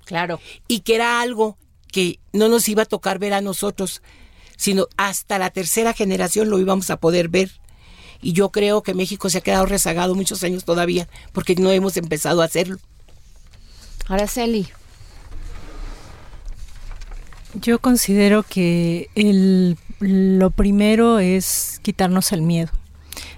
Claro. 0.05 0.39
Y 0.69 0.81
que 0.81 0.95
era 0.95 1.19
algo 1.19 1.57
que 1.95 2.19
no 2.33 2.49
nos 2.49 2.67
iba 2.67 2.83
a 2.83 2.85
tocar 2.85 3.19
ver 3.19 3.33
a 3.33 3.39
nosotros, 3.39 4.01
sino 4.57 4.87
hasta 4.97 5.39
la 5.39 5.49
tercera 5.49 5.93
generación 5.93 6.49
lo 6.49 6.59
íbamos 6.59 6.89
a 6.89 6.97
poder 6.97 7.29
ver. 7.29 7.51
Y 8.21 8.33
yo 8.33 8.49
creo 8.49 8.83
que 8.83 8.93
México 8.93 9.29
se 9.29 9.37
ha 9.37 9.41
quedado 9.41 9.65
rezagado 9.65 10.13
muchos 10.13 10.43
años 10.43 10.65
todavía 10.65 11.07
porque 11.31 11.55
no 11.55 11.71
hemos 11.71 11.95
empezado 11.95 12.41
a 12.41 12.45
hacerlo. 12.45 12.77
Araceli. 14.07 14.67
Yo 17.53 17.79
considero 17.79 18.43
que 18.43 19.09
el, 19.15 19.77
lo 19.99 20.51
primero 20.51 21.19
es 21.19 21.79
quitarnos 21.81 22.33
el 22.33 22.41
miedo 22.41 22.71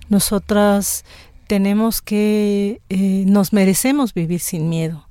nosotras 0.10 1.06
tenemos 1.48 2.02
que, 2.02 2.82
eh, 2.90 3.24
nos 3.28 3.54
merecemos 3.54 4.14
vivir 4.14 4.40
sin 4.40 4.70
miedo. 4.70 5.07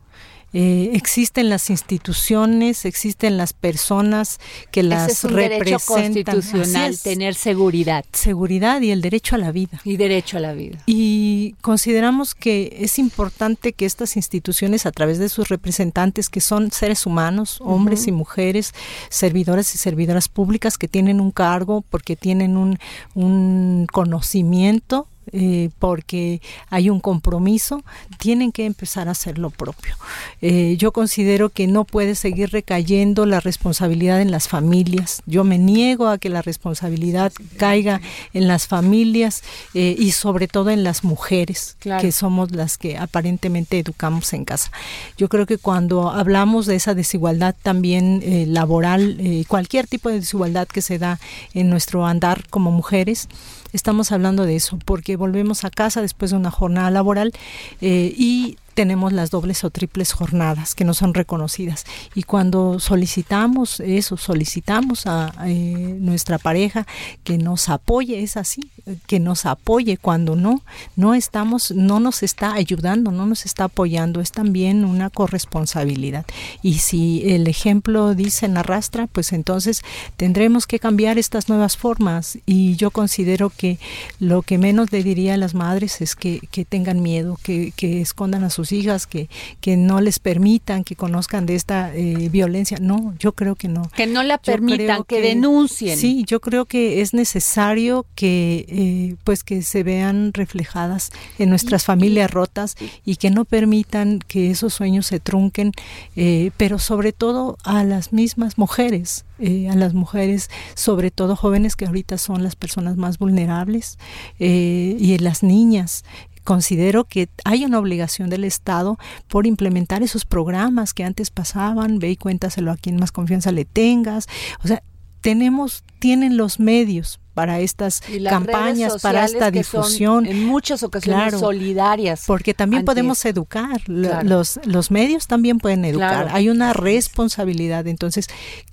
Eh, 0.52 0.90
existen 0.94 1.48
las 1.48 1.70
instituciones, 1.70 2.84
existen 2.84 3.36
las 3.36 3.52
personas 3.52 4.38
que 4.70 4.82
las 4.82 5.10
es 5.10 5.24
un 5.24 5.32
representan. 5.32 5.64
Derecho 5.64 5.86
constitucional, 5.86 6.98
tener 6.98 7.34
seguridad. 7.34 8.04
Seguridad 8.12 8.80
y 8.80 8.90
el 8.90 9.02
derecho 9.02 9.34
a 9.34 9.38
la 9.38 9.52
vida. 9.52 9.80
Y 9.84 9.96
derecho 9.96 10.38
a 10.38 10.40
la 10.40 10.54
vida. 10.54 10.78
Y 10.86 11.56
consideramos 11.60 12.34
que 12.34 12.78
es 12.80 12.98
importante 12.98 13.72
que 13.72 13.86
estas 13.86 14.16
instituciones, 14.16 14.86
a 14.86 14.92
través 14.92 15.18
de 15.18 15.28
sus 15.28 15.48
representantes, 15.48 16.28
que 16.28 16.40
son 16.40 16.70
seres 16.70 17.06
humanos, 17.06 17.58
hombres 17.60 18.06
y 18.06 18.12
mujeres, 18.12 18.72
servidores 19.10 19.74
y 19.74 19.78
servidoras 19.78 20.28
públicas 20.28 20.78
que 20.78 20.88
tienen 20.88 21.20
un 21.20 21.32
cargo 21.32 21.82
porque 21.90 22.16
tienen 22.16 22.56
un, 22.56 22.78
un 23.14 23.86
conocimiento 23.92 25.08
eh, 25.32 25.70
porque 25.80 26.40
hay 26.70 26.88
un 26.88 27.00
compromiso, 27.00 27.82
tienen 28.18 28.52
que 28.52 28.64
empezar 28.64 29.08
a 29.08 29.10
hacer 29.10 29.38
lo 29.38 29.50
propio. 29.50 29.96
Eh, 30.40 30.76
yo 30.78 30.92
considero 30.92 31.50
que 31.50 31.66
no 31.66 31.84
puede 31.84 32.14
seguir 32.14 32.50
recayendo 32.50 33.26
la 33.26 33.40
responsabilidad 33.40 34.20
en 34.20 34.30
las 34.30 34.46
familias. 34.46 35.22
Yo 35.26 35.42
me 35.42 35.58
niego 35.58 36.06
a 36.06 36.18
que 36.18 36.28
la 36.28 36.42
responsabilidad 36.42 37.32
caiga 37.56 38.00
en 38.34 38.46
las 38.46 38.68
familias 38.68 39.42
eh, 39.74 39.96
y 39.98 40.12
sobre 40.12 40.46
todo 40.46 40.70
en 40.70 40.84
las 40.84 41.02
mujeres, 41.02 41.76
que 41.80 42.12
somos 42.12 42.52
las 42.52 42.78
que 42.78 42.96
aparentemente 42.96 43.78
educamos 43.80 44.32
en 44.32 44.44
casa. 44.44 44.70
Yo 45.18 45.28
creo 45.28 45.46
que 45.46 45.58
cuando 45.58 46.10
hablamos 46.10 46.66
de 46.66 46.76
esa 46.76 46.94
desigualdad 46.94 47.56
también 47.62 48.22
laboral, 48.52 49.18
cualquier 49.48 49.86
tipo 49.86 50.08
de 50.08 50.20
desigualdad 50.20 50.68
que 50.68 50.82
se 50.82 50.98
da 50.98 51.18
en 51.52 51.68
nuestro 51.68 52.06
andar 52.06 52.48
como 52.48 52.70
mujeres, 52.70 53.28
estamos 53.76 54.10
hablando 54.10 54.44
de 54.44 54.56
eso, 54.56 54.78
porque 54.84 55.16
volvemos 55.16 55.64
a 55.64 55.70
casa 55.70 56.02
después 56.02 56.32
de 56.32 56.36
una 56.36 56.50
jornada 56.50 56.90
laboral 56.90 57.32
eh, 57.80 58.12
y 58.16 58.56
tenemos 58.76 59.14
las 59.14 59.30
dobles 59.30 59.64
o 59.64 59.70
triples 59.70 60.12
jornadas 60.12 60.74
que 60.74 60.84
no 60.84 60.92
son 60.92 61.14
reconocidas. 61.14 61.86
Y 62.14 62.24
cuando 62.24 62.78
solicitamos 62.78 63.80
eso, 63.80 64.18
solicitamos 64.18 65.06
a, 65.06 65.32
eh, 65.46 65.96
nuestra 65.98 66.36
pareja 66.38 66.86
que 67.24 67.38
nos 67.38 67.70
apoye, 67.70 68.22
es 68.22 68.36
así, 68.36 68.60
que 69.06 69.18
nos 69.18 69.46
apoye 69.46 69.96
cuando 69.96 70.36
no, 70.36 70.62
no 70.94 71.14
estamos, 71.14 71.70
no 71.70 72.00
nos 72.00 72.22
está 72.22 72.52
ayudando, 72.52 73.10
no 73.10 73.24
nos 73.24 73.46
está 73.46 73.64
apoyando, 73.64 74.20
es 74.20 74.30
también 74.30 74.84
una 74.84 75.08
corresponsabilidad. 75.08 76.26
Y 76.62 76.74
si 76.74 77.22
el 77.30 77.48
ejemplo 77.48 78.14
dice 78.14 78.46
arrastra, 78.54 79.06
pues 79.06 79.32
entonces 79.32 79.82
tendremos 80.16 80.66
que 80.66 80.78
cambiar 80.78 81.16
estas 81.16 81.48
nuevas 81.48 81.76
formas. 81.76 82.38
Y 82.44 82.76
yo 82.76 82.90
considero 82.90 83.50
que 83.50 83.78
lo 84.20 84.42
que 84.42 84.58
menos 84.58 84.92
le 84.92 85.02
diría 85.02 85.34
a 85.34 85.38
las 85.38 85.54
madres 85.54 86.02
es 86.02 86.14
que, 86.14 86.40
que 86.50 86.64
tengan 86.66 87.02
miedo, 87.02 87.38
que, 87.42 87.72
que 87.74 88.02
escondan 88.02 88.44
a 88.44 88.50
sus 88.50 88.65
hijas, 88.72 89.06
que, 89.06 89.28
que 89.60 89.76
no 89.76 90.00
les 90.00 90.18
permitan 90.18 90.84
que 90.84 90.96
conozcan 90.96 91.46
de 91.46 91.54
esta 91.54 91.94
eh, 91.94 92.28
violencia. 92.30 92.78
No, 92.80 93.14
yo 93.18 93.32
creo 93.32 93.54
que 93.54 93.68
no. 93.68 93.82
Que 93.94 94.06
no 94.06 94.22
la 94.22 94.38
permitan, 94.38 95.04
que, 95.04 95.20
denuncien. 95.20 95.98
Sí, 95.98 96.24
yo 96.26 96.40
creo 96.40 96.64
que 96.64 97.00
es 97.00 97.14
necesario 97.14 98.06
que 98.14 98.66
eh, 98.68 99.16
pues 99.24 99.44
que 99.44 99.62
se 99.62 99.82
vean 99.82 100.32
reflejadas 100.32 101.10
en 101.38 101.50
nuestras 101.50 101.84
familias 101.84 102.30
rotas 102.30 102.76
y 103.04 103.16
que 103.16 103.30
no 103.30 103.44
permitan 103.44 104.20
que 104.26 104.50
esos 104.50 104.74
sueños 104.74 105.06
se 105.06 105.20
trunquen, 105.20 105.72
eh, 106.16 106.50
pero 106.56 106.78
sobre 106.78 107.12
todo 107.12 107.58
a 107.64 107.84
las 107.84 108.12
mismas 108.12 108.58
mujeres. 108.58 109.24
a 109.38 109.74
las 109.76 109.92
mujeres, 109.92 110.48
sobre 110.74 111.10
todo 111.10 111.36
jóvenes 111.36 111.76
que 111.76 111.84
ahorita 111.84 112.16
son 112.16 112.42
las 112.42 112.56
personas 112.56 112.96
más 112.96 113.18
vulnerables, 113.18 113.98
y 114.38 115.18
las 115.18 115.42
niñas 115.42 116.04
considero 116.46 117.04
que 117.04 117.28
hay 117.44 117.64
una 117.64 117.78
obligación 117.78 118.30
del 118.30 118.44
Estado 118.44 118.98
por 119.28 119.46
implementar 119.46 120.02
esos 120.02 120.24
programas 120.24 120.94
que 120.94 121.04
antes 121.04 121.30
pasaban, 121.30 121.98
ve 121.98 122.12
y 122.12 122.16
cuéntaselo 122.16 122.70
a 122.70 122.76
quien 122.76 122.96
más 122.96 123.12
confianza 123.12 123.52
le 123.52 123.66
tengas. 123.66 124.28
O 124.64 124.68
sea, 124.68 124.82
tenemos, 125.20 125.84
tienen 125.98 126.36
los 126.36 126.60
medios 126.60 127.20
para 127.36 127.60
estas 127.60 128.02
campañas, 128.30 129.02
para 129.02 129.26
esta 129.26 129.50
difusión. 129.50 130.24
en 130.24 130.46
muchas 130.46 130.82
ocasiones 130.82 131.38
solidarias. 131.38 132.24
Porque 132.26 132.54
también 132.54 132.86
podemos 132.86 133.22
educar, 133.26 133.82
los, 133.86 134.58
los 134.64 134.90
medios 134.90 135.26
también 135.26 135.58
pueden 135.58 135.84
educar, 135.84 136.30
hay 136.32 136.48
una 136.48 136.72
responsabilidad. 136.72 137.88
Entonces, 137.88 138.28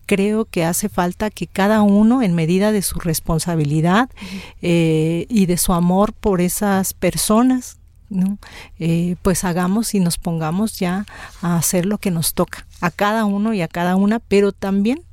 creo 0.05 0.45
que 0.45 0.63
hace 0.63 0.87
falta 0.87 1.29
que 1.29 1.45
cada 1.45 1.81
uno, 1.81 2.21
en 2.21 2.35
medida 2.35 2.71
de 2.71 2.83
su 2.83 2.99
responsabilidad 2.99 4.09
eh, 4.61 5.25
y 5.27 5.45
de 5.45 5.57
su 5.57 5.73
amor 5.73 6.13
por 6.13 6.39
esas 6.39 6.93
personas, 6.93 7.79
¿no? 8.09 8.37
Eh, 8.79 9.17
pues 9.23 9.43
hagamos 9.43 9.93
y 9.93 9.99
nos 9.99 10.17
pongamos 10.17 10.79
ya 10.79 11.05
a 11.41 11.57
hacer 11.57 11.85
lo 11.85 11.97
que 11.97 12.11
nos 12.11 12.33
toca, 12.33 12.65
a 12.79 12.91
cada 12.91 13.25
uno 13.25 13.53
y 13.53 13.61
a 13.61 13.67
cada 13.67 13.97
una, 13.97 14.19
pero 14.19 14.53
también 14.53 15.03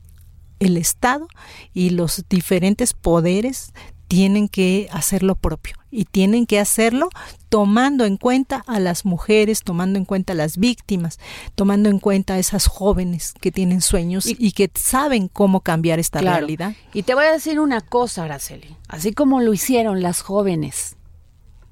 el 0.60 0.76
Estado 0.76 1.26
y 1.74 1.90
los 1.90 2.24
diferentes 2.28 2.92
poderes 2.94 3.72
tienen 4.10 4.48
que 4.48 4.88
hacer 4.90 5.22
lo 5.22 5.36
propio 5.36 5.76
y 5.88 6.04
tienen 6.04 6.44
que 6.44 6.58
hacerlo 6.58 7.10
tomando 7.48 8.04
en 8.04 8.16
cuenta 8.16 8.64
a 8.66 8.80
las 8.80 9.04
mujeres, 9.04 9.62
tomando 9.62 9.98
en 10.00 10.04
cuenta 10.04 10.32
a 10.32 10.36
las 10.36 10.56
víctimas, 10.56 11.20
tomando 11.54 11.88
en 11.88 12.00
cuenta 12.00 12.34
a 12.34 12.38
esas 12.40 12.66
jóvenes 12.66 13.34
que 13.40 13.52
tienen 13.52 13.80
sueños 13.80 14.26
y, 14.26 14.50
que 14.50 14.68
saben 14.74 15.28
cómo 15.28 15.60
cambiar 15.60 16.00
esta 16.00 16.20
realidad. 16.20 16.74
Y 16.92 17.04
te 17.04 17.14
voy 17.14 17.26
a 17.26 17.32
decir 17.32 17.60
una 17.60 17.80
cosa, 17.80 18.24
Araceli, 18.24 18.76
así 18.88 19.12
como 19.12 19.40
lo 19.40 19.52
hicieron 19.52 20.02
las 20.02 20.22
jóvenes, 20.22 20.96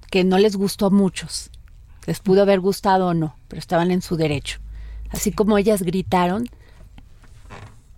que 0.08 0.22
no 0.22 0.38
les 0.38 0.54
gustó 0.54 0.86
a 0.86 0.90
muchos, 0.90 1.50
les 2.06 2.20
pudo 2.20 2.42
haber 2.42 2.60
gustado 2.60 3.08
o 3.08 3.14
no, 3.14 3.34
pero 3.48 3.58
estaban 3.58 3.90
en 3.90 4.00
su 4.00 4.16
derecho. 4.16 4.60
Así 5.10 5.32
como 5.32 5.58
ellas 5.58 5.82
gritaron, 5.82 6.48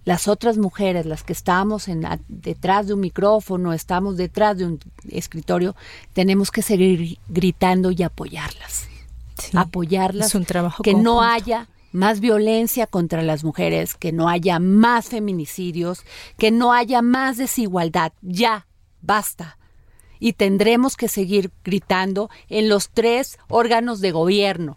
las 0.04 0.28
otras 0.28 0.56
mujeres, 0.56 1.06
las 1.06 1.22
que 1.22 1.32
estamos 1.32 1.88
en, 1.88 2.06
detrás 2.28 2.86
de 2.86 2.94
un 2.94 3.00
micrófono, 3.00 3.72
estamos 3.72 4.16
detrás 4.16 4.56
de 4.56 4.66
un 4.66 4.80
escritorio, 5.10 5.76
tenemos 6.12 6.50
que 6.50 6.62
seguir 6.62 7.18
gritando 7.28 7.90
y 7.90 8.02
apoyarlas. 8.02 8.88
apoyarlas. 9.54 10.28
Es 10.28 10.34
un 10.34 10.44
trabajo 10.44 10.82
que 10.82 10.94
no 10.94 11.22
haya 11.22 11.68
más 11.92 12.20
violencia 12.20 12.86
contra 12.86 13.22
las 13.22 13.44
mujeres, 13.44 13.94
que 13.94 14.12
no 14.12 14.28
haya 14.28 14.58
más 14.58 15.08
feminicidios, 15.08 16.04
que 16.38 16.50
no 16.50 16.72
haya 16.72 17.02
más 17.02 17.36
desigualdad. 17.36 18.12
Ya, 18.22 18.66
basta. 19.02 19.58
Y 20.18 20.34
tendremos 20.34 20.96
que 20.96 21.08
seguir 21.08 21.50
gritando 21.64 22.30
en 22.48 22.68
los 22.68 22.90
tres 22.90 23.38
órganos 23.48 24.00
de 24.00 24.12
gobierno. 24.12 24.76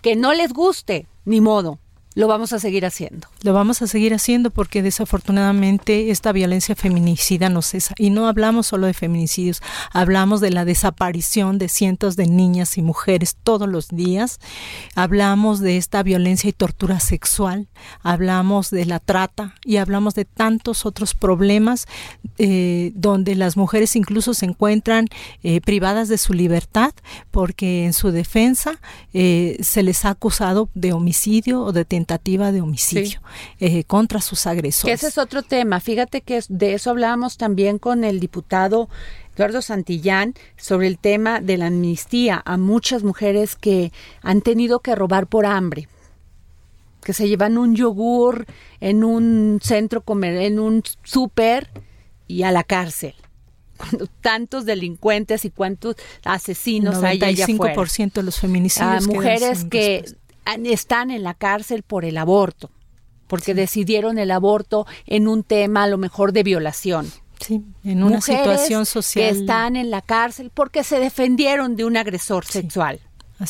Que 0.00 0.16
no 0.16 0.32
les 0.32 0.52
guste, 0.52 1.08
ni 1.24 1.40
modo 1.40 1.80
lo 2.16 2.28
vamos 2.28 2.54
a 2.54 2.58
seguir 2.58 2.86
haciendo. 2.86 3.28
Lo 3.42 3.52
vamos 3.52 3.82
a 3.82 3.86
seguir 3.86 4.14
haciendo 4.14 4.50
porque 4.50 4.82
desafortunadamente 4.82 6.10
esta 6.10 6.32
violencia 6.32 6.74
feminicida 6.74 7.50
no 7.50 7.60
cesa. 7.60 7.94
Y 7.98 8.08
no 8.08 8.26
hablamos 8.26 8.68
solo 8.68 8.86
de 8.86 8.94
feminicidios, 8.94 9.60
hablamos 9.92 10.40
de 10.40 10.50
la 10.50 10.64
desaparición 10.64 11.58
de 11.58 11.68
cientos 11.68 12.16
de 12.16 12.26
niñas 12.26 12.78
y 12.78 12.82
mujeres 12.82 13.36
todos 13.42 13.68
los 13.68 13.88
días, 13.88 14.40
hablamos 14.94 15.60
de 15.60 15.76
esta 15.76 16.02
violencia 16.02 16.48
y 16.48 16.54
tortura 16.54 17.00
sexual, 17.00 17.68
hablamos 18.02 18.70
de 18.70 18.86
la 18.86 18.98
trata 18.98 19.54
y 19.62 19.76
hablamos 19.76 20.14
de 20.14 20.24
tantos 20.24 20.86
otros 20.86 21.14
problemas 21.14 21.86
eh, 22.38 22.92
donde 22.94 23.34
las 23.34 23.58
mujeres 23.58 23.94
incluso 23.94 24.32
se 24.32 24.46
encuentran 24.46 25.08
eh, 25.42 25.60
privadas 25.60 26.08
de 26.08 26.16
su 26.16 26.32
libertad 26.32 26.94
porque 27.30 27.84
en 27.84 27.92
su 27.92 28.10
defensa 28.10 28.80
eh, 29.12 29.58
se 29.60 29.82
les 29.82 30.06
ha 30.06 30.10
acusado 30.10 30.70
de 30.72 30.94
homicidio 30.94 31.60
o 31.60 31.72
de 31.72 31.84
tentativa 31.84 32.05
tentativa 32.06 32.52
de 32.52 32.60
homicidio 32.60 33.20
eh, 33.58 33.82
contra 33.84 34.20
sus 34.20 34.46
agresores. 34.46 35.00
ese 35.00 35.08
es 35.08 35.18
otro 35.18 35.42
tema. 35.42 35.80
Fíjate 35.80 36.20
que 36.20 36.40
de 36.48 36.74
eso 36.74 36.90
hablábamos 36.90 37.36
también 37.36 37.78
con 37.78 38.04
el 38.04 38.20
diputado 38.20 38.88
Eduardo 39.34 39.60
Santillán 39.60 40.34
sobre 40.56 40.86
el 40.86 40.98
tema 40.98 41.40
de 41.40 41.58
la 41.58 41.66
amnistía 41.66 42.40
a 42.44 42.56
muchas 42.56 43.02
mujeres 43.02 43.56
que 43.56 43.92
han 44.22 44.40
tenido 44.40 44.78
que 44.80 44.94
robar 44.94 45.26
por 45.26 45.46
hambre 45.46 45.88
que 47.02 47.12
se 47.12 47.28
llevan 47.28 47.56
un 47.56 47.76
yogur 47.76 48.46
en 48.80 49.04
un 49.04 49.60
centro 49.62 50.00
comer, 50.00 50.38
en 50.38 50.58
un 50.58 50.82
súper 51.04 51.70
y 52.26 52.42
a 52.42 52.50
la 52.50 52.64
cárcel. 52.64 53.14
Cuando 53.76 54.08
tantos 54.20 54.64
delincuentes 54.64 55.44
y 55.44 55.50
cuántos 55.50 55.94
asesinos 56.24 57.04
hay 57.04 57.22
allá 57.22 57.44
afuera. 57.44 57.76
95% 57.76 58.12
de 58.12 58.22
los 58.24 58.40
feminicidios. 58.40 59.06
A 59.06 59.08
mujeres 59.08 59.64
que 59.66 60.04
están 60.64 61.10
en 61.10 61.22
la 61.22 61.34
cárcel 61.34 61.82
por 61.82 62.04
el 62.04 62.18
aborto, 62.18 62.70
porque 63.26 63.54
decidieron 63.54 64.18
el 64.18 64.30
aborto 64.30 64.86
en 65.06 65.28
un 65.28 65.42
tema 65.42 65.84
a 65.84 65.88
lo 65.88 65.98
mejor 65.98 66.32
de 66.32 66.42
violación. 66.42 67.10
Sí, 67.40 67.62
en 67.84 68.02
una 68.02 68.20
situación 68.20 68.86
social. 68.86 69.24
Que 69.24 69.40
están 69.40 69.76
en 69.76 69.90
la 69.90 70.00
cárcel 70.00 70.50
porque 70.52 70.84
se 70.84 70.98
defendieron 70.98 71.76
de 71.76 71.84
un 71.84 71.96
agresor 71.96 72.46
sexual, 72.46 73.00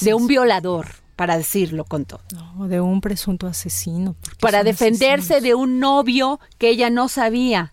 de 0.01 0.15
un 0.15 0.27
violador, 0.27 0.89
para 1.15 1.39
decirlo 1.39 1.85
con 1.85 2.05
todo. 2.05 2.21
No, 2.33 2.69
de 2.69 2.81
un 2.81 3.01
presunto 3.01 3.47
asesino. 3.47 4.17
Para 4.41 4.65
defenderse 4.65 5.41
de 5.41 5.55
un 5.55 5.79
novio 5.81 6.41
que 6.59 6.69
ella 6.69 6.91
no 6.91 7.09
sabía 7.09 7.73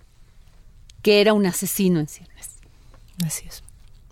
que 1.02 1.20
era 1.20 1.34
un 1.34 1.46
asesino 1.46 2.00
en 2.00 2.08
ciernes. 2.08 2.52
Así 3.26 3.46
es. 3.48 3.64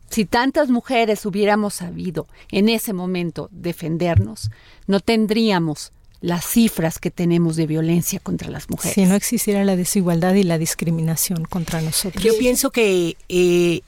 Si 0.10 0.26
tantas 0.26 0.70
mujeres 0.70 1.26
hubiéramos 1.26 1.76
sabido 1.76 2.28
en 2.52 2.68
ese 2.68 2.92
momento 2.92 3.48
defendernos, 3.52 4.52
no 4.92 5.00
tendríamos 5.00 5.94
las 6.20 6.46
cifras 6.46 7.00
que 7.00 7.10
tenemos 7.10 7.56
de 7.56 7.66
violencia 7.66 8.20
contra 8.20 8.52
las 8.52 8.70
mujeres. 8.70 8.94
Si 8.94 9.06
no 9.06 9.16
existiera 9.16 9.64
la 9.64 9.78
desigualdad 9.78 10.36
y 10.36 10.44
la 10.44 10.58
discriminación 10.58 11.46
contra 11.46 11.82
nosotros. 11.82 12.24
Yo 12.24 12.38
pienso 12.38 12.72
que 12.72 13.16
eh, 13.30 13.82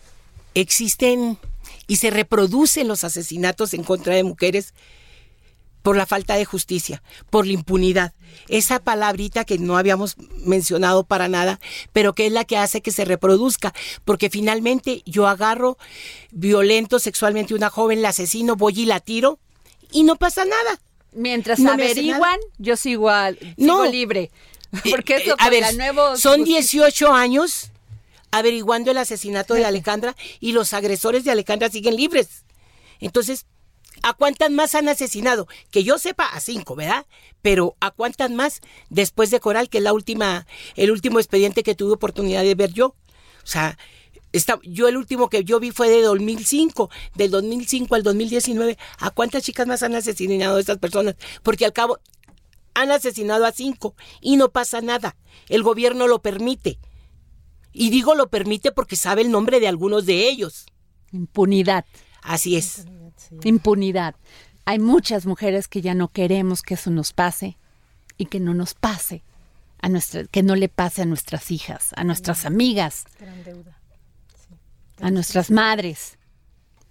existen 0.56 1.38
y 1.88 1.98
se 1.98 2.10
reproducen 2.10 2.88
los 2.88 3.04
asesinatos 3.04 3.74
en 3.74 3.84
contra 3.84 4.16
de 4.16 4.24
mujeres 4.24 4.74
por 5.82 5.98
la 5.98 6.06
falta 6.06 6.36
de 6.36 6.46
justicia, 6.46 7.04
por 7.30 7.46
la 7.46 7.52
impunidad. 7.52 8.14
Esa 8.48 8.80
palabrita 8.80 9.44
que 9.44 9.60
no 9.60 9.78
habíamos 9.78 10.16
mencionado 10.46 11.04
para 11.04 11.28
nada, 11.28 11.60
pero 11.92 12.14
que 12.14 12.28
es 12.28 12.32
la 12.32 12.46
que 12.46 12.58
hace 12.58 12.82
que 12.82 12.92
se 12.92 13.04
reproduzca, 13.04 13.74
porque 14.06 14.30
finalmente 14.30 15.04
yo 15.06 15.28
agarro 15.28 15.78
violento 16.32 16.98
sexualmente 17.00 17.54
a 17.54 17.58
una 17.58 17.70
joven, 17.70 18.02
la 18.02 18.10
asesino, 18.10 18.56
voy 18.56 18.80
y 18.80 18.86
la 18.86 19.02
tiro 19.02 19.40
y 19.92 20.04
no 20.04 20.16
pasa 20.16 20.46
nada. 20.46 20.80
Mientras 21.16 21.60
averiguan, 21.66 22.40
yo 22.58 22.76
sigo, 22.76 23.10
al, 23.10 23.38
no. 23.58 23.86
libre. 23.86 24.32
Porque 24.90 25.18
eso 25.18 25.36
a 25.38 25.50
ver, 25.50 25.64
son 26.18 26.44
18 26.44 27.14
años 27.14 27.72
averiguando 28.32 28.90
el 28.90 28.98
asesinato 28.98 29.54
de 29.54 29.66
Alejandra 29.66 30.16
y 30.40 30.54
los 30.54 30.74
agresores 30.74 31.24
de 31.24 31.32
Alejandra 31.32 31.70
siguen 31.70 31.96
libres. 31.96 32.44
Entonces, 33.00 33.46
¿A 34.02 34.14
cuántas 34.14 34.50
más 34.52 34.76
han 34.76 34.90
asesinado? 34.90 35.48
Que 35.72 35.84
yo 35.84 35.98
sepa, 35.98 36.26
a 36.26 36.40
cinco, 36.40 36.76
¿verdad? 36.76 37.06
Pero 37.42 37.78
¿a 37.80 37.92
cuántas 37.92 38.32
más 38.32 38.60
después 38.90 39.30
de 39.30 39.40
Coral, 39.40 39.70
que 39.70 39.78
es 39.78 39.84
la 39.84 39.94
última, 39.94 40.48
el 40.76 40.92
último 40.92 41.20
expediente 41.20 41.64
que 41.64 41.76
tuve 41.76 41.94
oportunidad 41.94 42.44
de 42.44 42.56
ver 42.56 42.74
yo? 42.74 42.88
O 42.88 43.48
sea, 43.48 43.78
yo 44.64 44.88
el 44.88 44.98
último 44.98 45.30
que 45.30 45.44
yo 45.44 45.60
vi 45.60 45.72
fue 45.72 45.90
de 45.90 46.02
2005, 46.02 46.90
del 47.16 47.32
2005 47.32 47.96
al 47.96 48.04
2019. 48.04 48.78
¿A 49.00 49.10
cuántas 49.12 49.44
chicas 49.44 49.68
más 49.68 49.84
han 49.84 49.96
asesinado 49.96 50.58
estas 50.58 50.78
personas? 50.78 51.16
Porque 51.44 51.66
al 51.66 51.74
cabo 51.74 52.00
han 52.74 52.92
asesinado 52.92 53.46
a 53.46 53.52
cinco 53.52 53.96
y 54.22 54.38
no 54.38 54.50
pasa 54.50 54.82
nada. 54.82 55.16
El 55.50 55.64
gobierno 55.64 56.08
lo 56.08 56.22
permite. 56.22 56.80
Y 57.72 57.90
digo 57.90 58.16
lo 58.16 58.30
permite 58.30 58.72
porque 58.72 58.96
sabe 58.96 59.22
el 59.22 59.32
nombre 59.32 59.60
de 59.60 59.68
algunos 59.68 60.06
de 60.06 60.28
ellos. 60.30 60.66
Impunidad. 61.12 61.86
Así 62.22 62.56
es. 62.56 62.86
Impunidad. 63.44 64.16
Hay 64.66 64.80
muchas 64.80 65.26
mujeres 65.26 65.68
que 65.68 65.82
ya 65.82 65.94
no 65.94 66.08
queremos 66.08 66.62
que 66.62 66.76
eso 66.76 66.90
nos 66.90 67.14
pase 67.14 67.58
y 68.18 68.26
que 68.26 68.40
no 68.40 68.54
nos 68.54 68.74
pase 68.74 69.24
a 69.82 69.90
nuestra, 69.90 70.24
que 70.26 70.44
no 70.44 70.56
le 70.56 70.70
pase 70.70 71.02
a 71.02 71.06
nuestras 71.06 71.52
hijas, 71.52 71.92
a 71.98 72.04
nuestras 72.04 72.46
amigas, 72.46 73.06
a 75.04 75.12
nuestras 75.12 75.52
madres. 75.52 76.18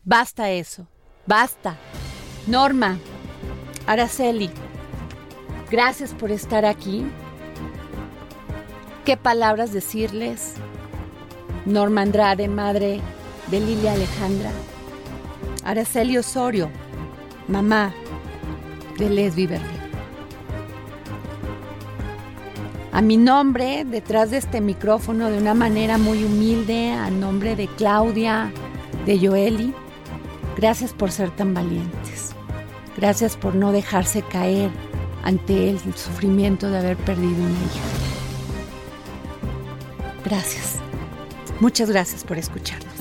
Basta 0.04 0.50
eso, 0.50 0.86
basta. 1.26 1.76
Norma, 2.46 2.98
Araceli, 3.86 4.50
gracias 5.70 6.12
por 6.12 6.30
estar 6.30 6.64
aquí. 6.64 7.06
¿Qué 9.06 9.16
palabras 9.16 9.72
decirles? 9.72 10.54
Norma 11.64 12.02
Andrade, 12.02 12.48
madre 12.48 13.00
de 13.48 13.60
Lilia 13.60 13.94
Alejandra. 13.94 14.50
Araceli 15.64 16.18
Osorio, 16.18 16.70
mamá 17.48 17.94
de 18.98 19.08
Lesbi 19.08 19.46
Verde. 19.46 19.81
A 22.92 23.00
mi 23.00 23.16
nombre, 23.16 23.86
detrás 23.86 24.30
de 24.30 24.36
este 24.36 24.60
micrófono, 24.60 25.30
de 25.30 25.38
una 25.38 25.54
manera 25.54 25.96
muy 25.96 26.24
humilde, 26.24 26.90
a 26.90 27.08
nombre 27.08 27.56
de 27.56 27.66
Claudia, 27.66 28.52
de 29.06 29.18
Joeli, 29.18 29.72
gracias 30.58 30.92
por 30.92 31.10
ser 31.10 31.30
tan 31.30 31.54
valientes. 31.54 32.34
Gracias 32.98 33.38
por 33.38 33.54
no 33.54 33.72
dejarse 33.72 34.20
caer 34.20 34.70
ante 35.24 35.70
el 35.70 35.78
sufrimiento 35.96 36.68
de 36.68 36.78
haber 36.78 36.98
perdido 36.98 37.32
una 37.32 37.50
hija. 37.50 37.80
Gracias. 40.26 40.76
Muchas 41.60 41.88
gracias 41.88 42.24
por 42.24 42.36
escucharnos. 42.36 42.92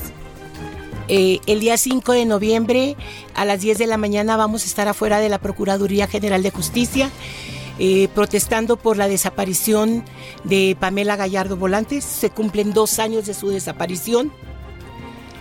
Eh, 1.09 1.39
el 1.47 1.59
día 1.59 1.75
5 1.75 2.13
de 2.13 2.25
noviembre 2.25 2.95
a 3.35 3.43
las 3.43 3.59
10 3.59 3.77
de 3.77 3.87
la 3.87 3.97
mañana 3.97 4.37
vamos 4.37 4.63
a 4.63 4.67
estar 4.67 4.87
afuera 4.87 5.19
de 5.19 5.27
la 5.27 5.39
Procuraduría 5.39 6.07
General 6.07 6.41
de 6.41 6.51
Justicia. 6.51 7.09
Eh, 7.83 8.09
protestando 8.13 8.77
por 8.77 8.95
la 8.95 9.07
desaparición 9.07 10.03
de 10.43 10.77
Pamela 10.79 11.15
Gallardo 11.15 11.57
Volantes. 11.57 12.03
Se 12.03 12.29
cumplen 12.29 12.73
dos 12.73 12.99
años 12.99 13.25
de 13.25 13.33
su 13.33 13.49
desaparición. 13.49 14.31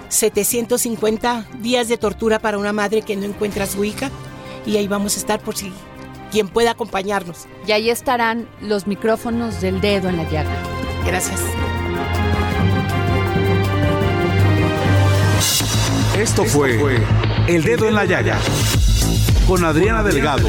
750 0.08 1.46
días 1.58 1.88
de 1.88 1.98
tortura 1.98 2.38
para 2.38 2.56
una 2.56 2.72
madre 2.72 3.02
que 3.02 3.14
no 3.14 3.26
encuentra 3.26 3.64
a 3.64 3.66
su 3.66 3.84
hija. 3.84 4.10
Y 4.64 4.78
ahí 4.78 4.88
vamos 4.88 5.16
a 5.16 5.18
estar 5.18 5.40
por 5.40 5.54
si 5.54 5.70
quien 6.32 6.48
pueda 6.48 6.70
acompañarnos. 6.70 7.44
Y 7.66 7.72
ahí 7.72 7.90
estarán 7.90 8.48
los 8.62 8.86
micrófonos 8.86 9.60
del 9.60 9.82
dedo 9.82 10.08
en 10.08 10.16
la 10.16 10.24
llaga. 10.30 10.56
Gracias. 11.04 11.42
Esto 16.18 16.46
fue 16.46 17.02
El 17.48 17.64
Dedo 17.64 17.86
en 17.86 17.94
la 17.94 18.06
Yaya 18.06 18.38
con 19.46 19.62
Adriana 19.62 20.02
Delgado. 20.02 20.48